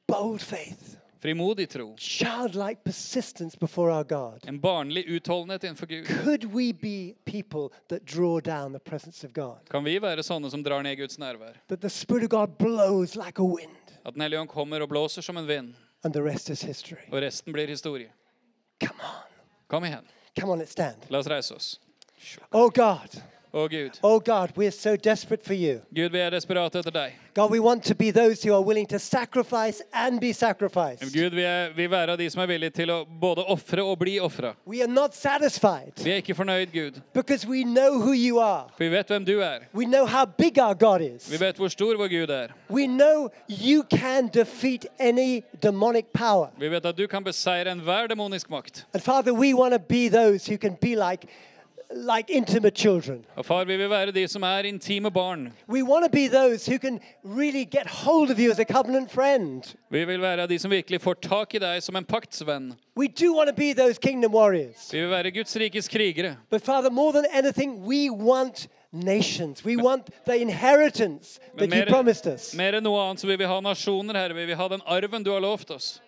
bold 0.07 0.39
faith, 0.39 0.96
Frimodig 1.21 1.69
tro. 1.69 1.95
childlike 1.97 2.83
persistence 2.83 3.57
before 3.59 3.91
our 3.91 4.03
God. 4.03 4.43
En 4.47 4.59
barnlig 4.61 5.05
utholdenhet 5.07 5.63
innenfor 5.63 5.85
Gud. 5.87 6.05
Could 6.07 6.43
we 6.43 6.73
be 6.73 7.13
people 7.25 7.69
that 7.89 8.05
draw 8.05 8.39
down 8.39 8.73
the 8.73 8.79
presence 8.79 9.27
of 9.27 9.33
God? 9.33 9.57
Kan 9.69 9.83
vi 9.83 9.99
være 9.99 10.23
sånne 10.23 10.51
som 10.51 10.63
drar 10.63 10.83
ned 10.83 10.97
Guds 10.97 11.17
nærvær? 11.17 11.55
That 11.67 11.81
the 11.81 11.89
Spirit 11.89 12.23
of 12.23 12.29
God 12.29 12.57
blows 12.57 13.15
like 13.15 13.39
a 13.41 13.45
wind, 13.45 13.71
At 14.05 14.13
Den 14.13 14.21
hellige 14.21 14.39
ånd 14.39 14.49
kommer 14.49 14.81
og 14.81 14.89
blåser 14.89 15.21
som 15.21 15.37
en 15.37 15.47
vind, 15.47 15.73
and 16.03 16.13
the 16.13 16.21
rest 16.23 16.49
is 16.49 16.61
history. 16.61 17.01
og 17.11 17.21
resten 17.21 17.53
blir 17.53 17.67
historie. 17.67 18.11
Come 18.79 18.99
on. 19.03 19.23
Kom 19.67 19.83
igjen. 19.83 20.05
Come 20.39 20.51
on, 20.53 20.59
let's 20.61 20.71
stand. 20.71 20.95
La 21.09 21.17
oss 21.19 21.27
reise 21.27 21.55
oss. 21.55 21.79
Oh 22.51 22.69
God, 22.69 23.09
Å 23.53 23.69
Gud. 23.69 23.99
oh 24.03 24.19
God, 24.19 24.51
we're 24.57 24.71
so 24.71 24.95
desperate 24.97 25.41
for 25.43 25.53
you. 25.53 25.81
Gud, 25.93 26.11
vi 26.11 26.19
er 26.19 26.29
desperate 26.31 26.79
etter 26.79 26.91
deg. 26.91 27.13
God, 27.33 27.51
we 27.51 27.59
want 27.59 27.83
to 27.85 27.95
be 27.95 28.11
those 28.11 28.41
who 28.43 28.53
are 28.53 28.61
willing 28.61 28.85
to 28.87 28.99
sacrifice 28.99 29.81
and 29.93 30.19
be 30.19 30.33
sacrificed. 30.33 31.13
Gud, 31.13 31.31
vi 31.33 31.43
er, 31.45 31.71
vi 31.75 31.87
være 31.87 32.11
av 32.11 32.17
de 32.17 32.27
som 32.29 32.41
er 32.41 32.47
villige 32.49 32.73
til 32.81 32.89
å 32.91 33.05
både 33.05 33.45
ofre 33.47 33.83
og 33.85 33.97
bli 34.01 34.17
ofra. 34.19 34.51
We 34.65 34.81
are 34.81 34.87
not 34.91 35.15
satisfied 35.15 35.93
Vi 36.03 36.11
er 36.11 36.21
ikke 36.21 36.35
fornøyd, 36.35 36.71
Gud. 36.73 37.01
because 37.13 37.47
we 37.47 37.63
know 37.63 38.01
who 38.01 38.11
you 38.13 38.39
are. 38.39 38.67
For 38.75 38.83
vi 38.83 38.89
vet 38.89 39.07
hvem 39.07 39.25
du 39.25 39.39
er. 39.41 39.59
We 39.73 39.85
know 39.85 40.05
how 40.05 40.25
big 40.25 40.57
our 40.59 40.73
God 40.75 41.01
is. 41.01 41.29
Vi 41.31 41.37
vet 41.39 41.55
hvor 41.57 41.69
stor 41.69 41.95
vår 41.97 42.07
Gud 42.09 42.29
er. 42.29 42.47
We 42.69 42.85
know 42.87 43.29
you 43.47 43.83
can 43.83 44.27
defeat 44.27 44.85
any 44.99 45.41
demonic 45.63 46.05
power. 46.13 46.49
Vi 46.59 46.69
vet 46.69 46.85
at 46.85 46.97
du 46.97 47.07
kan 47.07 47.23
beseire 47.23 47.71
enhver 47.71 48.07
demonisk 48.07 48.49
makt. 48.49 48.85
And 48.93 49.01
Father, 49.03 49.31
we 49.33 49.53
want 49.53 49.73
to 49.73 49.79
be 49.79 50.09
those 50.09 50.45
who 50.51 50.57
can 50.57 50.75
be 50.81 50.95
like, 50.95 51.27
like 51.89 52.29
intimate 52.29 52.75
children. 52.75 53.25
Og 53.35 53.45
far, 53.45 53.63
vi 53.63 53.77
vil 53.77 53.89
være 53.89 54.11
de 54.11 54.27
som 54.27 54.43
er 54.43 54.57
intime 54.67 55.11
barn. 55.11 55.53
We 55.69 55.83
want 55.83 56.05
to 56.05 56.11
be 56.11 56.27
those 56.27 56.71
who 56.71 56.77
can 56.77 56.99
really 57.23 57.63
get 57.63 57.87
hold 57.87 58.31
of 58.31 58.39
you 58.39 58.51
as 58.51 58.59
a 58.59 58.65
covenant 58.65 59.11
friend. 59.11 59.63
Vi 59.89 60.05
vil 60.05 60.21
være 60.21 60.47
de 60.47 60.59
som 60.59 60.71
virkelig 60.71 61.01
får 61.01 61.13
tak 61.13 61.55
i 61.55 61.59
deg 61.59 61.83
som 61.83 61.95
en 61.95 62.05
paktsvenn. 62.05 62.73
We 62.97 63.07
do 63.07 63.35
want 63.37 63.49
to 63.49 63.55
be 63.55 63.73
those 63.73 63.99
kingdom 63.99 64.33
warriors. 64.35 64.89
Vi 64.93 64.99
vil 64.99 65.09
være 65.09 65.31
Guds 65.31 65.55
rikes 65.55 65.87
krigere. 65.87 66.35
But 66.49 66.61
Father, 66.61 66.89
more 66.89 67.11
than 67.11 67.25
anything, 67.33 67.85
we 67.85 68.09
want 68.09 68.67
nations. 68.91 69.65
We 69.65 69.75
want 69.83 70.09
the 70.25 70.41
inheritance 70.41 71.39
that 71.57 71.73
you 71.73 71.85
promised 71.85 72.27
us. 72.27 72.53
mer 72.53 72.73
enn 72.73 72.83
noe 72.83 72.99
annet 73.03 73.19
så 73.19 73.27
vil 73.27 73.39
vi 73.39 73.45
ha 73.45 73.59
nasjoner, 73.61 74.15
Herre. 74.15 74.35
Vi 74.35 74.45
vil 74.45 74.55
ha 74.55 74.67
den 74.67 74.81
arven 74.85 75.23
du 75.23 75.31
har 75.31 75.39
lovt 75.39 75.71
oss. 75.71 76.01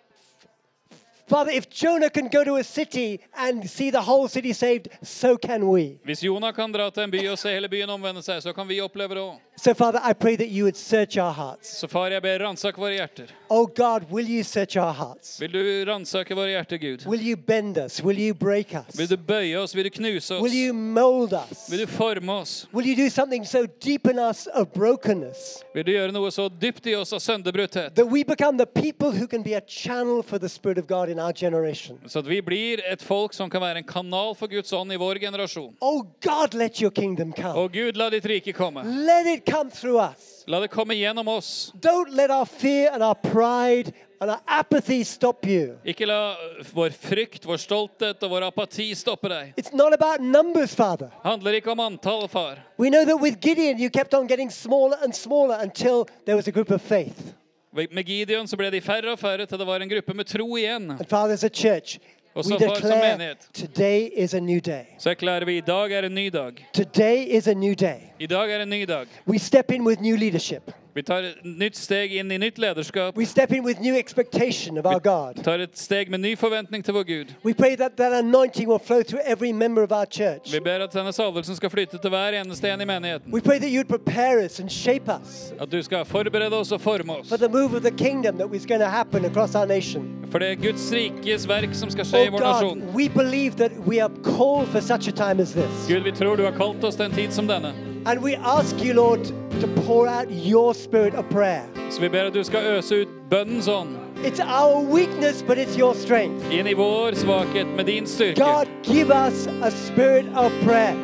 Father, 1.30 1.52
if 1.52 1.70
Jonah 1.70 2.10
can 2.10 2.26
go 2.26 2.42
to 2.42 2.56
a 2.56 2.64
city 2.64 3.20
and 3.36 3.70
see 3.70 3.90
the 3.90 4.02
whole 4.02 4.26
city 4.26 4.52
saved, 4.52 4.88
so 5.00 5.36
can 5.36 5.68
we. 5.68 6.00
Hvis 6.04 6.24
Jonah 6.24 6.52
kan 6.52 6.72
dra 6.72 6.90
til 6.90 7.04
en 7.04 7.10
by 7.10 7.20
og 7.30 7.38
se 7.38 7.52
hele 7.54 7.68
byen 7.70 7.90
omvende 7.90 8.22
seg, 8.22 8.42
så 8.42 8.52
kan 8.52 8.66
vi 8.66 8.80
oppleve 8.82 9.14
det. 9.14 9.28
So, 9.56 9.74
Father, 9.74 10.00
I 10.02 10.12
pray 10.14 10.36
that 10.36 10.48
you 10.48 10.64
would 10.64 10.76
search 10.76 11.18
our 11.18 11.32
hearts. 11.32 11.68
Så 11.78 11.86
far, 11.86 12.08
jeg 12.10 12.22
ber 12.22 12.38
ransak 12.38 12.78
våre 12.78 12.96
hjerter. 12.96 13.30
Oh 13.50 13.66
God, 13.66 14.10
will 14.10 14.26
you 14.26 14.42
search 14.42 14.76
our 14.76 14.92
hearts? 14.92 15.40
Vil 15.40 15.52
du 15.52 15.84
ransake 15.84 16.34
våre 16.34 16.48
hjerter, 16.54 16.78
Gud? 16.78 17.06
Will 17.06 17.22
you 17.22 17.36
bend 17.36 17.78
us? 17.78 18.00
Will 18.02 18.18
you 18.18 18.34
break 18.34 18.74
us? 18.74 18.98
Vil 18.98 19.10
du 19.10 19.16
bøye 19.16 19.58
oss? 19.60 19.74
Vil 19.76 19.84
du 19.84 19.90
knuse 19.90 20.40
Will 20.40 20.54
you 20.54 20.72
mold 20.72 21.32
us? 21.32 21.68
Vil 21.70 21.84
du 21.84 21.86
forme 21.86 22.32
oss? 22.32 22.66
Will 22.72 22.88
you 22.88 22.96
do 22.96 23.10
something 23.10 23.44
so 23.44 23.66
deep 23.84 24.06
in 24.06 24.18
us 24.18 24.48
of 24.54 24.72
brokenness 24.72 25.62
Vil 25.74 25.86
du 25.86 25.92
gjøre 25.92 26.12
noe 26.12 26.30
så 26.32 26.48
dypt 26.48 26.86
i 26.86 26.96
oss 26.96 27.12
av 27.12 27.20
sønderbrutthet? 27.20 27.94
that 27.94 28.06
we 28.06 28.24
become 28.24 28.56
the 28.56 28.66
people 28.66 29.12
who 29.12 29.26
can 29.26 29.42
be 29.42 29.54
a 29.54 29.60
channel 29.68 30.22
for 30.22 30.38
the 30.38 30.48
Spirit 30.48 30.78
of 30.78 30.86
God 30.86 31.08
in 31.10 31.19
our 31.20 31.32
generation. 31.32 31.98
Så 32.06 32.22
vi 32.22 32.40
blir 32.42 32.80
et 32.92 33.02
folk 33.02 33.34
som 33.34 33.50
kan 33.50 33.60
være 33.62 33.82
en 33.82 33.84
kanal 33.86 34.34
for 34.34 34.48
Guds 34.48 34.72
ånd 34.72 34.92
i 34.92 34.96
vår 35.00 35.20
generasjon. 35.22 35.74
Oh 35.80 36.02
God, 36.22 36.54
let 36.54 36.80
your 36.82 36.90
kingdom 36.90 37.32
come. 37.32 37.54
Og 37.54 37.72
Gud, 37.72 37.96
la 37.96 38.10
ditt 38.10 38.26
rike 38.26 38.52
komme. 38.52 38.82
Let 38.84 39.26
it 39.26 39.44
come 39.46 39.70
through 39.70 40.00
us. 40.00 40.44
La 40.46 40.60
det 40.60 40.70
komme 40.70 40.94
gjennom 40.94 41.28
oss. 41.28 41.72
Don't 41.80 42.10
let 42.16 42.30
our 42.30 42.46
fear 42.46 42.90
and 42.92 43.02
our 43.02 43.14
pride 43.14 43.92
and 44.20 44.30
our 44.30 44.40
apathy 44.46 45.04
stop 45.04 45.46
you. 45.46 45.76
Ikke 45.84 46.06
la 46.06 46.34
vår 46.74 46.90
frykt, 46.92 47.46
vår 47.46 47.56
stolthet 47.62 48.22
og 48.22 48.30
vår 48.34 48.48
apati 48.50 48.90
stoppe 48.94 49.30
deg. 49.32 49.54
It's 49.56 49.72
not 49.72 49.94
about 49.94 50.20
numbers, 50.20 50.74
Father. 50.74 51.10
handler 51.24 51.52
ikke 51.60 51.70
om 51.72 51.80
antall, 51.80 52.28
far. 52.28 52.58
We 52.78 52.90
know 52.90 53.04
that 53.04 53.20
with 53.20 53.40
Gideon, 53.40 53.78
you 53.78 53.90
kept 53.90 54.14
on 54.14 54.26
getting 54.26 54.50
smaller 54.50 54.98
and 55.02 55.14
smaller 55.14 55.56
until 55.60 56.06
there 56.26 56.36
was 56.36 56.48
a 56.48 56.52
group 56.52 56.70
of 56.70 56.82
faith. 56.82 57.34
Med 57.72 58.04
Gideon 58.04 58.48
så 58.48 58.56
ble 58.58 58.70
de 58.70 58.80
færre 58.82 59.12
og 59.12 59.18
færre 59.18 59.46
til 59.46 59.58
det 59.58 59.66
var 59.66 59.82
en 59.82 59.88
gruppe 59.90 60.14
med 60.14 60.24
tro 60.26 60.56
igjen. 60.58 60.90
And 60.90 61.06
Father, 61.06 61.34
as 61.34 61.44
a 61.44 61.48
church, 61.48 61.98
Og 62.34 62.44
så 62.44 62.58
far, 62.58 62.74
som 62.80 62.98
menighet. 62.98 63.38
today 63.54 64.08
is 64.16 64.34
a 64.34 64.40
new 64.40 64.60
day. 64.60 64.84
Så 64.98 65.10
erklærer 65.10 65.44
vi 65.44 65.56
i 65.56 65.60
dag 65.60 65.92
er 65.92 66.02
en 66.06 66.14
ny 66.14 66.26
dag. 66.32 66.66
Today 66.74 67.26
is 67.36 67.48
a 67.48 67.54
new 67.54 67.74
day. 67.74 68.00
I 68.18 68.26
dag 68.26 68.50
er 68.50 68.62
en 68.62 68.70
ny 68.70 68.84
dag. 68.88 69.06
We 69.28 69.38
step 69.38 69.70
in 69.70 69.86
with 69.86 70.02
new 70.02 70.16
leadership. 70.16 70.70
Vi 70.94 71.02
tar 71.02 71.22
et 71.22 71.44
nytt 71.44 71.76
steg 71.78 72.12
inn 72.18 72.32
i 72.32 72.38
nytt 72.38 72.58
lederskap. 72.58 73.16
We 73.16 73.24
step 73.26 73.52
in 73.52 73.64
with 73.64 73.80
new 73.80 73.94
expectation 73.94 74.78
of 74.78 74.86
our 74.86 74.98
God. 75.00 75.36
Vi 75.36 75.42
tar 75.46 75.58
et 75.62 75.78
steg 75.78 76.10
med 76.10 76.20
ny 76.20 76.32
forventning 76.36 76.84
til 76.84 76.94
vår 76.94 77.04
Gud. 77.06 77.34
We 77.44 77.54
pray 77.54 77.76
that 77.76 77.96
that 77.96 78.12
anointing 78.12 78.68
will 78.68 78.78
flow 78.78 79.02
through 79.02 79.22
every 79.24 79.52
member 79.52 79.82
of 79.82 79.92
our 79.92 80.04
church. 80.06 80.52
Vi 80.52 80.60
ber 80.60 80.82
at 80.84 80.92
denne 80.94 81.12
salvelsen 81.12 81.56
skal 81.56 81.70
flytte 81.70 81.98
til 82.02 82.10
hver 82.10 82.34
eneste 82.40 82.68
en 82.72 82.80
i 82.80 82.84
menigheten. 82.84 83.32
We 83.32 83.40
pray 83.40 83.58
that 83.58 83.70
you'd 83.70 83.88
prepare 83.88 84.44
us 84.44 84.58
and 84.60 84.70
shape 84.70 85.08
us 85.08 85.52
At 85.60 85.70
du 85.72 85.82
skal 85.82 86.04
forberede 86.04 86.52
oss 86.58 86.72
og 86.72 86.80
forme 86.80 87.12
oss. 87.20 87.28
for 87.28 87.36
the 87.36 87.48
move 87.48 87.74
of 87.76 87.82
the 87.82 87.90
kingdom 87.96 88.36
that 88.38 88.50
was 88.50 88.66
going 88.66 88.80
to 88.80 88.88
happen 88.90 89.24
across 89.24 89.54
our 89.54 89.66
nation. 89.66 90.16
For 90.30 90.38
det 90.38 90.48
er 90.50 90.54
Guds 90.54 90.92
rikes 90.92 91.48
verk 91.48 91.74
som 91.74 91.90
skal 91.90 92.04
skje 92.04 92.24
i 92.24 92.28
Oh 92.28 92.32
vår 92.32 92.38
God, 92.38 92.48
nasjon. 92.52 92.82
we 92.94 93.08
believe 93.08 93.54
that 93.56 93.72
we 93.86 94.00
are 94.02 94.10
called 94.24 94.68
for 94.68 94.80
such 94.80 95.08
a 95.08 95.12
time 95.12 95.40
as 95.42 95.52
this. 95.52 95.86
Gud, 95.88 96.02
vi 96.02 96.12
tror 96.12 96.36
du 96.36 96.42
har 96.44 96.52
kalt 96.58 96.84
oss 96.84 96.96
til 96.96 97.04
en 97.06 97.12
tid 97.12 97.30
som 97.32 97.46
denne. 97.48 97.89
And 98.06 98.22
we 98.22 98.34
ask 98.36 98.76
you, 98.84 98.94
Lord, 98.94 99.24
to 99.60 99.66
pour 99.86 100.08
out 100.08 100.30
your 100.30 100.74
spirit 100.74 101.14
of 101.14 101.24
prayer. 101.30 101.62
Så 101.90 102.00
vi 102.00 102.08
ber 102.08 102.26
at 102.26 102.34
du 102.34 102.44
skal 102.44 102.60
øse 102.78 103.00
ut 103.02 103.08
bønnens 103.30 103.68
ånd 103.68 103.88
It's 104.24 104.40
our 104.40 104.82
weakness, 104.94 105.42
but 105.42 105.58
it's 105.58 105.78
your 105.78 105.94
strength. 105.94 106.44
inn 106.52 106.66
i 106.66 106.72
vår 106.74 107.14
svakhet 107.14 107.66
med 107.76 107.84
din 107.86 108.06
styrke. 108.06 108.40
God, 108.40 108.66
give 108.84 109.10
us 109.10 109.46
a 109.62 109.70
spirit 109.70 110.26
of 110.36 110.52
prayer. 110.64 110.94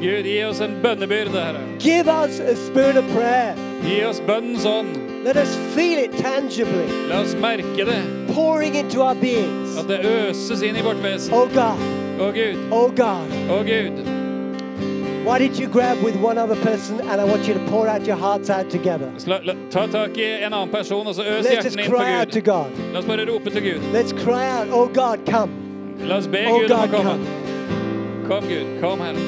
Gud, 0.00 0.24
gi 0.24 0.44
oss 0.44 0.60
en 0.60 0.78
bønnebyrde, 0.82 1.30
Herre. 1.40 1.60
Give 1.80 2.08
us 2.24 2.40
a 2.40 2.54
spirit 2.56 2.96
of 2.96 3.04
prayer. 3.16 3.54
Gi 3.84 4.04
oss 4.04 4.20
bønnens 4.26 4.66
ånd. 4.66 4.88
Let 5.24 5.36
us 5.36 5.56
feel 5.74 5.98
it 5.98 6.12
tangibly, 6.12 7.08
La 7.08 7.20
oss 7.22 7.34
merke 7.34 7.84
det. 7.84 8.02
pouring 8.34 8.74
into 8.76 9.00
our 9.02 9.14
beings. 9.14 9.76
At 9.78 9.88
det 9.88 10.00
øses 10.04 10.62
inn 10.62 10.76
i 10.76 10.82
vårt 10.82 11.02
vesen. 11.02 11.34
Oh 11.34 11.48
God, 11.54 11.78
Å 12.20 12.30
Gud, 12.34 12.58
oh 12.72 12.90
God. 12.90 13.30
å 13.50 13.62
Gud. 13.64 14.13
Why 15.24 15.38
did 15.38 15.56
you 15.58 15.68
grab 15.68 16.02
with 16.04 16.16
one 16.16 16.36
other 16.36 16.56
person 16.56 17.00
and 17.00 17.18
I 17.20 17.24
want 17.24 17.48
you 17.48 17.54
to 17.54 17.60
pour 17.70 17.88
out 17.88 18.06
your 18.06 18.16
hearts 18.16 18.50
out 18.50 18.68
together? 18.70 19.10
Så 19.16 19.28
La, 19.30 19.38
la, 19.44 19.54
ta 19.70 19.86
tak 19.86 20.18
i 20.18 20.24
en 20.44 20.52
annen 20.52 20.68
person, 20.70 21.06
og 21.06 21.14
så 21.14 21.22
øs 21.22 21.46
Let's 21.46 21.64
just 21.64 21.76
hjertene 21.76 21.84
inn 21.84 21.90
for 21.90 21.96
cry 21.96 22.14
out 22.20 22.28
to 22.32 22.40
Gud. 22.40 22.44
God. 22.44 22.92
La 22.92 22.98
oss 22.98 23.06
bare 23.06 23.24
rope 23.32 23.50
til 23.50 23.62
Gud. 23.62 23.80
Let's 23.94 24.12
cry 24.12 24.44
out, 24.58 24.68
oh 24.70 24.86
God, 24.94 25.18
come. 25.26 25.50
La 26.08 26.16
oss 26.16 26.26
be 26.26 26.44
Oh 26.46 26.60
Gud 26.60 26.70
om 26.70 26.76
God, 26.78 26.88
å 26.88 26.96
komme. 26.96 27.16
come. 27.16 28.28
Kom, 28.28 28.48
Gud. 28.48 28.66
Kom, 28.80 29.00
Herre. 29.00 29.18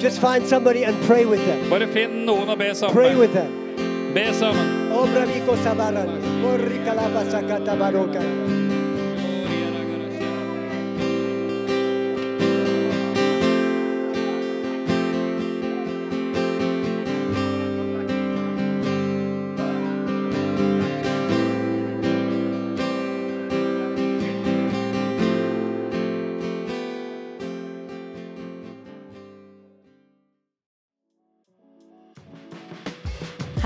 Just 0.00 0.20
find 0.20 0.46
somebody 0.46 0.84
and 0.84 0.96
pray 1.06 1.24
with 1.24 1.44
them. 1.46 1.70
Bare 1.70 1.86
finn 1.88 2.24
noen 2.26 2.48
å 2.48 2.56
be 2.58 2.74
sammen 2.74 2.94
Pray 2.94 3.14
with 3.16 3.32
them. 3.32 3.50
Be 4.14 4.32
sammen. 4.32 4.82